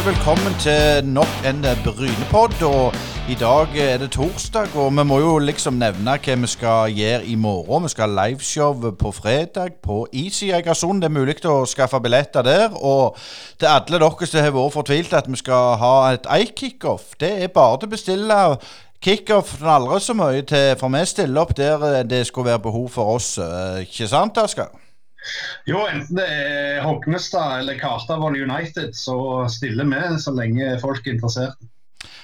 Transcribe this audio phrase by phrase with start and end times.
[0.00, 2.62] hjertelig velkommen til nok en Brynepod.
[2.64, 2.94] Og
[3.28, 7.26] i dag er det torsdag, og vi må jo liksom nevne hva vi skal gjøre
[7.28, 7.84] i morgen.
[7.84, 11.02] Vi skal ha liveshow på fredag på Easy Egersund.
[11.02, 12.72] Det er mulig å skaffe billetter der.
[12.72, 13.16] Og
[13.58, 17.52] til alle dere som har vært fortvilt at vi skal ha et Eik-kickoff, det er
[17.52, 18.42] bare til å bestille.
[19.04, 23.18] Kickoff aldri så mye til, for vi stiller opp der det skulle være behov for
[23.18, 23.36] oss.
[23.38, 24.72] eh, Ikke sant, Asker?
[25.68, 29.18] Jo, enten det er Hognestad eller Kartavoll United, så
[29.52, 31.60] stiller vi så lenge folk er interessert.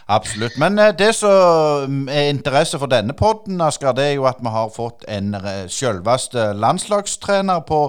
[0.09, 0.59] Absolutt.
[0.59, 4.53] Men eh, det som er interesse for denne podden, Asker, det er jo at vi
[4.55, 7.81] har fått en eh, selveste landslagstrener på,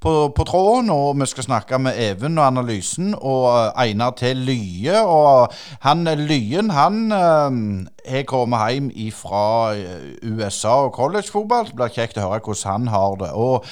[0.00, 0.88] på, på tråden.
[0.90, 4.32] Og vi skal snakke med Even og Analysen og eh, Einar T.
[4.32, 5.02] Lye.
[5.04, 5.52] Og
[5.84, 9.74] han Lyen, han har kommet hjem fra
[10.22, 11.68] USA og collegefotball.
[11.68, 13.32] Det blir kjekt å høre hvordan han har det.
[13.36, 13.68] Og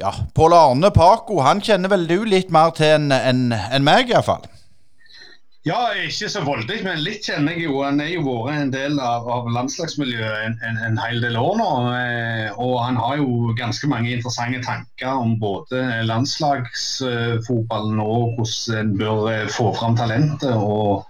[0.00, 4.08] ja, Pål Arne Paco, han kjenner vel du litt mer til enn en, en meg,
[4.10, 4.48] iallfall?
[5.68, 7.82] Ja, ikke så voldelig, men litt kjenner jeg jo.
[7.84, 11.58] Han er jo vært en del av, av landslagsmiljøet en, en, en, hel del år
[11.60, 11.66] nå.
[11.98, 18.96] Eh, og han har jo ganske mange interessante tanker om både landslagsfotballen og hvordan en
[19.02, 20.56] bør eh, få fram talentet.
[20.56, 21.04] og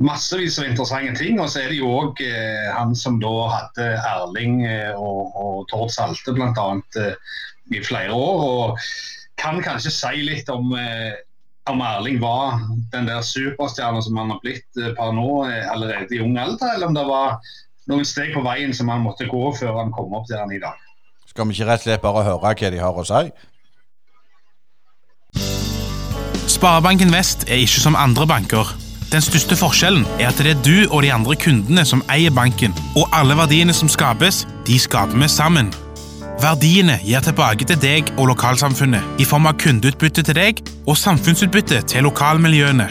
[0.00, 1.40] Massevis av interessante ting.
[1.40, 4.60] Og så er det jo òg eh, han som da hadde Erling
[4.92, 6.68] og, og Tord Salte bl.a.
[7.00, 7.16] Eh,
[7.74, 8.44] i flere år.
[8.50, 8.86] Og
[9.40, 11.18] kan kanskje si litt om eh,
[11.70, 12.60] om Erling var
[12.92, 16.74] den der superstjerna som han har blitt eh, per nå eh, allerede i ung alder,
[16.74, 17.38] eller om det var
[17.90, 20.60] noen steg på veien som han måtte gå før han kom opp der han i
[20.62, 20.78] dag.
[21.30, 23.24] Skal vi ikke rett og slett bare høre hva de har å si?
[26.50, 28.72] Sparebanken Vest er ikke som andre banker.
[29.10, 32.74] Den største forskjellen er at det er du og de andre kundene som eier banken,
[32.98, 35.70] og alle verdiene som skapes, de skaper vi sammen.
[36.40, 41.82] Verdiene gir tilbake til deg og lokalsamfunnet i form av kundeutbytte til deg og samfunnsutbytte
[41.92, 42.86] til lokalmiljøene.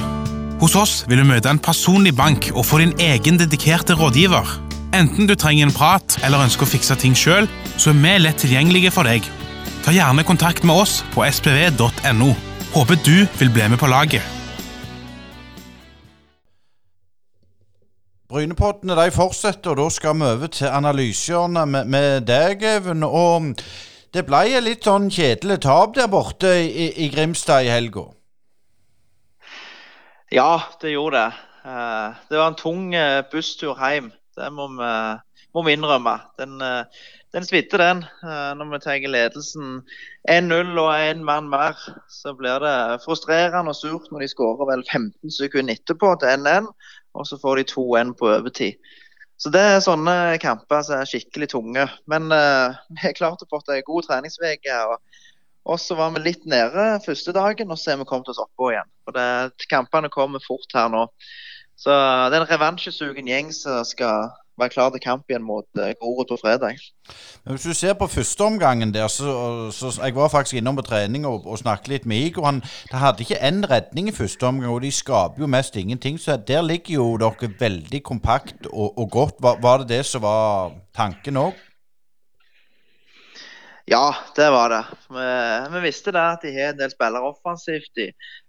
[0.62, 4.54] Hos oss vil du møte en personlig bank og få din egen dedikerte rådgiver.
[4.94, 8.42] Enten du trenger en prat eller ønsker å fikse ting sjøl, så er vi lett
[8.44, 9.26] tilgjengelige for deg.
[9.86, 12.34] Ta gjerne kontakt med oss på spv.no.
[12.76, 14.39] Håper du vil bli med på laget.
[18.30, 23.02] Brynepoddene de fortsetter, og da skal vi over til analysehjørnet med, med deg, Even.
[23.04, 23.56] Og
[24.14, 28.06] det ble et litt sånn kjedelig tap der borte i, i Grimstad i helga.
[30.30, 31.46] Ja, det gjorde det.
[31.66, 34.12] Eh, Det var en tung eh, busstur hjem.
[34.38, 34.92] Det må vi,
[35.58, 36.14] må vi innrømme.
[36.38, 37.02] Den, eh,
[37.34, 38.06] den svidde, den.
[38.22, 39.82] Når vi tar ledelsen
[40.30, 41.78] 1-0 og én mann mer,
[42.10, 46.70] så blir det frustrerende og surt når de skårer vel 15 sekunder etterpå til 1-1
[47.20, 48.96] og så får de 2-1 på overtid.
[49.40, 50.14] Så det er sånne
[50.44, 51.86] kamper som er skikkelig tunge.
[52.12, 54.80] Men uh, vi er klart å få en god treningsuke.
[54.92, 55.22] Og,
[55.72, 58.74] og så var vi litt nede første dagen, og så er vi kommet oss oppå
[58.74, 58.92] igjen.
[59.08, 59.30] For det,
[59.72, 61.06] Kampene kommer fort her nå.
[61.80, 61.96] Så
[62.28, 66.28] det er en revansjesugen gjeng som skal være klar til kamp igjen mot uh, Grorud
[66.30, 66.80] på fredag.
[67.46, 71.26] Men Hvis du ser på førsteomgangen der, så, så Jeg var faktisk innom på trening
[71.28, 72.46] og, og snakket litt med Igor.
[72.46, 72.62] Han
[72.92, 76.20] hadde ikke én redning i første omgang, og de skaper jo mest ingenting.
[76.20, 79.42] Så der ligger jo dere veldig kompakt og, og godt.
[79.42, 81.58] Var, var, det det som var tanken òg?
[83.90, 84.84] Ja, det var det.
[85.10, 85.30] Vi,
[85.74, 88.04] vi visste det at de har en del spillere offensivt.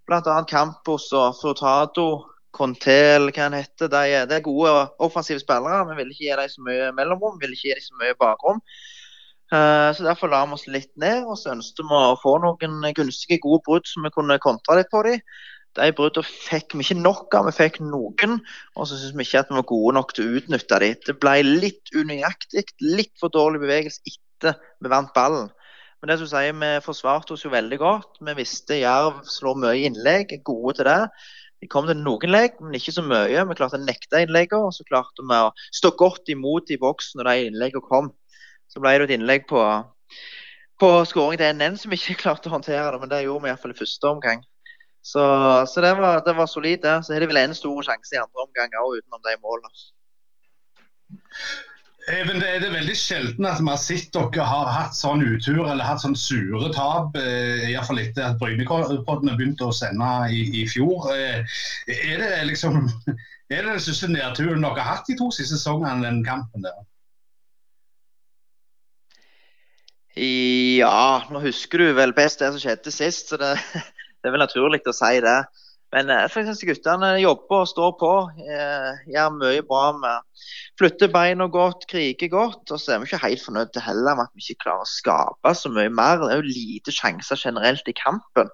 [0.06, 0.42] Bl.a.
[0.44, 2.09] Campos og Furtado
[2.56, 3.91] Conté eller hva han heter.
[3.93, 4.72] De er, de er gode
[5.03, 5.84] offensive spillere.
[5.91, 8.19] Vi vil ikke gi dem så mye mellomrom, vi vil ikke gi dem så mye
[8.21, 8.65] bakrom.
[9.50, 12.84] Uh, så Derfor la vi oss litt ned, og så ønsket vi å få noen
[12.94, 15.22] gunstige, gode brudd som vi kunne kontra litt på dem.
[15.78, 18.41] De bruddene fikk vi ikke nok av, vi fikk noen.
[18.75, 20.99] Og så syns vi ikke at vi var gode nok til å utnytte dem.
[21.06, 25.50] Det ble litt unøyaktig, litt for dårlig bevegelse etter vi vant ballen.
[26.00, 28.19] Men det som sier, vi forsvarte oss jo veldig godt.
[28.25, 31.03] Vi visste Jerv slår mye innlegg, er gode til det.
[31.60, 33.44] Vi kom til noen legg, men ikke så mye.
[33.50, 37.21] Vi klarte å nekte innleggene, og så klarte vi å stå godt imot i boksen
[37.21, 38.12] når de innleggene kom.
[38.71, 39.60] Så ble det et innlegg på,
[40.80, 43.77] på skåring til NN som ikke klarte å håndtere det, men det gjorde vi iallfall
[43.77, 44.45] i første omgang.
[45.03, 45.22] Så,
[45.68, 46.98] så det, var, det var solid, det.
[47.04, 49.89] Så er det vel en stor sjanse i andre omgang òg, utenom de målene.
[52.10, 55.62] Even, det er det veldig sjelden at vi har sett dere har hatt sånn utur
[55.62, 57.15] eller hatt sånn sure tap.
[57.18, 61.10] Eh, Iallfall etter at Brynepodden begynte å sende i, i fjor.
[61.15, 61.60] Eh,
[61.95, 62.80] er det liksom
[63.53, 66.80] er det den største nedturen dere har hatt de to siste sesongene, den kampen der?
[70.18, 73.54] Ja, nå husker du vel best det som skjedde sist, så det,
[74.18, 75.39] det er vel naturlig å si det.
[75.91, 78.10] Men jeg synes guttene jobber og står på.
[78.47, 80.45] Eh, gjør mye bra med
[80.78, 82.71] flytter beina godt, kriger godt.
[82.71, 85.54] Og så er vi ikke helt fornøyd heller med at vi ikke klarer å skape
[85.59, 86.22] så mye mer.
[86.22, 88.53] Det er jo lite sjanser generelt i kampen.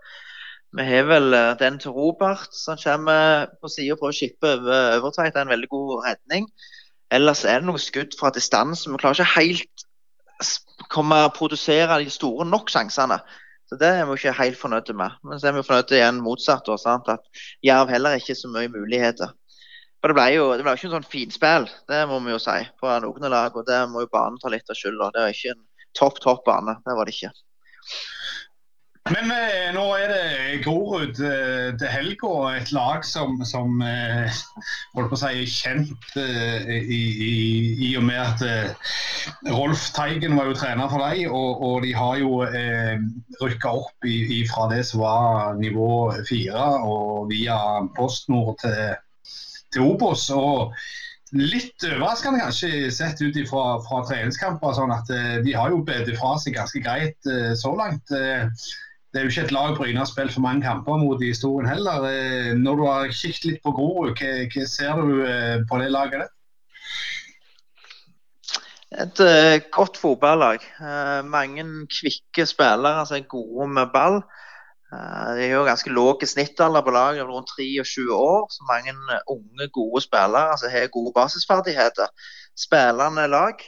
[0.77, 4.55] Vi har vel eh, den til Robert, som kommer på sida og prøver å skippe
[4.56, 5.35] over overteit.
[5.35, 6.49] Det er en veldig god redning.
[7.12, 8.89] Ellers er det noen skudd fra distanse.
[8.89, 9.87] Vi klarer ikke helt
[10.93, 13.21] komme og produsere de store nok sjansene.
[13.67, 15.17] Så Det er vi ikke helt fornøyde med.
[15.27, 16.69] Men så er vi fornøyde igjen motsatt.
[16.71, 19.33] Også, at Jerv heller ikke så mye muligheter.
[20.01, 22.59] For Det ble jo det ble ikke en sånn finspill, det må vi jo si,
[22.79, 23.57] på noen lag.
[23.57, 25.11] og Det må jo banen ta litt av skylda.
[25.15, 25.65] Det er ikke en
[25.99, 26.77] topp, topp bane.
[26.87, 27.33] Det var det ikke.
[29.06, 34.35] Men eh, nå er det Grorud eh, til helga, et lag som, som eh,
[34.97, 36.99] holdt på å si er kjent eh, i,
[37.29, 37.37] i,
[37.87, 38.93] i, og med at eh,
[39.53, 41.31] Rolf Teigen var jo trener for dem.
[41.31, 42.97] Og, og, de har jo eh,
[43.44, 45.91] rykka opp i, fra det som var nivå
[46.26, 47.58] fire og via
[47.94, 48.97] PostNord til,
[49.70, 50.26] til Obos.
[50.35, 50.75] og
[51.37, 54.75] Litt overraskende kanskje sett ut fra, fra treningskamper.
[54.75, 58.11] sånn at eh, De har jo bedt fra seg ganske greit eh, så langt.
[59.17, 61.69] Det er jo ikke et lag Bryne har spilt for mange kamper mot i historien
[61.71, 62.03] heller.
[62.05, 65.87] Eh, når du har kikket litt på Grorud, hva, hva, ser du eh, på det
[65.89, 66.35] laget der?
[69.07, 70.67] Et uh, godt fotballag.
[70.77, 71.65] Uh, mange
[71.97, 74.19] kvikke spillere som er gode med ball.
[74.93, 78.45] Uh, det er jo ganske lav snittalder på laget, rundt 23 år.
[78.53, 78.93] Så mange
[79.33, 82.13] unge, gode spillere som har gode basisferdigheter.
[82.67, 83.65] Spillende lag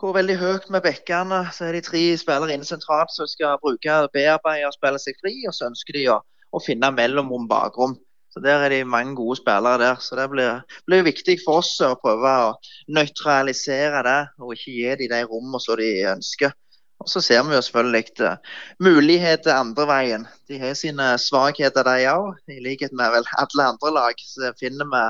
[0.00, 1.40] går veldig høyt med bekkene.
[1.52, 5.34] Så er de tre spillere inne sentralt som skal bruke bearbeide og spille seg fri.
[5.48, 6.20] Og så ønsker de å,
[6.56, 7.98] å finne mellomrom bakrom.
[8.30, 10.00] Så Der er de mange gode spillere der.
[10.00, 12.52] Så Det blir, blir viktig for oss å prøve å
[12.96, 16.54] nøytralisere det, og ikke gi dem de rommene som de ønsker.
[17.00, 18.36] Og Så ser vi jo selvfølgelig uh,
[18.80, 20.26] muligheter andre veien.
[20.48, 22.34] De har sine svakheter, de òg.
[22.52, 25.04] I likhet med vel alle andre lag så finner vi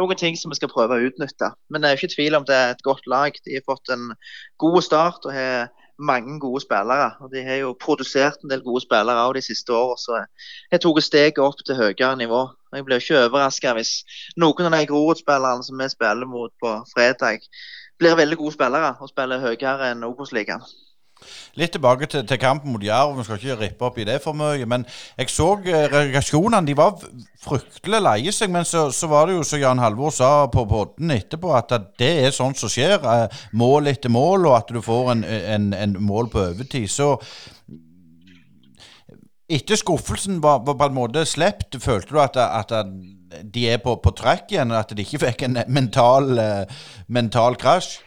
[0.00, 1.52] noen ting som vi skal prøve å utnytte.
[1.70, 3.38] Men det er ikke tvil om det er et godt lag.
[3.44, 4.08] De har fått en
[4.58, 7.12] god start og har mange gode spillere.
[7.20, 10.18] Og De har jo produsert en del gode spillere òg de siste årene, så
[10.72, 12.42] har tatt steget opp til høyere nivå.
[12.74, 13.92] Jeg blir ikke overraska hvis
[14.36, 17.46] noen av de Grorud-spillerne som vi spiller mot på fredag,
[17.98, 20.66] blir veldig gode spillere og spiller høyere enn Obos-ligaen.
[21.56, 23.16] Litt tilbake til, til kampen mot Jerv.
[23.16, 24.66] Vi skal ikke rippe opp i det for mye.
[24.68, 24.84] Men
[25.16, 26.66] jeg så eh, reaksjonene.
[26.68, 26.98] De var
[27.42, 28.52] fryktelig leie seg.
[28.52, 32.12] Men så, så, var det jo, som Jan Halvor sa på podden etterpå, at det
[32.26, 33.00] er sånt som skjer.
[33.00, 36.88] Eh, mål etter mål, og at du får en, en, en mål på overtid.
[36.92, 37.14] Så
[39.48, 42.74] etter skuffelsen var, var, på en måte sluppet, følte du at, at,
[43.54, 44.74] de er på, på trekk igjen?
[44.74, 48.00] At de ikke fikk en mental, uh, mental krasj?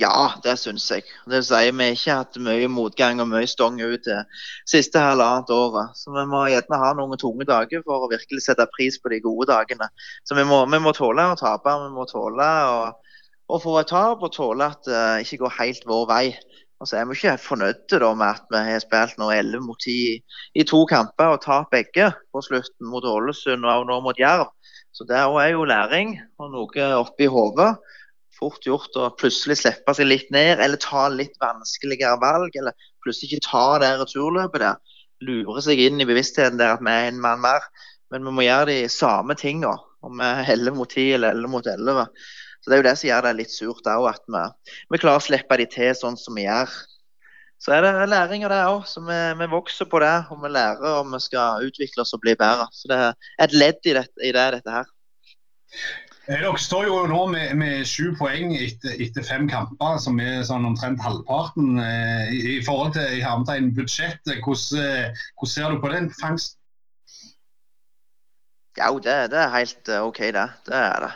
[0.00, 1.04] Ja, det syns jeg.
[1.28, 4.22] Det vil si, Vi ikke hatt mye motgang og mye stong ut det
[4.64, 5.92] siste halvannet året.
[6.00, 9.20] Så vi må gjerne ha noen tunge dager for å virkelig sette pris på de
[9.20, 9.90] gode dagene.
[10.24, 11.76] Så vi må, vi må tåle å tape.
[11.84, 12.48] Vi må tåle
[13.52, 16.24] å, få et tap og tåle at det uh, ikke går helt vår vei.
[16.80, 19.76] Og så er vi ikke fornøyde da, med at vi har spilt nå 11 mot
[19.76, 24.48] 10 i to kamper og tapt begge på slutten mot Ålesund og nå mot Jerv.
[24.96, 27.74] Så det er jo læring og noe oppi hodet
[28.42, 32.58] fort gjort å plutselig slippe seg litt ned, eller ta litt vanskeligere valg.
[32.58, 35.00] Eller plutselig ikke ta det returløpet der.
[35.22, 37.66] Lure seg inn i bevisstheten der at vi er en mann mer.
[38.12, 39.72] Men vi må gjøre de samme tinga,
[40.04, 42.08] om vi er 11 mot 10 eller 11 mot 11.
[42.62, 44.42] Så Det er jo det som gjør det litt surt òg, at vi,
[44.92, 46.74] vi, klarer å slippe de til sånn som vi gjør.
[47.62, 48.84] Så er det læring av det òg.
[48.90, 52.22] Så vi, vi, vokser på det, og vi lærer om vi skal utvikle oss og
[52.22, 52.68] bli bedre.
[52.74, 54.90] Så det er et ledd i, det, i det, dette her.
[56.28, 60.44] Eh, dere står jo nå med, med sju poeng etter, etter, fem kamper, som er
[60.46, 64.38] sånn omtrent halvparten eh, i, forhold til i hermetegn budsjettet.
[64.44, 66.60] Hvordan, eh, hvordan, ser du på den fangsten?
[68.78, 70.46] Ja, det, det, er helt eh, OK, det.
[70.70, 71.12] Det er det.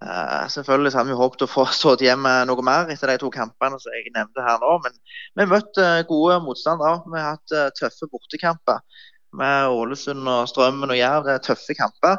[0.00, 3.28] Uh, selvfølgelig hadde vi håpet å få stått igjen med noe mer etter de to
[3.34, 4.78] kampene som jeg nevnte her nå.
[4.86, 4.96] Men
[5.36, 7.02] vi har møtt gode motstandere.
[7.04, 8.80] Vi har hatt tøffe bortekamper
[9.36, 11.28] med Ålesund og Strømmen og Jerv.
[11.28, 12.16] Det er tøffe kamper.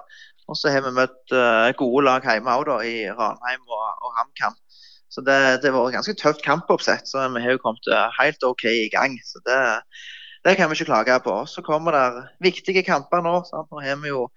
[0.51, 4.57] Og så har vi møtt uh, gode lag hjemme òg, i Ranheim og, og HamKam.
[5.11, 7.07] Så det, det var et ganske tøft kampoppsett.
[7.07, 9.15] Så vi har jo kommet uh, helt OK i gang.
[9.27, 9.61] Så det,
[10.47, 11.37] det kan vi ikke klage på.
[11.47, 13.37] Så kommer det viktige kamper nå.
[13.47, 13.71] Sant?
[13.71, 14.27] Nå har vi jo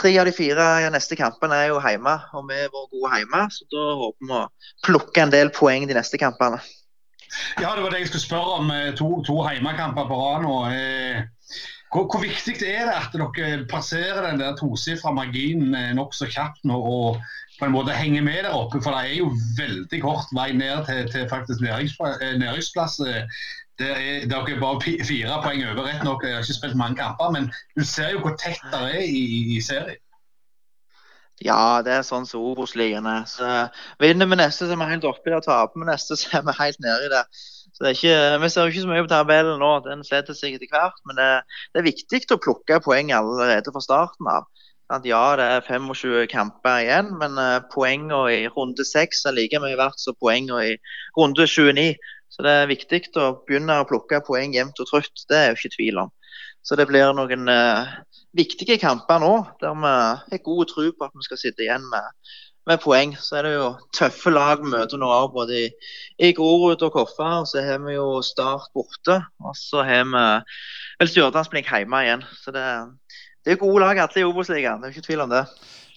[0.00, 3.40] Tre av de fire neste kampene er jo hjemme, og vi er vår gode hjemme.
[3.52, 4.44] Så da håper vi å
[4.86, 6.60] plukke en del poeng de neste kampene.
[7.60, 8.70] Ja, det var det jeg skulle spørre om.
[8.72, 10.54] Eh, to, to hjemmekamper på rad nå.
[11.90, 16.26] Eh, hvor, hvor, viktig er det at dere passerer den der tosifra marginen eh, nokså
[16.30, 17.20] kjapt nå og
[17.58, 18.80] på en måte henger med der oppe?
[18.82, 23.00] For det er jo veldig kort vei ned til, til faktisk næringsplass.
[23.00, 23.24] Eh,
[23.80, 26.22] det er, dere er bare fire poeng over, rett nok.
[26.24, 29.56] Jeg har ikke spilt mange kamper, men du ser jo hvor tett det er i,
[29.56, 30.00] i serien.
[31.40, 33.06] Ja, det er sånn som Obos-ligaen.
[33.24, 33.48] Så
[34.02, 35.40] vinner vi neste, så er vi helt oppi der.
[35.40, 37.46] Taper vi neste, så er vi helt nedi der.
[37.80, 40.36] Så det er ikke, Vi ser jo ikke så mye på tabellen nå, den setter
[40.36, 40.98] seg etter hvert.
[41.08, 41.28] Men det,
[41.72, 44.44] det er viktig å plukke poeng allerede fra starten av.
[45.06, 49.78] Ja, det er 25 kamper igjen, men uh, poengene i runde 6 er like mye
[49.80, 50.76] verdt som poengene i
[51.16, 51.94] runde 29.
[52.28, 55.24] Så det er viktig å begynne å plukke poeng jevnt og trutt.
[55.30, 56.12] Det er jo ikke tvil om.
[56.60, 57.96] Så det blir noen uh,
[58.36, 59.32] viktige kamper nå,
[59.64, 59.96] der vi
[60.36, 62.36] har god tro på at vi skal sitte igjen med
[62.70, 63.16] med poeng.
[63.18, 65.66] Så er det jo tøffe lag vi møter nå òg, både i,
[66.22, 67.32] i Grorud og Koffa.
[67.42, 69.20] Og så har vi jo Start borte.
[69.42, 70.24] Og så har vi
[71.00, 72.24] vel Stjørdalsblink hjemme igjen.
[72.42, 72.64] Så det,
[73.44, 75.44] det er gode lag alle i Obos-ligaen, det er ikke tvil om det.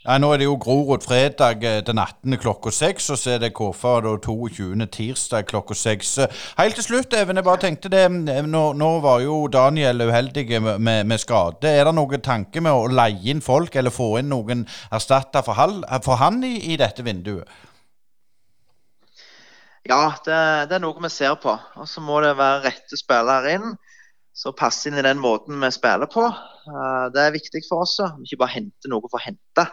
[0.03, 2.36] Ja, Nå er det jo Grorud fredag eh, den 18.
[2.43, 4.74] klokka seks, og så er det KFA da 22.
[4.91, 6.17] tirsdag klokka seks.
[6.57, 8.01] Helt til slutt, Even, jeg bare tenkte det.
[8.12, 11.72] Eh, nå, nå var jo Daniel uheldig med, med, skade.
[11.72, 15.63] Er det noen tanke med å leie inn folk, eller få inn noen erstatter for,
[16.03, 17.48] for, han i, i, dette vinduet?
[19.88, 20.36] Ja, det,
[20.67, 21.55] det, er noe vi ser på.
[21.79, 23.72] Og så må det være rette spillere inn
[24.34, 26.25] som passer inn i den måten vi spiller på.
[26.25, 28.00] Eh, det er viktig for oss.
[28.25, 29.68] Ikke bare hente noe for å hente.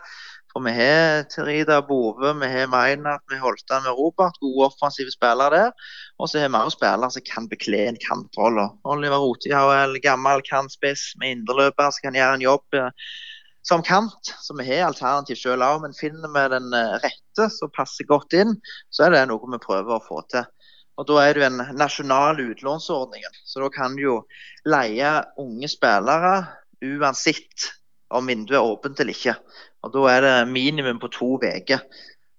[0.50, 4.38] For vi har Terida Bove, vi har Maynard, vi har Holtan med Robert.
[4.42, 5.90] Gode offensive spillere der.
[6.18, 8.66] Og så har vi også spillere som kan bekle en kantrolle.
[8.84, 12.90] Oliver Rotihauel, gammel kantspiss med indreløper som kan gjøre en jobb eh,
[13.62, 14.34] som kant.
[14.42, 15.84] Så vi har alternativ selv òg.
[15.86, 18.56] Men finner vi den eh, rette som passer godt inn,
[18.90, 20.50] så er det noe vi prøver å få til.
[21.00, 23.24] Og Da er det en nasjonal utlånsordning.
[23.44, 24.16] Så da kan du jo
[24.68, 26.34] leie unge spillere
[26.84, 27.70] uansett
[28.12, 29.36] om vinduet er åpent eller ikke.
[29.80, 31.80] Og Da er det minimum på to uker.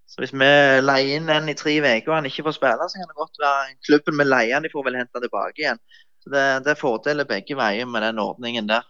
[0.05, 0.51] Så Hvis vi
[0.83, 3.41] leier inn en i tre uker og han ikke får spille, så kan det godt
[3.41, 5.79] være klubben vi leier han, de får vel hente tilbake igjen.
[6.21, 8.85] Så Det, det er fordeler begge veier med den ordningen der.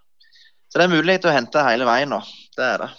[0.67, 2.19] Så det er mulig å hente hele veien nå.
[2.57, 2.89] Det er det.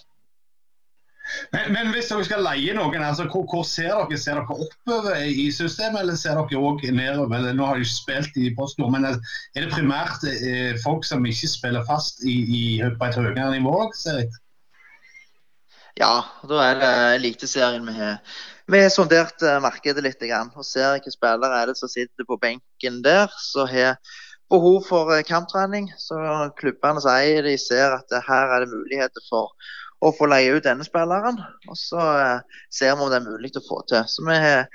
[1.53, 4.19] Men, men, hvis dere skal leie noen, altså, hvor, hvor, ser dere?
[4.21, 7.49] Ser dere oppover i systemet, eller ser dere òg nedover?
[7.57, 9.19] Nå har de spilt i PostNord, men er
[9.59, 13.77] det primært eh, folk som ikke spiller fast i, i, på et høyere nivå?
[13.97, 14.33] ser jeg?
[16.01, 18.21] Ja, da er det Eliteserien vi har.
[18.73, 22.39] Vi har sondert uh, markedet litt og ser hvilke spillere er det som sitter på
[22.41, 23.29] benken der.
[23.37, 23.99] som har
[24.49, 25.91] behov for uh, kamptrening.
[25.99, 26.17] Så
[26.57, 29.53] klubbene sier de ser at her er det muligheter for
[30.03, 31.39] å få leie ut denne spilleren.
[31.71, 34.03] Og så eh, ser vi om det er mulig å få til.
[34.11, 34.67] Så Vi har,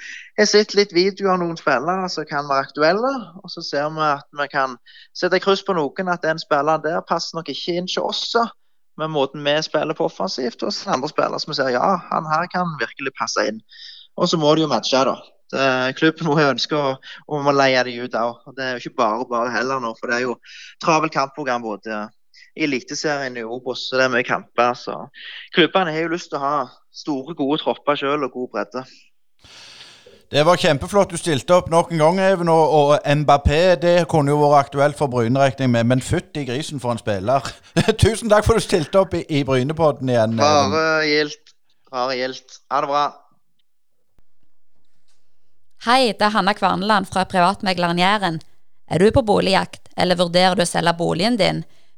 [0.48, 3.13] sett litt videoer av noen spillere som kan være aktuelle.
[3.43, 4.77] Og så ser vi at vi kan
[5.17, 8.24] sette kryss på noen, at den spilleren der passer nok ikke inn til oss.
[8.98, 12.48] Med måten vi spiller på offensivt, så andre spillere som vi ser ja, han her
[12.53, 13.60] kan virkelig passe inn.
[14.17, 15.19] Og så må de jo matche, da.
[15.48, 16.96] Det, klubben må ønske å,
[17.31, 18.48] å leie dem ut òg.
[18.57, 20.34] Det er jo ikke bare bare heller nå, for det er jo
[20.84, 22.01] travelt kampprogram både
[22.58, 24.74] i Eliteserien i Obos, så det er mye kamper.
[24.78, 24.96] Så
[25.56, 26.56] klubbene har jo lyst til å ha
[26.94, 28.88] store, gode tropper sjøl og god bredde.
[30.28, 32.50] Det var kjempeflott du stilte opp nok en gang, Even.
[32.52, 36.92] Og, og Mbappé det kunne jo vært aktuelt for Bryne, med, men fytti grisen for
[36.92, 37.48] en spiller.
[38.04, 40.36] Tusen takk for at du stilte opp i, i Brynepodden igjen.
[40.42, 41.56] Bare gildt.
[41.92, 42.60] Bare gildt.
[42.68, 43.06] Ha det bra.
[45.88, 48.42] Hei, det er Hanna Kvarneland fra privatmegleren Jæren.
[48.92, 51.64] Er du på boligjakt, eller vurderer du å selge boligen din?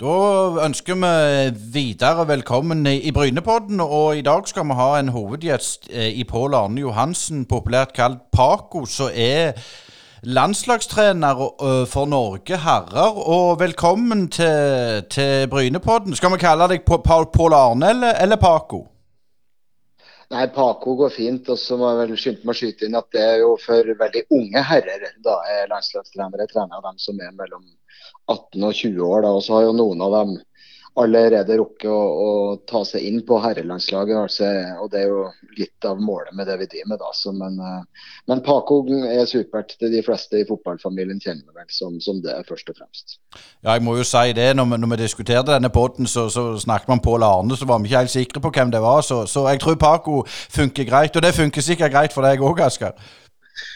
[0.00, 1.08] Da ønsker vi
[1.74, 3.82] videre velkommen i Brynepodden.
[3.84, 8.22] Og i dag skal vi ha en hovedgjest eh, i Pål Arne Johansen, populært kalt
[8.32, 9.60] Paco, som er
[10.24, 13.18] landslagstrener eh, for Norge herrer.
[13.34, 16.16] Og velkommen til, til Brynepodden.
[16.16, 18.86] Skal vi kalle deg Pål Arne eller, eller Paco?
[20.32, 21.52] Nei, Paco går fint.
[21.52, 23.92] Og så må jeg vel skynde meg å skyte inn at det er jo for
[24.00, 25.06] veldig unge herrer.
[25.20, 27.68] Da er landslagstrenere trener dem som er mellom
[28.30, 29.26] 18 og 20 år.
[29.26, 30.38] Da, og så har jo noen av dem
[30.98, 32.30] allerede rukket å, å
[32.68, 34.16] ta seg inn på herrelandslaget.
[34.18, 34.48] Altså,
[34.82, 35.22] og Det er jo
[35.58, 37.00] litt av målet med det vi driver med.
[37.02, 37.10] da.
[37.14, 39.76] Så, men, eh, men, Paco er supert.
[39.80, 43.18] Det de fleste i fotballfamilien kjenner vel som, som, det, først og fremst.
[43.62, 44.50] Ja, jeg må jo si det.
[44.56, 47.90] Når når vi diskuterte denne poden, så, så snakket man Pål Arne, så var vi
[47.90, 49.02] ikke helt sikre på hvem det var.
[49.06, 51.16] Så, så jeg tror Paco funker greit.
[51.16, 52.98] Og det funker sikkert greit for deg òg, Asker?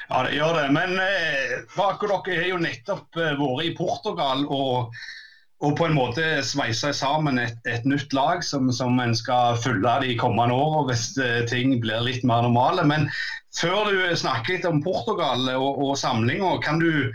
[0.08, 0.68] Ja, det gjør det.
[0.76, 4.96] Men eh, Paco, dere har jo nettopp eh, vært i Portugal og,
[5.64, 9.94] og på en måte sveisa sammen et, et, nytt lag som, som en skal følge
[10.04, 12.86] de kommende åra hvis eh, ting blir litt mer normale.
[12.88, 13.08] Men
[13.56, 17.14] før du snakker litt om Portugal og, og samlinga, kan du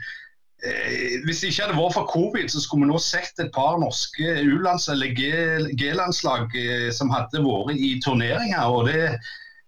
[0.60, 3.78] Eh, hvis det ikke hadde vært for covid, så skulle vi nå sett et par
[3.80, 8.66] norske U-lands- eller G-landslag eh, som hadde vært i turneringer.
[8.68, 9.14] og det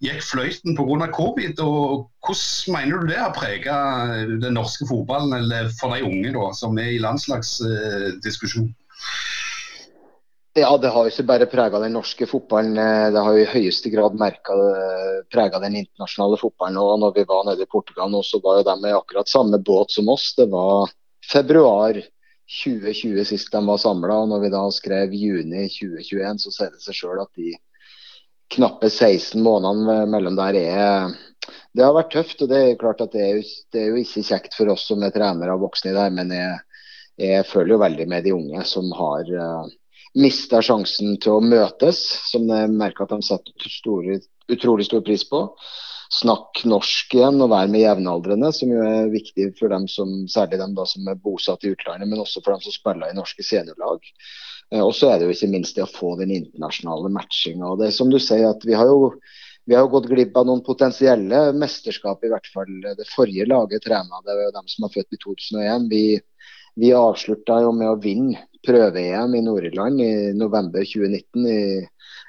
[0.02, 1.08] gikk fløyten pga.
[1.14, 1.60] covid.
[1.60, 6.52] og Hvordan mener du det har preget den norske fotballen, eller for de unge da,
[6.58, 8.72] som er i landslagsdiskusjon?
[10.58, 13.52] Ja, det har jo ikke bare prega den norske fotballen, eh, det har jo i
[13.54, 14.18] høyeste grad
[15.32, 16.78] prega den internasjonale fotballen.
[16.78, 19.62] Og når vi var nede i Portugal nå, så var jo de med akkurat samme
[19.64, 20.34] båt som oss.
[20.36, 20.92] Det var
[21.24, 22.02] februar
[22.52, 24.18] 2020 sist de var samla.
[24.26, 27.56] Og når vi da skrev juni 2021, så sier det seg sjøl at de
[28.52, 31.12] knappe 16 månedene mellom der er
[31.76, 32.42] Det har vært tøft.
[32.44, 34.88] Og det er klart at det er jo, det er jo ikke kjekt for oss
[34.90, 36.58] som er trenere og voksne i det, men jeg,
[37.22, 39.70] jeg føler jo veldig med de unge som har uh,
[40.20, 44.20] mista sjansen til å møtes, som jeg merker at de setter store,
[44.52, 45.46] utrolig stor pris på.
[46.12, 50.60] Snakk norsk igjen og være med jevnaldrende, som jo er viktig for dem som, særlig
[50.60, 53.46] dem da som er bosatt i utlandet, men også for dem som spiller i norske
[53.48, 54.04] seniorlag.
[54.72, 57.76] Eh, og så er det jo ikke minst det å få den internasjonale matchinga.
[57.80, 59.14] Det er som du sier at vi har jo
[59.70, 64.24] vi har gått glipp av noen potensielle mesterskap, i hvert fall det forrige laget trena.
[64.26, 65.86] Det var jo dem som var født i 2001.
[65.92, 66.06] Vi,
[66.82, 71.62] vi avslutta jo med å vinne prøve-EM i Nord-Irland i november 2019 i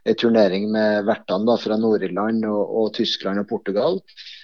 [0.08, 3.98] en turnering med vertene fra Nord-Irland og, og, Tyskland og Portugal.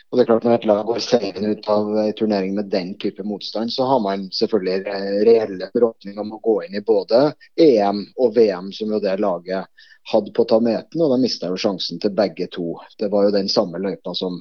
[0.08, 2.94] Og det er klart Når et lag går seirende ut av en turnering med den
[3.02, 4.96] type motstand, så har man selvfølgelig
[5.28, 7.26] reelle forhåpninger om å gå inn i både
[7.60, 9.68] EM og VM, som jo det laget
[10.08, 11.02] hadde på tameten.
[11.04, 12.72] Og da mista jo sjansen til begge to.
[12.98, 14.40] Det var jo den samme løypa som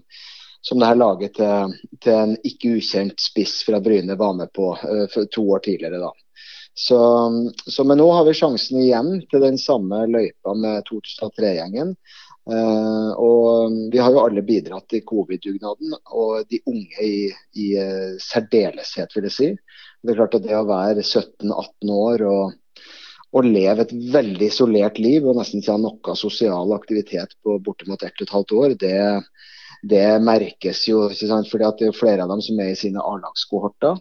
[0.62, 4.74] som det her laget til, til, en ikke ukjent spiss fra Bryne var med på
[4.75, 6.01] uh, to år tidligere.
[6.01, 6.09] da.
[6.77, 7.00] Så,
[7.65, 11.95] så, men nå har vi sjansen igjen til den samme løypa med 2003-gjengen.
[12.48, 17.27] Uh, og Vi har jo alle bidratt til covid-dugnaden, og de unge i,
[17.60, 19.50] i uh, særdeleshet, vil jeg si.
[20.00, 22.56] Det er klart at det å være 17-18 år og,
[23.34, 28.06] og, leve et veldig isolert liv og nesten ikke ha noe sosial aktivitet på bortimot
[28.08, 28.95] ett og et halvt år, det,
[29.91, 31.04] det merkes jo.
[31.12, 34.00] Fordi at det er flere av dem som er i sine A-lagskohorter.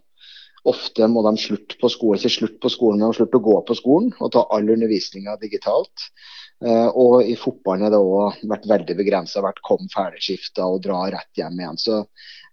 [0.67, 3.77] Ofte må de slutte på skolen, ikke slutte på skolen, men slutte å gå på
[3.79, 6.11] skolen og ta all undervisninga digitalt.
[6.65, 9.45] Uh, og i fotballen har det òg vært veldig begrensa.
[9.45, 11.81] Vært kom ferdigskifta og dra rett hjem igjen.
[11.81, 12.01] Så,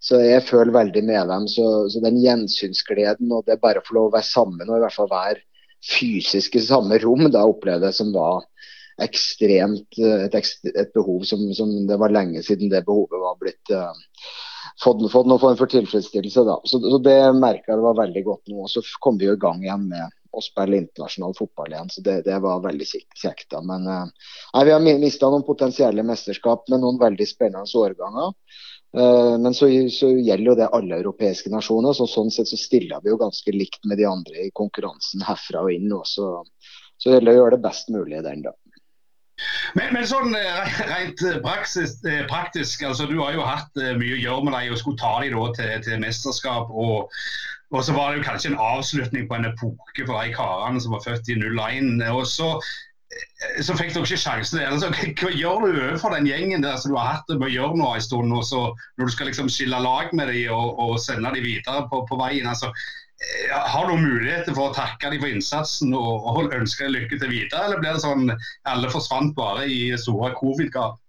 [0.04, 1.48] så, jeg føler veldig med dem.
[1.52, 4.84] Så, så den gjensynsgleden og det bare å få lov å være sammen og i
[4.84, 5.44] hvert fall være
[5.84, 8.46] fysisk i samme rom, da opplevde jeg som var
[9.04, 10.36] ekstremt et,
[10.70, 13.90] et behov som, som, det var lenge siden det behovet var blitt uh,
[14.84, 16.44] fått, fått noen form for tilfredsstillelse.
[16.48, 16.60] da.
[16.70, 18.66] Så, så Det merka jeg det var veldig godt nå.
[18.66, 21.90] og Så kom vi jo i gang igjen med å spille internasjonal fotball igjen.
[21.94, 23.48] så Det, det var veldig kjekt.
[23.54, 23.62] da.
[23.62, 28.34] Men uh, nei, Vi har mista noen potensielle mesterskap med noen veldig spennende årganger.
[28.94, 31.96] Uh, men så, så, gjelder jo det alle europeiske nasjoner.
[31.98, 35.66] så Sånn sett så stiller vi jo ganske likt med de andre i konkurransen herfra
[35.68, 35.92] og inn.
[35.94, 36.36] Også.
[36.98, 38.46] Så det gjelder å gjøre det best mulig den.
[38.50, 38.58] da.
[39.78, 44.18] Men, men, sånn eh, rent eh, praksis, eh, praktisk, altså du har jo hatt mye
[44.18, 46.70] å gjøre med deg og skulle ta dem til, til, mesterskap.
[46.70, 47.10] Og,
[47.74, 50.96] og, så var det jo kanskje en avslutning på en epoke for de karene som
[50.96, 52.02] var født i 01.
[52.14, 52.50] Og så,
[53.66, 54.62] så fikk dere ikke sjansen.
[54.62, 57.56] Altså, hva gjør du overfor den gjengen der som du har hatt det med å
[57.58, 58.66] gjøre nå en stund, og så
[58.98, 62.20] når du skal liksom skille lag med dem og, og sende dem videre på, på
[62.22, 62.50] veien?
[62.50, 62.72] altså
[63.52, 67.68] har du muligheter for å takke dem for innsatsen og, og ønske lykke til videre,
[67.68, 68.34] eller blir det sånn
[68.70, 71.00] alle forsvant bare i store covid-gap?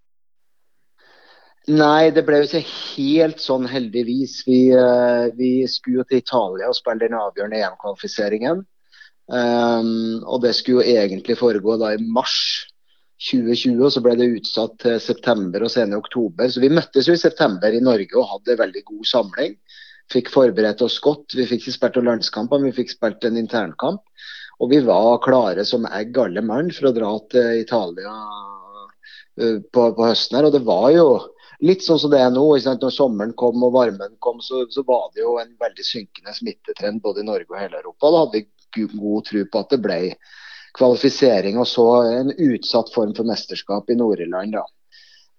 [1.72, 4.42] Nei, det ble jo ikke helt sånn, heldigvis.
[4.44, 8.60] Vi, uh, vi skulle til Italia og spille den avgjørende EM-kvalifiseringen.
[9.32, 12.36] Um, og det skulle jo egentlig foregå da i mars
[13.30, 16.50] 2020, og så ble det utsatt til september og senere oktober.
[16.52, 19.56] Så vi møttes jo i september i Norge og hadde veldig god samling
[20.12, 21.34] fikk forberedt oss godt.
[21.36, 24.02] Vi fikk ikke spilt noen men vi fikk spilt en internkamp.
[24.62, 28.12] Og vi var klare som egg alle mann for å dra til Italia
[29.40, 30.46] uh, på, på, høsten her.
[30.46, 31.08] Og det var jo
[31.60, 32.44] litt sånn som det er nå.
[32.64, 37.02] Når sommeren kom og varmen kom, så, så, var det jo en veldig synkende smittetrend
[37.02, 38.10] både i Norge og hele Europa.
[38.10, 40.00] Da hadde vi god tro på at det ble
[40.74, 44.56] kvalifisering og så en utsatt form for mesterskap i Nord-Irland.
[44.58, 44.64] da.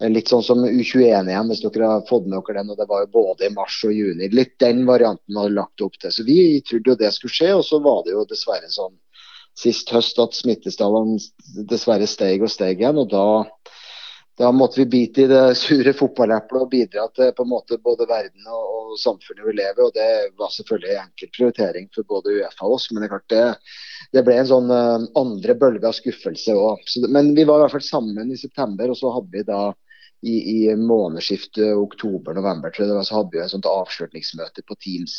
[0.00, 2.70] Eh, litt sånn som U21 igjen, hvis dere har fått med dere den.
[2.72, 4.28] og Det var jo både i mars og juni.
[4.32, 6.12] Litt den varianten hadde lagt opp til.
[6.12, 8.96] Så Vi trodde jo det skulle skje, og så var det jo dessverre sånn
[9.56, 11.16] sist høst at smittestallene
[11.64, 12.98] dessverre steg og steg igjen.
[12.98, 13.46] og da,
[14.36, 18.08] da måtte vi bite i det sure fotballeplet og bidra til på en måte både
[18.08, 22.36] verden og, og samfunnet vi lever og Det var selvfølgelig en enkel prioritering for både
[22.36, 22.90] Uefa og oss.
[22.92, 23.46] Men det klart det,
[24.12, 26.84] det ble en sånn uh, andre bølge av skuffelse òg.
[27.08, 29.62] Men vi var i hvert fall sammen i september, og så hadde vi da
[30.26, 35.16] i, i månedsskiftet oktober-november tror jeg, så hadde vi et sånt avslutningsmøte på Teams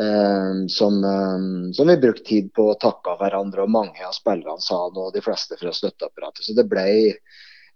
[0.00, 4.62] Um, som, um, som, vi brukte tid på å takke hverandre, og mange av spillerne
[4.62, 6.46] sa noe, og de fleste fra støtteapparatet.
[6.46, 6.84] Så det ble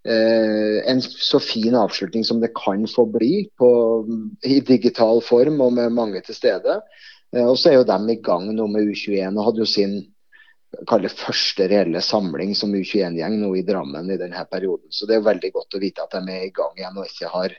[0.04, 3.68] en så fin avslutning som det kan få bli på,
[4.44, 6.74] i digital form og med mange til stede.
[7.40, 9.94] og så er jo de i gang nå med U21 og hadde jo sin
[10.88, 14.90] kalle første reelle samling som U21-gjeng nå i Drammen i denne perioden.
[14.90, 17.30] Så det er veldig godt å vite at de er i gang igjen og ikke
[17.32, 17.54] har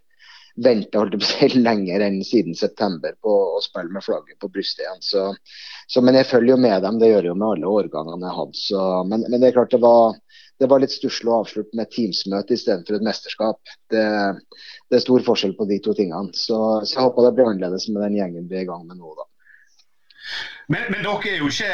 [0.56, 1.04] venta
[1.68, 5.02] lenger enn siden september på å spille med flagget på brystet igjen.
[5.04, 5.26] Så,
[5.88, 8.40] så, men jeg følger jo med dem, det gjør jeg jo med alle årgangene jeg
[8.40, 8.62] hadde.
[8.62, 10.20] Så, men, men, det er klart det var,
[10.60, 13.60] det var litt stusslig å avslutte med Teams-møte istedenfor et mesterskap.
[13.92, 14.06] Det,
[14.88, 16.32] det, er stor forskjell på de to tingene.
[16.38, 19.02] Så, så jeg håper det blir annerledes med den gjengen vi er i gang med
[19.02, 19.12] nå.
[19.20, 19.28] da.
[20.68, 21.74] Men, men, dere er jo ikke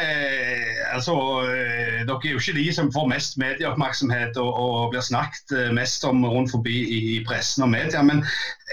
[0.92, 1.14] altså,
[1.48, 5.70] eh, dere er jo ikke de som får mest medieoppmerksomhet og, og blir snakket eh,
[5.72, 8.02] mest om rundt forbi i, i pressen og media.
[8.04, 8.20] Men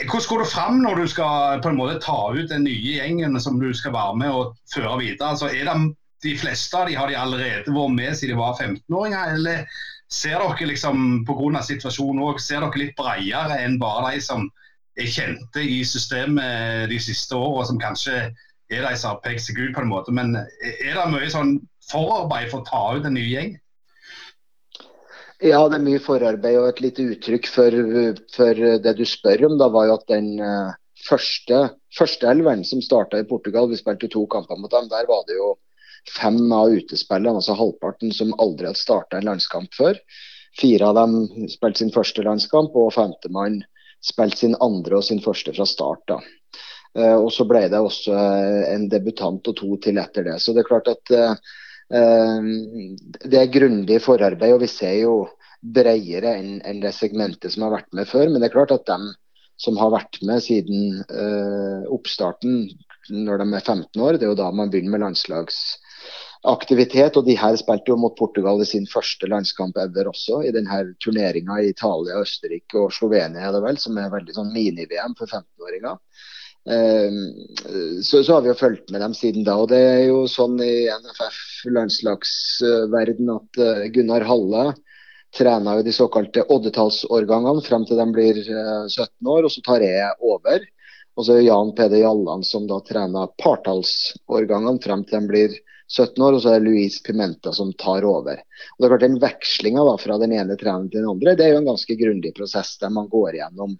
[0.01, 3.39] hvordan går det fram når du skal på en måte ta ut den nye gjengen
[3.39, 5.31] som du skal være med og føre videre?
[5.31, 5.77] Altså, er det
[6.23, 9.63] de fleste av de har de allerede vært med siden de var 15-åringer, eller
[10.09, 11.61] ser dere liksom pga.
[11.63, 14.49] situasjonen òg, ser dere litt bredere enn bare de som
[14.99, 18.29] er kjente i systemet de siste åra, som kanskje
[18.69, 20.11] er de som har pekt seg ut på en måte.
[20.11, 23.55] Men er det mye sånn forarbeid for å ta ut en ny gjeng?
[25.39, 26.57] Ja, det er mye forarbeid.
[26.59, 27.79] og Et lite uttrykk for,
[28.35, 30.75] for det du spør om, da var jo at den uh,
[31.07, 31.61] første,
[31.95, 35.39] første elveren som starta i Portugal, vi spilte to kamper mot dem, der var det
[35.39, 35.53] jo
[36.19, 39.99] fem av utespillene, altså halvparten, som aldri hadde starta en landskamp før.
[40.59, 43.61] Fire av dem spilte sin første landskamp, og femtemann
[44.05, 46.05] spilte sin andre og sin første fra start.
[46.07, 46.19] da.
[46.97, 50.37] Eh, og så ble det også eh, en debutant og to til etter det.
[50.41, 51.33] Så det er klart at eh,
[53.25, 55.15] det er grundig forarbeid, og vi ser jo
[55.59, 58.29] bredere enn det segmentet som har vært med før.
[58.29, 59.09] Men det er klart at dem
[59.59, 61.01] som har vært med siden
[61.91, 62.69] oppstarten
[63.11, 65.03] når de er 15 år, det er jo da man begynner med
[66.43, 67.17] landslagsaktivitet.
[67.17, 70.95] Og de her spilte jo mot Portugal i sin første landskamp ever også, i denne
[71.03, 75.97] turneringa i Italia, Østerrike og Slovenia, er vel, som er veldig sånn mini-VM for 15-åringer.
[76.69, 77.33] Ehm,
[78.03, 79.55] så, så, har vi jo fulgt med dem siden da.
[79.57, 84.73] og Det er jo sånn i NFF-landslagsverden at eh, Gunnar Halle
[85.35, 89.81] trener jo de såkalte oddetallsårgangene frem til de blir 17 eh, år, og så tar
[89.85, 90.59] jeg over.
[91.17, 95.51] Og så er Jan Peder Jalland som da trener partallsårgangene frem til de blir
[95.89, 98.37] 17 år, og så er det Louise Pimenta som tar over.
[98.37, 101.55] Og det er klart Den vekslinga fra den ene treneren til den andre, det er
[101.55, 103.77] jo en ganske grundig prosess der man går gjennom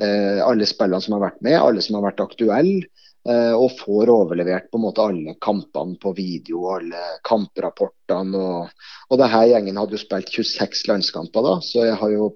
[0.00, 2.84] Eh, alle spillene som har vært med, alle som har vært aktuelle.
[3.26, 8.38] Eh, og får overlevert på en måte alle kampene på video, alle kamprapportene.
[8.38, 12.30] Og, og denne gjengen hadde jo spilt 26 landskamper da, så jeg har jo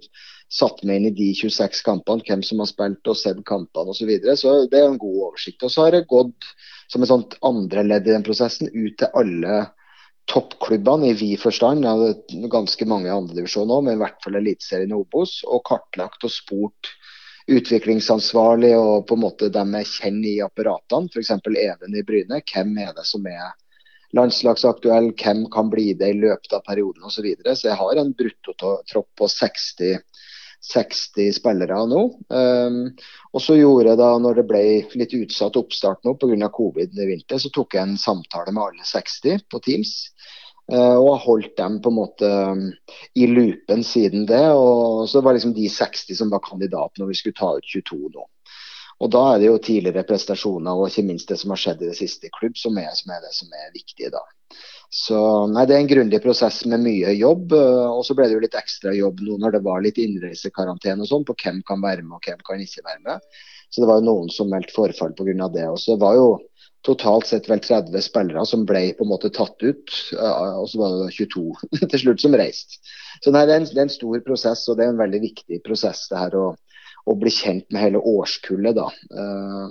[0.50, 4.00] satt meg inn i de 26 kampene, hvem som har spilt og sett kampene osv.
[4.00, 4.34] Så, videre.
[4.40, 5.62] så det er en god oversikt.
[5.62, 6.50] Og så har det gått
[6.90, 9.60] som et sånt andre ledd i den prosessen ut til alle
[10.30, 11.86] toppklubbene i vid forstand,
[12.50, 16.92] ganske mange andredivisjoner òg, men i hvert fall Eliteserien Obos, og kartlagt og spurt
[17.50, 21.32] utviklingsansvarlig og på en måte dem jeg kjenner i apparatene, f.eks.
[21.50, 22.42] Even i Bryne.
[22.46, 23.48] Hvem er det som er
[24.16, 27.16] landslagsaktuell, hvem kan bli det i løpet av perioden osv.
[27.16, 27.56] Så, videre.
[27.56, 29.98] så jeg har en bruttotropp på 60,
[30.60, 32.02] 60 spillere nå.
[32.28, 32.82] Um,
[33.32, 34.64] og så gjorde jeg da, når det ble
[35.00, 36.50] litt utsatt oppstart nå pga.
[36.52, 39.94] covid i vinter, så tok jeg en samtale med alle 60 på Teams.
[40.70, 42.66] Uh, og har holdt dem på en måte um,
[43.18, 44.44] i loopen siden det.
[44.54, 48.12] og Så var liksom de 60 som var kandidat når vi skulle ta ut 22
[48.14, 48.28] nå.
[49.00, 51.88] Og Da er det jo tidligere prestasjoner og ikke minst det som har skjedd i
[51.88, 54.20] det siste i klubb, som er, som er det som er viktig da.
[54.90, 57.54] Så nei, Det er en grundig prosess med mye jobb.
[57.54, 61.06] Eh, og så ble det jo litt ekstra jobb nå når det var litt innreisekarantene
[61.06, 63.26] og sånn, på hvem kan være med og hvem kan ikke være med.
[63.70, 65.48] Så det var jo noen som meldte forfall pga.
[65.54, 65.68] det.
[65.70, 66.30] Og så var jo
[66.82, 69.94] totalt sett vel 30 spillere som ble på en måte tatt ut.
[70.18, 71.44] Og så var det 22
[71.92, 72.82] til slutt som reiste.
[73.22, 75.22] Så nei, det, er en, det, er en, stor prosess, og det er en veldig
[75.22, 76.46] viktig prosess det her å,
[77.06, 78.74] å bli kjent med hele årskullet.
[78.80, 78.88] da.
[79.14, 79.70] Uh,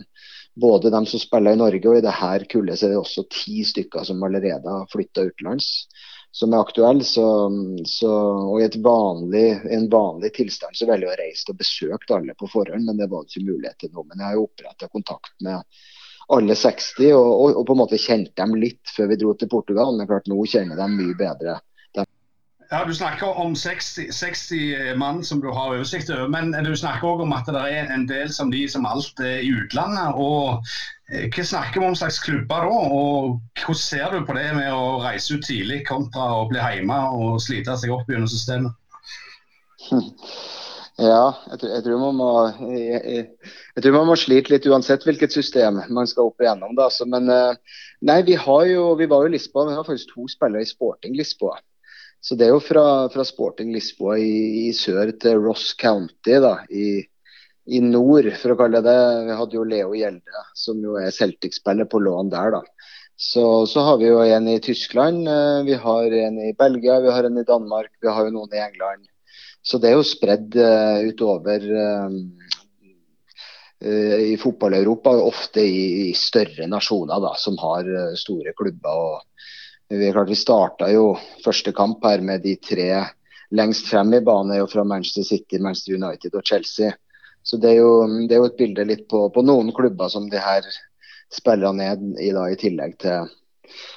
[0.59, 3.63] både de som spiller i Norge, og i dette kullet så er det også ti
[3.67, 5.69] stykker som allerede har flytta utenlands.
[6.31, 7.03] Som er aktuelle.
[7.03, 7.25] Så,
[7.89, 8.09] så,
[8.53, 12.49] og i vanlig, en vanlig tilstand så velger jeg å reise og besøke alle på
[12.51, 14.05] forhånd, men det var ikke mulighet til nå.
[14.05, 15.63] Men jeg har jo oppretta kontakt med
[16.29, 19.49] alle 60, og, og, og, på en måte kjente dem litt før vi dro til
[19.49, 19.95] Portugal.
[19.97, 21.57] Men klart nå kjenner de mye bedre.
[22.71, 27.07] Ja, Du snakker om 60, 60 mann som du har oversikt over, men du snakker
[27.09, 30.13] òg om at det er en del som de som alt er i utlandet.
[30.13, 30.61] og
[31.09, 34.69] eh, Hva snakker vi om slags klubber da, og hvordan ser du på det med
[34.69, 38.77] å reise ut tidlig kontra å bli hjemme og slite seg opp gjennom systemet?
[40.99, 42.31] Ja, jeg, jeg, tror man må,
[42.75, 43.21] jeg,
[43.71, 46.73] jeg, tror man må slite litt uansett hvilket system man skal opp igjennom.
[46.75, 46.89] Da.
[46.91, 50.65] Så, men nei, vi, har jo, vi var jo Lisboa, vi har faktisk to spillere
[50.65, 51.55] i Sporting Lisboa.
[52.21, 56.57] Så det er jo fra, fra Sporting Lisboa i, i, sør til Ross County da,
[56.67, 56.99] i,
[57.71, 58.97] i, nord, for å kalle det.
[59.29, 62.57] Vi hadde jo Leo Gjelde, som jo er Celtic-spiller på lån der.
[62.57, 62.63] da.
[63.19, 65.27] Så, så, har vi jo en i Tyskland,
[65.67, 68.61] vi har en i Belgia, vi har en i Danmark, vi har jo noen i
[68.63, 69.07] England.
[69.63, 72.13] Så det er jo spredd uh, utover uh,
[73.79, 77.87] i fotball-Europa, ofte i, i, større nasjoner da, som har
[78.19, 78.91] store klubber.
[78.91, 79.58] og
[79.89, 82.89] Vi, klart, vi starta jo første kamp her med de tre
[83.49, 86.91] lengst frem i banen er fra Manchester City, Manchester United og Chelsea.
[87.43, 90.27] Så det er jo, det er jo et bilde litt på, på, noen klubber som
[90.29, 90.67] de her
[91.33, 93.29] spiller ned i, da, i tillegg til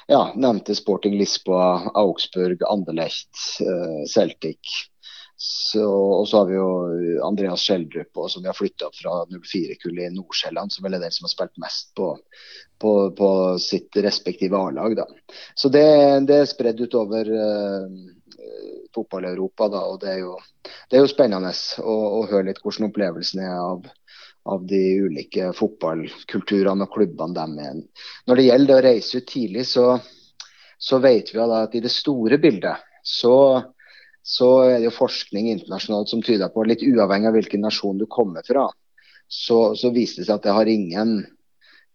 [0.09, 3.37] ja, nevnte Sporting Lisboa, Augsburg, Anderlecht,
[4.09, 4.73] Celtic.
[5.79, 6.67] Og så har vi jo
[7.25, 11.25] Andreas Skjeldrup, som vi har flytta fra 04-kullet i Nord-Sjælland, som vel er den som
[11.25, 12.11] har spilt mest på,
[12.79, 14.95] på, på sitt respektive A-lag.
[15.55, 15.83] Så det,
[16.29, 17.89] det, er spredd utover uh,
[18.95, 20.37] fotball-Europa, da, og det er jo,
[20.89, 23.91] det er jo spennende å, å, høre litt hvordan opplevelsen er av,
[24.53, 27.83] av de ulike fotballkulturene og klubbene de er.
[28.29, 29.97] Når det gjelder å reise ut tidlig, så,
[30.77, 33.35] så vet vi at i det store bildet så
[34.23, 38.05] så er det jo forskning internasjonalt som tyder på, litt uavhengig av hvilken nasjon du
[38.07, 38.69] kommer fra,
[39.27, 41.15] så, så viser det seg at det har ingen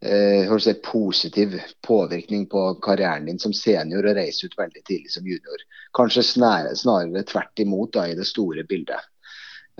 [0.04, 5.26] eh, si, positiv påvirkning på karrieren din som senior å reise ut veldig tidlig som
[5.26, 5.64] junior.
[5.96, 9.08] Kanskje snarere, snarere tvert imot da, i det store bildet.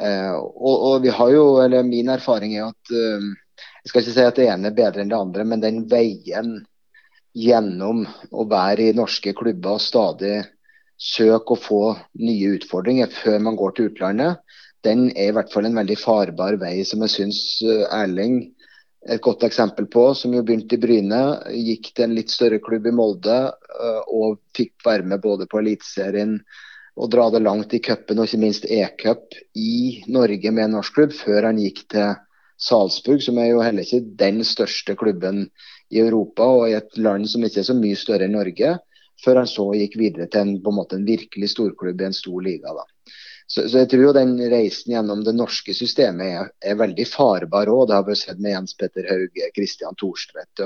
[0.01, 3.31] Eh, og, og, vi har jo, eller Min erfaring er at eh,
[3.83, 6.61] jeg skal ikke si at det ene er bedre enn det andre, men den veien
[7.39, 10.39] gjennom å være i norske klubber og stadig
[10.99, 11.83] søke å få
[12.19, 14.43] nye utfordringer før man går til utlandet,
[14.87, 18.41] den er i hvert fall en veldig farbar vei som jeg syns eh, Erling
[19.07, 21.21] er et godt eksempel på, som jo begynte i Bryne,
[21.55, 25.63] gikk til en litt større klubb i Molde eh, og fikk være med både på
[25.63, 26.39] Eliteserien
[26.99, 30.97] og dra det langt i cupen og ikke minst e-cup i Norge med en norsk
[30.99, 32.17] klubb, før han gikk til
[32.59, 35.45] Salzburg, som er jo heller ikke den største klubben
[35.95, 38.75] i Europa og i et land som ikke er så mye større enn Norge
[39.25, 42.17] før han så gikk videre til en, på en, måte, en virkelig storklubb i en
[42.17, 42.75] stor liga.
[42.77, 42.87] da.
[43.49, 47.71] Så, så, jeg tror jo den reisen gjennom det norske systemet er, er veldig farbar
[47.73, 47.87] òg.
[47.89, 50.65] Det har vi sett med Jens Petter Hauge, Kristian Thorstvedt.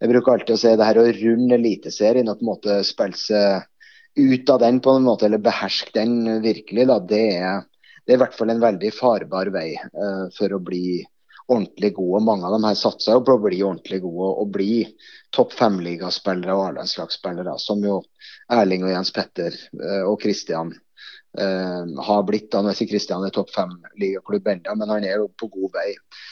[0.00, 3.20] Jeg bruker alltid å si det her å runde Eliteserien og på en måte spille
[3.20, 3.68] seg
[4.18, 7.62] ut av den på en måte, eller beherske den virkelig, da, det er,
[8.02, 11.04] det er i hvert fall en veldig farbar vei uh, for å bli
[11.50, 12.22] ordentlig gode.
[12.24, 14.74] Mange av dem her satser jo på å bli ordentlig gode og bli
[15.34, 18.00] topp fem-ligaspillere og A-landslagsspillere, som jo
[18.54, 20.72] Erling og Jens Petter eh, og Kristian
[21.38, 22.54] eh, har blitt.
[22.54, 25.88] Han er ikke Kristian er topp fem-ligaklubb ennå, men han er jo på god vei.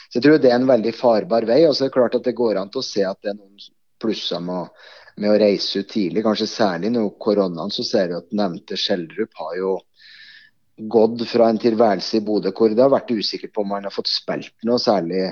[0.07, 1.61] Så jeg tror det er en veldig farbar vei.
[1.67, 3.39] og så er det klart at det går an til å se at det er
[3.39, 4.71] noen plusser med,
[5.19, 6.23] med å reise ut tidlig.
[6.23, 9.77] Kanskje særlig nå koronaen så ser vi at nevnte Skjelderup har jo
[10.79, 13.95] gått fra en tilværelse i Bodø hvor det har vært usikkert på om han har
[13.95, 15.27] fått spilt noe særlig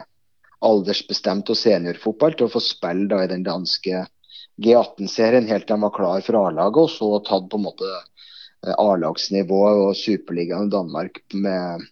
[0.68, 4.06] aldersbestemt og seniorfotball, til å få spille da i den danske
[4.58, 7.92] G18-serien helt til han var klar for A-laget, og så tatt på en måte
[8.66, 11.84] Eh, A-lagsnivå og Superligaen i Danmark med,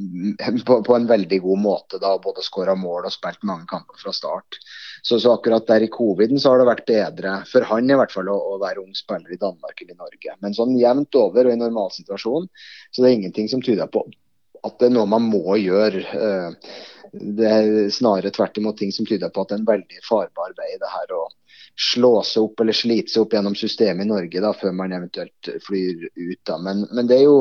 [0.66, 2.00] på, på, en veldig god måte.
[2.00, 4.60] da Både skåra mål og spilt mange kamper fra start.
[5.04, 8.12] Så, så, akkurat der i coviden så har det vært bedre for han i hvert
[8.14, 10.36] fall å, å være ung spiller i Danmark eller i Norge.
[10.40, 14.06] Men sånn jevnt over og i normalsituasjon så det er ingenting som tyder på
[14.64, 16.00] at det er noe man må gjøre.
[16.00, 16.76] Eh,
[17.14, 20.54] det er snarere tvert imot ting som tyder på at det er en veldig farbar
[20.56, 21.26] vei det her å
[21.74, 25.50] slå seg opp eller slite seg opp gjennom systemet i Norge da, før man eventuelt
[25.66, 26.40] flyr ut.
[26.46, 26.58] da.
[26.62, 27.40] Men, men det, er jo,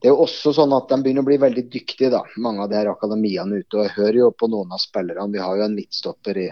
[0.00, 2.72] det, er jo, også sånn at de begynner å bli veldig dyktige, da, mange av
[2.72, 3.76] de her akademiene ute.
[3.76, 5.28] og Jeg hører jo på noen av spillerne.
[5.32, 6.48] Vi har jo en midtstopper i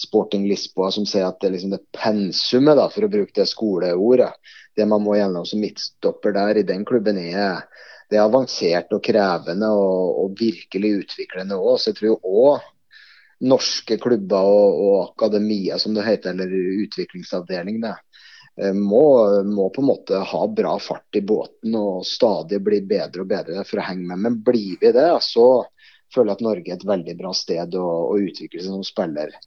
[0.00, 4.32] Sporting Lisboa som sier at det liksom det pensumet, da, for å bruke det skoleordet,
[4.76, 7.64] det man må gjennom som midtstopper der i den klubben, er
[8.10, 11.76] det er avansert og krevende og, og virkelig utviklende òg.
[11.78, 12.68] Så jeg tror òg
[13.50, 19.04] norske klubber og, og akademia, som det heter, eller utviklingsavdeling, eh, må,
[19.46, 23.64] må, på en måte ha bra fart i båten og stadig bli bedre og bedre
[23.68, 24.24] for å henge med.
[24.26, 25.48] Men blir vi det, så
[26.14, 29.38] føler jeg at Norge er et veldig bra sted å, å utvikle seg som spiller.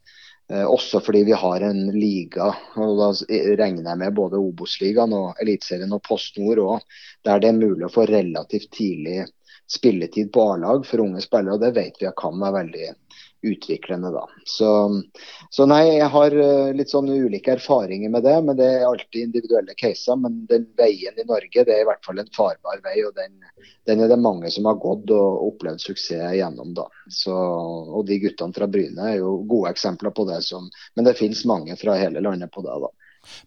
[0.52, 3.12] Eh, også fordi vi har en liga, og da
[3.60, 7.88] regner jeg med både Obos-ligaen og Eliteserien og Post Nord òg, der det er mulig
[7.88, 9.24] å få relativt tidlig
[9.72, 11.56] spilletid på A-lag for unge spillere.
[11.56, 12.90] og Det vet vi kan være veldig
[13.44, 14.12] utviklende.
[14.12, 14.24] da.
[14.46, 14.70] Så,
[15.50, 18.36] så, nei, jeg har uh, litt sånn ulike erfaringer med det.
[18.48, 20.20] Men det er alltid individuelle caser.
[20.20, 22.98] Men den veien i Norge det er i hvert fall en farbar vei.
[23.08, 23.36] Og den,
[23.90, 26.74] den er det mange som har gått og opplevd suksess gjennom.
[26.78, 26.88] da.
[27.12, 30.42] Så, og de guttene fra Bryne er jo gode eksempler på det.
[30.48, 32.80] Som, men det finnes mange fra hele landet på det.
[32.88, 32.92] da.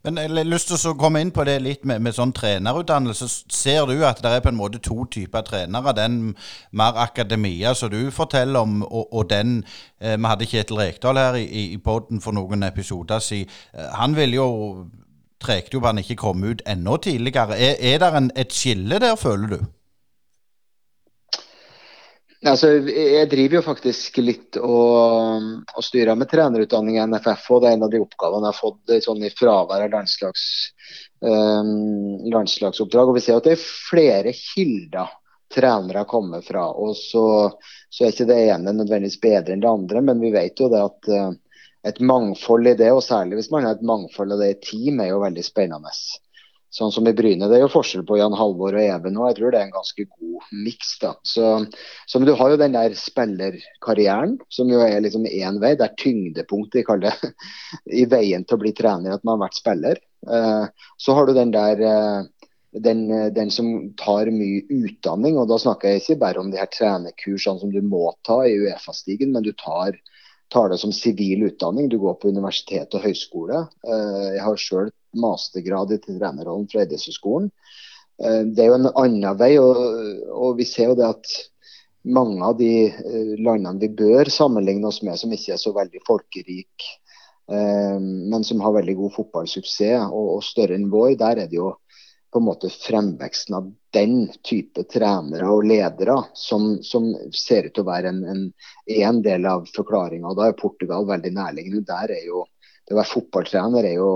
[0.05, 3.29] Men jeg har lyst til å komme inn på det litt med, med sånn trenerutdannelse.
[3.53, 5.95] Ser du at det er på en måte to typer trenere?
[5.97, 6.21] Den
[6.71, 9.59] mer akademia som du forteller om, og, og den
[10.01, 13.53] eh, Vi hadde Kjetil Rekdal her i, i poden for noen episoder siden.
[13.75, 14.51] Eh, han ville jo
[15.43, 17.59] trekte jo på han ikke kom ut enda tidligere.
[17.59, 19.59] Er, er det et skille der, føler du?
[22.47, 27.49] Altså, jeg driver jo faktisk litt og, og styrer med trenerutdanning i NFF.
[27.51, 30.45] og Det er en av de oppgavene jeg har fått sånn i fravær av landslags,
[31.27, 31.73] um,
[32.31, 33.11] landslagsoppdrag.
[33.11, 35.15] og Vi ser at det er flere kilder
[35.53, 36.69] trenere kommer fra.
[36.71, 37.27] og så,
[37.89, 40.83] så, er ikke det ene nødvendigvis bedre enn det andre, men vi vet jo det
[40.83, 41.33] at uh,
[41.87, 45.01] et mangfold i det, og særlig hvis man har et mangfold av det i team,
[45.01, 45.93] er jo veldig spennende
[46.77, 47.49] sånn som i Bryne.
[47.49, 49.77] Det er jo forskjell på Jan Halvor og Even, og jeg tror det er en
[49.79, 50.93] ganske god miks.
[51.25, 51.51] Så,
[52.11, 55.75] så du har jo den der spillerkarrieren, som jo er liksom én vei.
[55.79, 57.33] Det er tyngdepunktet jeg kaller det,
[58.03, 60.03] i veien til å bli trener, at man har vært spiller.
[60.27, 62.51] Eh, så har du den der eh,
[62.85, 66.69] den, den, som tar mye utdanning, og da snakker jeg ikke bare om de her
[66.73, 69.97] trenerkursene som du må ta i Uefa-stigen, men du tar,
[70.53, 71.89] tar, det som sivil utdanning.
[71.89, 73.65] Du går på universitet og høyskole.
[73.89, 77.51] Eh, jeg har sjøl mastergrad i trenerrollen fra Idrettshøgskolen.
[78.23, 79.81] Eh, det er jo en annen vei, og,
[80.33, 81.33] og, vi ser jo det at
[82.07, 86.05] mange av de eh, landene vi bør sammenligne oss med, som ikke er så veldig
[86.07, 86.93] folkerike,
[87.53, 91.61] eh, men som har veldig god fotballsuksess og, og større enn vår, der er det
[91.61, 91.75] jo
[92.33, 97.85] på en måte fremveksten av den type trenere og ledere som, som ser ut til
[97.87, 98.43] å være en, en,
[98.93, 100.35] en del av forklaringa.
[100.37, 101.87] Da er Portugal veldig nærliggende.
[101.89, 102.45] Der er jo,
[102.85, 104.11] Det å være fotballtrener er jo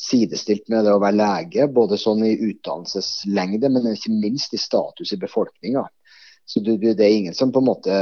[0.00, 5.14] sidestilt med det å være lege, både sånn i utdannelseslengde, men ikke minst i status
[5.14, 5.84] i befolkninga.
[6.44, 7.98] Så det, det, er ingen som på en måte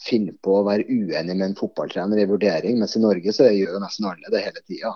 [0.00, 3.76] finner på å være uenig med en fotballtrener i vurdering, mens i Norge så gjør
[3.76, 4.94] jo nesten alle det hele tida.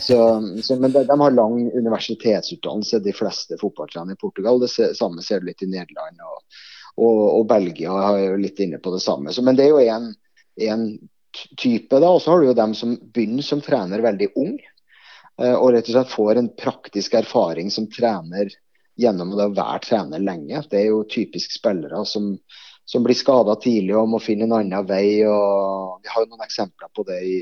[0.00, 0.16] Så,
[0.64, 4.60] så, men de, de, har lang universitetsutdannelse, de fleste fotballtrenere i Portugal.
[4.62, 6.60] Det samme ser du litt i Nederland og,
[6.96, 9.34] og, og Belgia er jo litt inne på det samme.
[9.34, 10.08] Så, men det er jo en,
[10.68, 10.86] en
[11.56, 12.00] type.
[12.00, 14.58] da, Og så har du jo dem som begynner som trener veldig ung,
[15.40, 18.52] eh, og rett og slett får en praktisk erfaring som trener
[19.00, 20.64] gjennom å være trener lenge.
[20.70, 22.34] Det er jo typisk spillere som,
[22.84, 25.22] som blir skada tidlig og må finne en annen vei.
[25.26, 27.38] og Vi har jo noen eksempler på det i,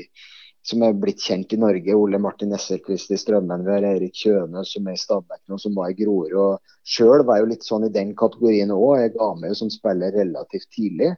[0.63, 1.97] som er blitt kjent i Norge.
[1.97, 5.75] Ole Martin Nesserquist i Strømmen, vi har Erik Kjøne som er i Stabæk nå, som
[5.75, 6.61] var i Grorud.
[6.87, 8.95] Sjøl var jeg jo litt sånn i den kategorien òg.
[9.01, 11.15] Jeg ga meg jo som spiller relativt tidlig.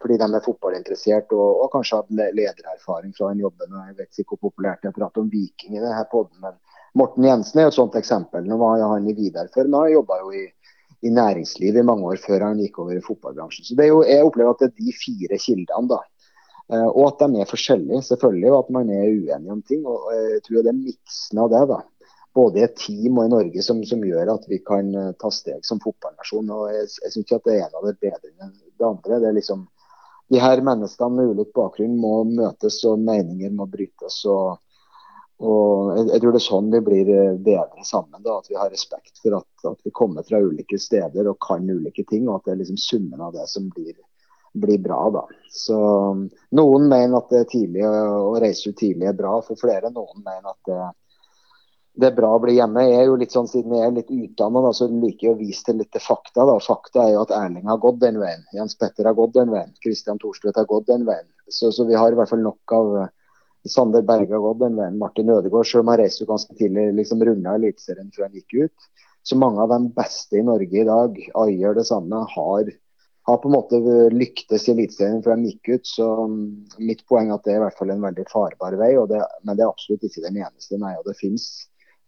[0.00, 2.06] fordi de er fotballinteressert og, og kanskje har
[2.38, 3.74] ledererfaring fra den jobben.
[3.74, 6.38] og Jeg vet ikke hvor populært det er å prate om Viking i denne poden,
[6.46, 6.54] men
[6.98, 8.46] Morten Jensen er jo et sånt eksempel.
[8.46, 10.46] Nå var han i Vidar før, men han jobba jo i
[11.02, 13.66] i næringslivet i mange år før han gikk over i fotballbransjen.
[13.66, 15.88] Så det er jo, Jeg opplever at det er de fire kildene.
[15.88, 16.00] da.
[16.70, 19.86] Uh, og at de er forskjellige, selvfølgelig, og at man er uenig om ting.
[19.86, 21.80] og Jeg tror det er miksen av det, da.
[22.34, 25.30] både i et team og i Norge, som, som gjør at vi kan uh, ta
[25.34, 26.50] steg som fotballnasjon.
[26.50, 29.20] og Jeg, jeg syns ikke at det er en av det bedre enn det andre.
[29.20, 29.66] det er liksom
[30.30, 34.20] de her menneskene med ulik bakgrunn må møtes, og meninger må brytes.
[34.30, 34.60] og
[35.40, 38.20] og jeg, jeg, tror det er sånn vi blir eh, bedre sammen.
[38.20, 41.64] Da, at vi har respekt for at, at, vi kommer fra ulike steder og kan
[41.64, 42.28] ulike ting.
[42.28, 43.94] Og at det er liksom summen av det som blir,
[44.52, 45.00] blir bra.
[45.14, 45.22] Da.
[45.48, 45.78] Så
[46.60, 49.92] Noen mener at det er tidlig å reise ut tidlig er bra for flere.
[49.94, 50.80] Noen mener at det,
[51.94, 52.84] det, er bra å bli hjemme.
[52.90, 55.64] Jeg er jo litt sånn, Siden jeg er litt utdannet, så liker jeg å vise
[55.70, 56.44] til litt fakta.
[56.50, 56.58] Da.
[56.66, 58.44] Fakta er jo at Erling har gått den veien.
[58.52, 59.72] Jens Petter har gått den veien.
[59.80, 61.30] Kristian Thorstvedt har gått den veien.
[61.48, 62.92] Så, så vi har i hvert fall nok av
[63.68, 64.98] Sander Berge har gått veien.
[64.98, 68.90] Martin Ødegaard, selv om han reiste ganske tidlig, liksom runda Eliteserien før han gikk ut.
[69.22, 72.70] Så mange av de beste i Norge i dag, Ayer det samme, har,
[73.28, 73.80] har på en måte
[74.14, 75.90] lyktes i Eliteserien før de gikk ut.
[75.92, 76.38] Så um,
[76.80, 79.58] mitt poeng er at det er i hvert fall en veldig farbar vei, det, men
[79.58, 80.80] det er absolutt ikke den eneste.
[80.80, 81.50] Nei, og det finnes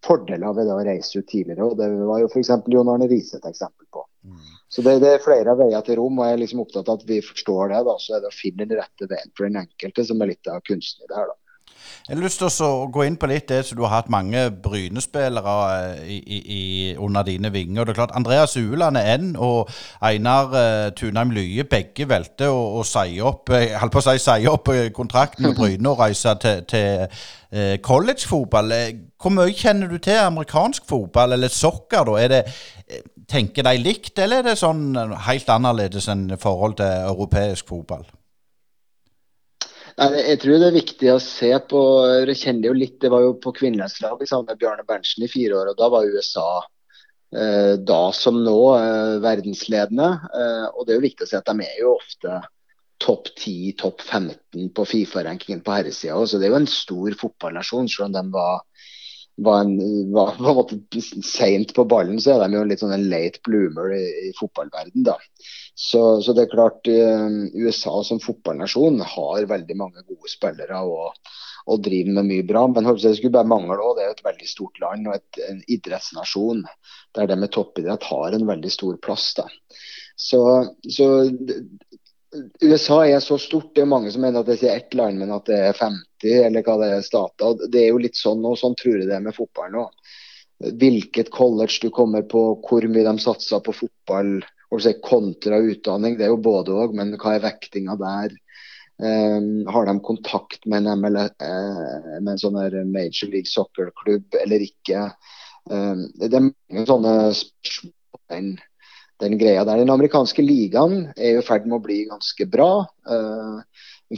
[0.03, 1.69] fordeler ved det å reise ut tidligere.
[1.69, 2.51] og Det var jo f.eks.
[2.73, 4.03] Jon Arne Riise et eksempel på.
[4.25, 4.41] Mm.
[4.73, 7.07] Så det, det, er flere veier til rom, og jeg er liksom opptatt av at
[7.09, 7.85] vi forstår det.
[7.87, 10.51] da, Så er det å finne den rette veien for den enkelte som er litt
[10.51, 11.31] av kunsten i det her.
[11.31, 11.39] da.
[12.09, 14.45] Jeg har lyst til å gå inn på litt det som du har hatt mange
[14.65, 15.55] Bryne-spillere
[16.03, 17.85] eh, under dine vinger.
[17.85, 19.71] Det er klart, Andreas Ueland er en, og
[20.03, 24.19] Einar uh, Tunheim Lye begge valgte å, å si opp jeg holdt på å si,
[24.23, 28.75] si opp kontrakten med Bryne og reise til, til uh, collegefotball.
[29.23, 32.09] Hvor mye kjenner du til amerikansk fotball, eller soccer?
[32.09, 32.19] da?
[32.19, 32.43] Er det,
[33.31, 34.91] tenker de likt, eller er det sånn
[35.29, 38.05] helt annerledes enn forhold til europeisk fotball?
[39.99, 41.81] Jeg tror det er viktig å se på
[42.25, 45.59] Jeg kjenner jo litt, Det var jo på kvinnelandslaget sammen med Bjarne Berntsen i fire
[45.59, 45.73] år.
[45.73, 46.49] og Da var USA
[47.37, 50.09] eh, da som nå eh, verdensledende.
[50.33, 52.41] Eh, og Det er jo viktig å se at de er jo ofte
[53.03, 56.21] topp 10, topp 15 på Fifa-rankingen på herresida.
[56.25, 58.63] Så det er jo en stor fotballnasjon, selv om de var
[59.37, 62.95] var, en, var på en måte seint på ballen, så er de jo litt sånn
[62.95, 65.17] en late bloomer i, i fotballverden da.
[65.75, 71.17] Så, så, det er klart uh, USA som fotballnasjon har veldig mange gode spillere og,
[71.65, 72.67] og driver med mye bra.
[72.69, 73.97] Men det skulle bare mangle òg.
[73.97, 76.67] Det er et veldig stort land og et, en idrettsnasjon
[77.17, 79.33] der det med toppidrett har en veldig stor plass.
[79.41, 79.49] da.
[80.17, 80.43] Så,
[80.93, 81.09] så
[82.63, 83.75] USA er så stort.
[83.75, 85.79] Det er mange som mener at det ikke er ett land, men at det er
[85.79, 87.67] 50 eller hva det er stater.
[87.73, 89.87] Det er jo litt sånn, og sånn tror jeg det er med fotball nå.
[90.63, 94.37] Hvilket college du kommer på, hvor mye de satser på fotball
[94.81, 96.17] si, kontra utdanning.
[96.17, 98.35] Det er jo både òg, men hva er vektinga der?
[99.03, 102.59] Um, har de kontakt med en, ML, uh, eh, med en sånn
[102.93, 105.09] Major League Soccer-klubb eller ikke?
[105.67, 108.61] Um, det er mange sånne spørsmål
[109.23, 109.83] den greia der.
[109.83, 112.71] Den amerikanske ligaen er i ferd med å bli ganske bra.
[113.07, 113.63] Uh,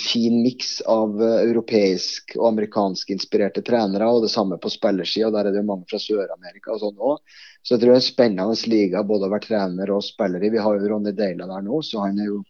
[0.00, 5.30] fin miks av uh, europeisk og amerikansk inspirerte trenere, og det samme på spillersida.
[5.34, 7.36] Der er det jo mange fra Sør-Amerika og sånn òg.
[7.64, 10.52] Så jeg tror det er en spennende liga både å være trener og spiller i.
[10.54, 12.42] Vi har jo Ronny Deila der nå, så han er jo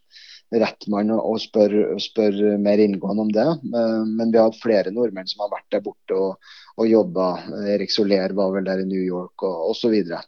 [0.54, 3.46] rett mann å spørre spør mer inngående om det.
[3.74, 7.28] Uh, men vi har hatt flere nordmenn som har vært der borte og, og jobba.
[7.76, 9.84] Erik Soler var vel der i New York og osv.
[9.84, 10.24] Så, videre.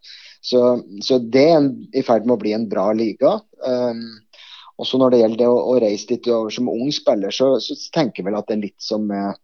[0.46, 0.60] Så,
[1.02, 1.64] så det er
[1.96, 3.38] i ferd med å bli en bra liga.
[3.66, 4.04] Um,
[4.76, 7.76] også når det gjelder det å, å reise dit over som ung spiller, så, så,
[7.94, 9.38] tenker jeg vel at det er litt som med,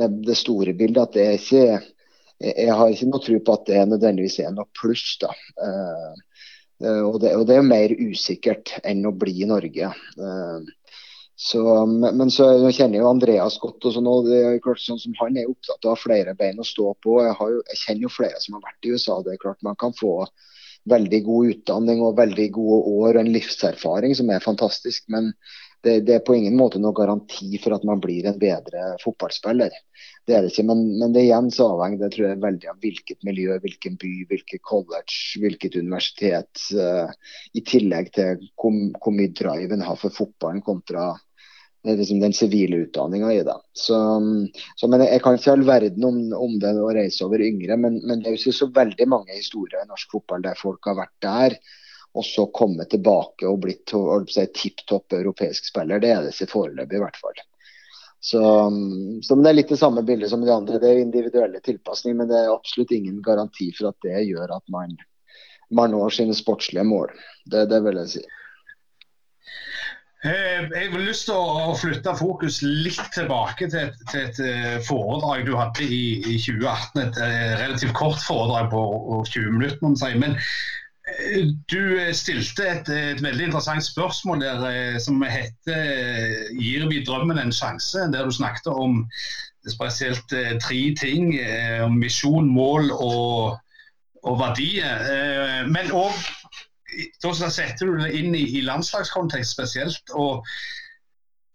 [0.00, 1.02] med det store bildet.
[1.02, 1.66] at det er ikke
[2.44, 5.16] jeg har ikke noe tro på at det nødvendigvis er noe pluss.
[5.22, 5.30] da.
[5.54, 6.14] Uh,
[7.06, 9.92] og, det, og, det, er mer usikkert enn å bli i Norge.
[10.18, 10.66] Uh,
[11.34, 13.86] så, men så jeg kjenner jo Andreas godt.
[13.86, 16.66] og sånn, og det er klart sånn som Han er opptatt av flere bein å
[16.66, 17.20] stå på.
[17.24, 19.20] Jeg, jo, jeg, kjenner jo flere som har vært i USA.
[19.22, 20.16] det er klart Man kan få
[20.90, 25.06] veldig god utdanning og veldig gode år og en livserfaring som er fantastisk.
[25.12, 25.32] Men
[25.84, 29.74] det, det, er på ingen måte noen garanti for at man blir en bedre fotballspiller.
[30.24, 32.78] Det er det ikke, men, men det igjen så avhenger det tror jeg veldig av
[32.84, 36.64] hvilket miljø, hvilken by, hvilket college, hvilket universitet.
[36.72, 37.12] Uh,
[37.52, 41.12] I tillegg til hvor, hvor mye drive en har for fotballen kontra
[41.84, 43.56] liksom den sivile utdanninga i det.
[43.72, 43.96] Så,
[44.76, 48.00] så, men Jeg kan ikke all verden om, om, det å reise over yngre, men,
[48.06, 51.16] men, det er jo så veldig mange historier i norsk fotball der folk har vært
[51.24, 51.58] der
[52.14, 53.90] og så kommet tilbake og blitt
[54.30, 55.98] si, tipp topp europeisk spiller.
[55.98, 57.40] Det er det ikke foreløpig, i hvert fall.
[58.24, 58.40] Så,
[59.26, 60.78] så Det er litt det samme bildet som de andre.
[60.80, 64.64] Det er individuelle tilpasninger, men det er absolutt ingen garanti for at det gjør at
[64.72, 64.94] man,
[65.74, 67.10] man når sine sportslige mål.
[67.50, 68.24] Det, det vil jeg si.
[70.24, 74.76] Eh, jeg har lyst til å flytte fokus litt tilbake til et, til et eh,
[74.86, 77.02] foredrag du hadde i, i, 2018.
[77.02, 78.84] Et eh, relativt kort foredrag på
[79.28, 80.14] 20 minutter, man si.
[80.16, 80.38] Men
[81.68, 85.82] du stilte et, et, veldig interessant spørsmål der som heter
[86.56, 89.02] 'Gir vi drømmen en sjanse?' Der du snakket om
[89.68, 90.24] spesielt
[90.64, 91.36] tre ting.
[91.92, 93.60] Misjon, mål og,
[94.24, 95.68] og verdier.
[95.68, 96.16] Men òg
[97.22, 100.14] da setter du det inn i, i landslagskontekst spesielt.
[100.14, 100.44] og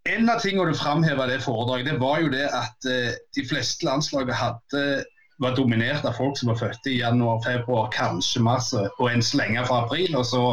[0.09, 3.85] En av tingene du framheva det foredraget, det var jo det at eh, de fleste
[3.85, 4.85] landslagene hadde,
[5.39, 9.55] var dominert av folk som var født i januar, februar, kanskje mars og en slenge
[9.55, 10.17] lenge fra april.
[10.19, 10.43] Og så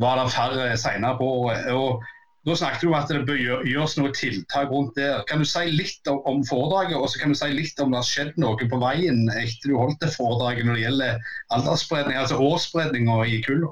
[0.00, 1.70] var det færre senere på året.
[1.72, 2.02] og
[2.42, 5.10] da snakket du om at det bør gjøres noe tiltak rundt det.
[5.30, 8.00] Kan du si litt om, om foredraget, og så kan du si litt om det
[8.00, 12.40] har skjedd noe på veien etter du holdt det foredraget når det gjelder aldersspredning, altså
[12.42, 13.70] årsspredninga i kulla?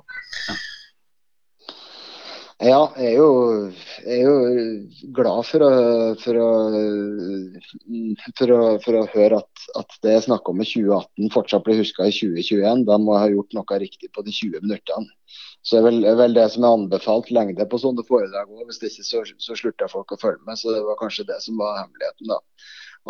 [2.61, 3.29] Ja, jeg er jo,
[4.05, 5.75] jeg er jo glad for å,
[6.21, 6.49] for å,
[8.37, 11.81] for å, for å høre at, at, det jeg snakka om i 2018 fortsatt blir
[11.81, 12.85] huska i 2021.
[12.85, 15.09] Da må jeg ha gjort noe riktig på de 20 minuttene.
[15.63, 18.63] Så det er vel, vel, det som er anbefalt lengde på sånne foredrag òg.
[18.69, 20.59] Hvis det ikke så, så slutter folk å følge med.
[20.61, 22.41] Så det var kanskje det som var hemmeligheten, da.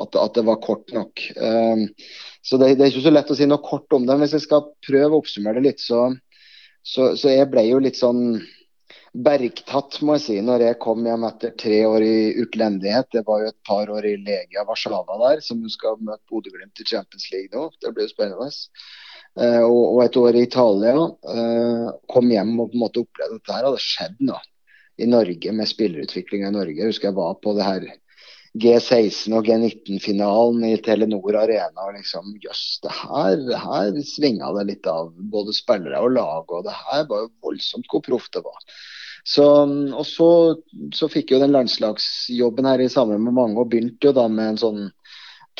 [0.00, 1.22] At, at det var kort nok.
[1.36, 1.86] Um,
[2.46, 4.16] så det, det, er ikke så lett å si noe kort om det.
[4.16, 6.08] Men hvis jeg skal prøve å oppsummere det litt, så,
[6.82, 8.40] så, så jeg ble jo litt sånn
[9.10, 13.10] bergtatt, må jeg si, når jeg kom hjem etter tre år i utlendighet.
[13.14, 16.86] Det var jo et par år i Legia Warszawa der, som skal møte Bodø-Glimt i
[16.86, 17.68] Champions League nå.
[17.82, 18.50] Det blir jo spennende.
[19.40, 20.94] Uh, og, et år i Italia.
[21.24, 24.42] Uh, kom hjem og på en måte opplevde dette her hadde skjedd noe
[25.00, 26.76] i Norge med spillerutviklinga i Norge.
[26.76, 27.86] Jeg husker jeg var på det her
[28.60, 31.86] G16 og G19-finalen i Telenor Arena.
[31.86, 36.50] og liksom, Jøss, det her, her svinga det litt av både spillere og lag.
[36.50, 38.58] og Det her var jo voldsomt hvor proff det var.
[39.24, 40.30] Så, og så,
[40.96, 44.54] så fikk jo den landslagsjobben her i sammen med mange, og begynte jo da med
[44.54, 44.80] en sånn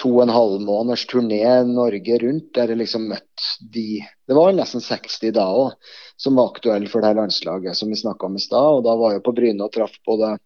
[0.01, 4.53] to og en halv måneders turné Norge rundt, der jeg liksom møtte de Det var
[4.57, 5.75] nesten 60 da òg,
[6.21, 8.79] som var aktuelle for det her landslaget som vi snakka om i stad.
[8.79, 10.37] Og da var jeg på Bryne og traff både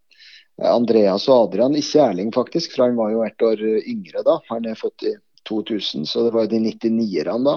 [0.63, 4.39] Andreas og Adrian, ikke Erling faktisk, for han var jo ett år yngre da.
[4.51, 5.15] Han er født i
[5.49, 7.57] 2000, så det var jo de 99-erne da.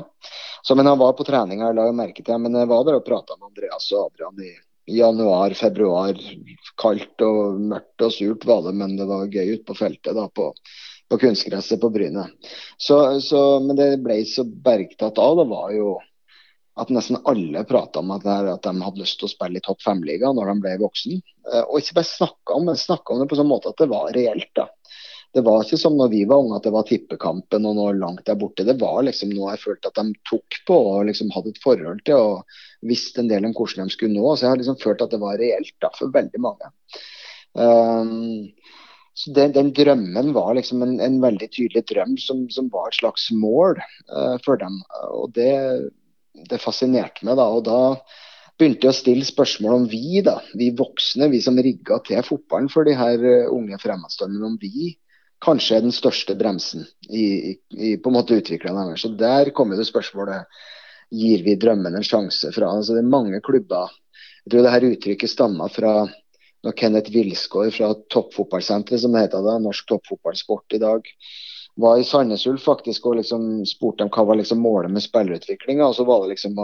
[0.64, 2.98] Så, men han var på trening, jeg la jo merke til Men jeg var der
[3.00, 6.20] og prata med Andreas og Adrian i januar, februar.
[6.82, 10.28] Kaldt og mørkt og surt var det, men det var gøy ute på feltet da
[10.28, 10.52] på,
[11.10, 12.28] på kunstgresset på Bryne.
[12.78, 15.96] Så, så, men det ble så bergtatt av, det var jo
[16.78, 19.66] at nesten alle prata om at, her, at, de hadde lyst til å spille i
[19.66, 21.22] topp fem-liga når de ble voksen.
[21.50, 23.90] Eh, og ikke bare snakka om, men snakka om det på sånn måte at det
[23.90, 24.52] var reelt.
[24.58, 24.68] da.
[25.34, 28.24] Det var ikke som når vi var unge at det var tippekampen og noe langt
[28.30, 28.66] der borte.
[28.68, 32.04] Det var liksom noe jeg følte at de tok på og liksom hadde et forhold
[32.08, 34.36] til og visste en del om hvordan de skulle nå.
[34.36, 36.72] Så jeg har liksom følt at det var reelt da, for veldig mange.
[37.58, 38.54] Um,
[39.18, 43.00] så den, den, drømmen var liksom en, en veldig tydelig drøm som, som, var et
[43.00, 43.80] slags mål
[44.14, 44.78] uh, for dem.
[45.10, 45.54] Og det
[46.46, 47.38] det fascinerte meg.
[47.40, 47.80] da, og da
[48.58, 52.70] begynte jeg å stille spørsmål om vi, da, vi voksne, vi som rigga til fotballen
[52.74, 54.96] for de her eh, unge fremadstormene, om vi
[55.44, 59.06] kanskje er den største bremsen i, i på en måte utviklinga deres.
[59.06, 60.50] Så der kommer det spørsmålet
[61.14, 62.72] gir vi drømmen en sjanse fra.
[62.74, 63.94] Altså, det er mange klubber.
[64.44, 65.94] Jeg tror det her uttrykket stammer fra
[66.68, 71.06] når Kenneth Wilsgård fra Toppfotballsenteret, som det heter da, Norsk Toppfotballsport i dag,
[71.78, 75.86] var i Sandnes Ulf faktisk og liksom spurte dem hva var liksom målet med spillerutviklinga.
[75.86, 76.58] Og så var det liksom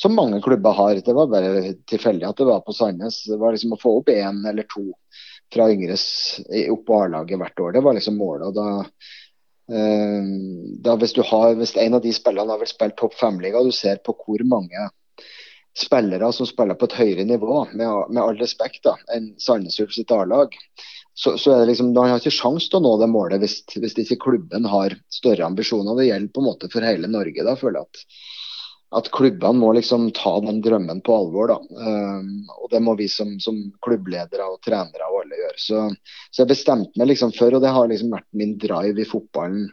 [0.00, 3.24] Som mange klubber har, det var bare tilfeldig at det var på Sandnes.
[3.28, 4.90] Det var liksom å få opp én eller to
[5.52, 7.72] fra yngres opp på A-laget hvert år.
[7.72, 8.46] Det var liksom målet.
[8.48, 10.30] og da eh,
[10.88, 14.00] da hvis, har, hvis en av de spillerne har vel spilt topp fem-liga, du ser
[14.02, 14.88] på hvor mange
[15.78, 19.94] spillere som spiller på et høyere nivå, med, med all respekt, da, enn Sandnes Ulf
[19.94, 20.56] sitt A-lag,
[21.14, 23.60] så, så, er det liksom, Han har ikke sjanse til å nå det målet hvis,
[23.76, 25.98] hvis ikke klubben har større ambisjoner.
[25.98, 27.44] Det gjelder på en måte for hele Norge.
[27.44, 28.22] da, føler jeg at,
[29.00, 31.52] at klubbene må liksom ta den drømmen på alvor.
[31.52, 35.60] da, um, og Det må vi som, som, klubbledere og trenere og alle gjøre.
[35.66, 35.84] Så,
[36.30, 39.68] så jeg bestemte meg liksom for, og det har liksom vært min drive i fotballen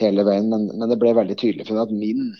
[0.00, 2.30] hele veien, men, men det ble veldig tydelig for meg at min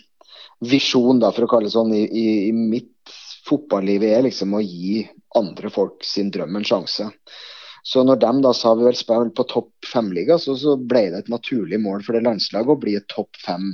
[0.61, 3.00] visjon, da, for å kalle det sånn, i, i, i mitt
[3.51, 5.03] fotballiv er liksom å gi
[5.37, 7.11] andre folk sin drøm en sjanse.
[7.83, 11.23] Så når de da sa vi vel spille på topp fem-liga, så, så, ble det
[11.23, 13.71] et naturlig mål for det landslaget å bli et topp fem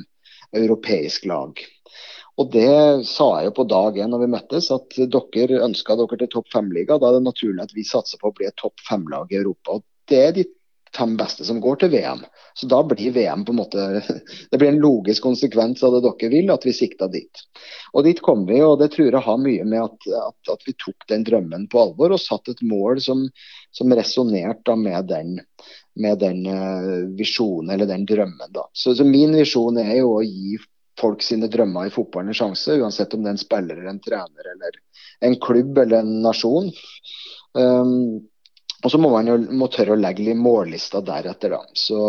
[0.55, 1.59] europeisk lag.
[2.37, 2.69] Og det
[3.09, 6.51] sa jeg jo på dag én når vi møttes, at dere ønska dere til topp
[6.53, 6.99] fem-liga.
[7.01, 9.79] Da er det naturlig at vi satser på å bli et topp fem-lag i Europa.
[9.79, 10.45] Og det er de
[10.95, 12.21] fem beste som går til VM.
[12.57, 13.87] Så da blir VM på en måte
[14.51, 17.43] Det blir en logisk konsekvens av det dere vil, at vi sikta dit.
[17.93, 20.75] Og dit kom vi, og det tror jeg har mye med at, at, at vi
[20.77, 23.27] tok den drømmen på alvor og satt et mål som,
[23.75, 25.35] som resonnerte med den,
[25.99, 28.49] med den uh, visjonen eller den drømmen.
[28.55, 28.67] da.
[28.73, 30.57] Så, så min visjon er jo å gi
[30.97, 34.51] folk sine drømmer i fotballen en sjanse, uansett om det er en spiller, en trener
[34.53, 34.79] eller
[35.27, 36.71] en klubb eller en nasjon.
[37.57, 38.25] Um,
[38.85, 41.55] og så må man jo må tørre å legge litt mållista deretter.
[41.55, 41.61] da.
[41.73, 41.99] Så,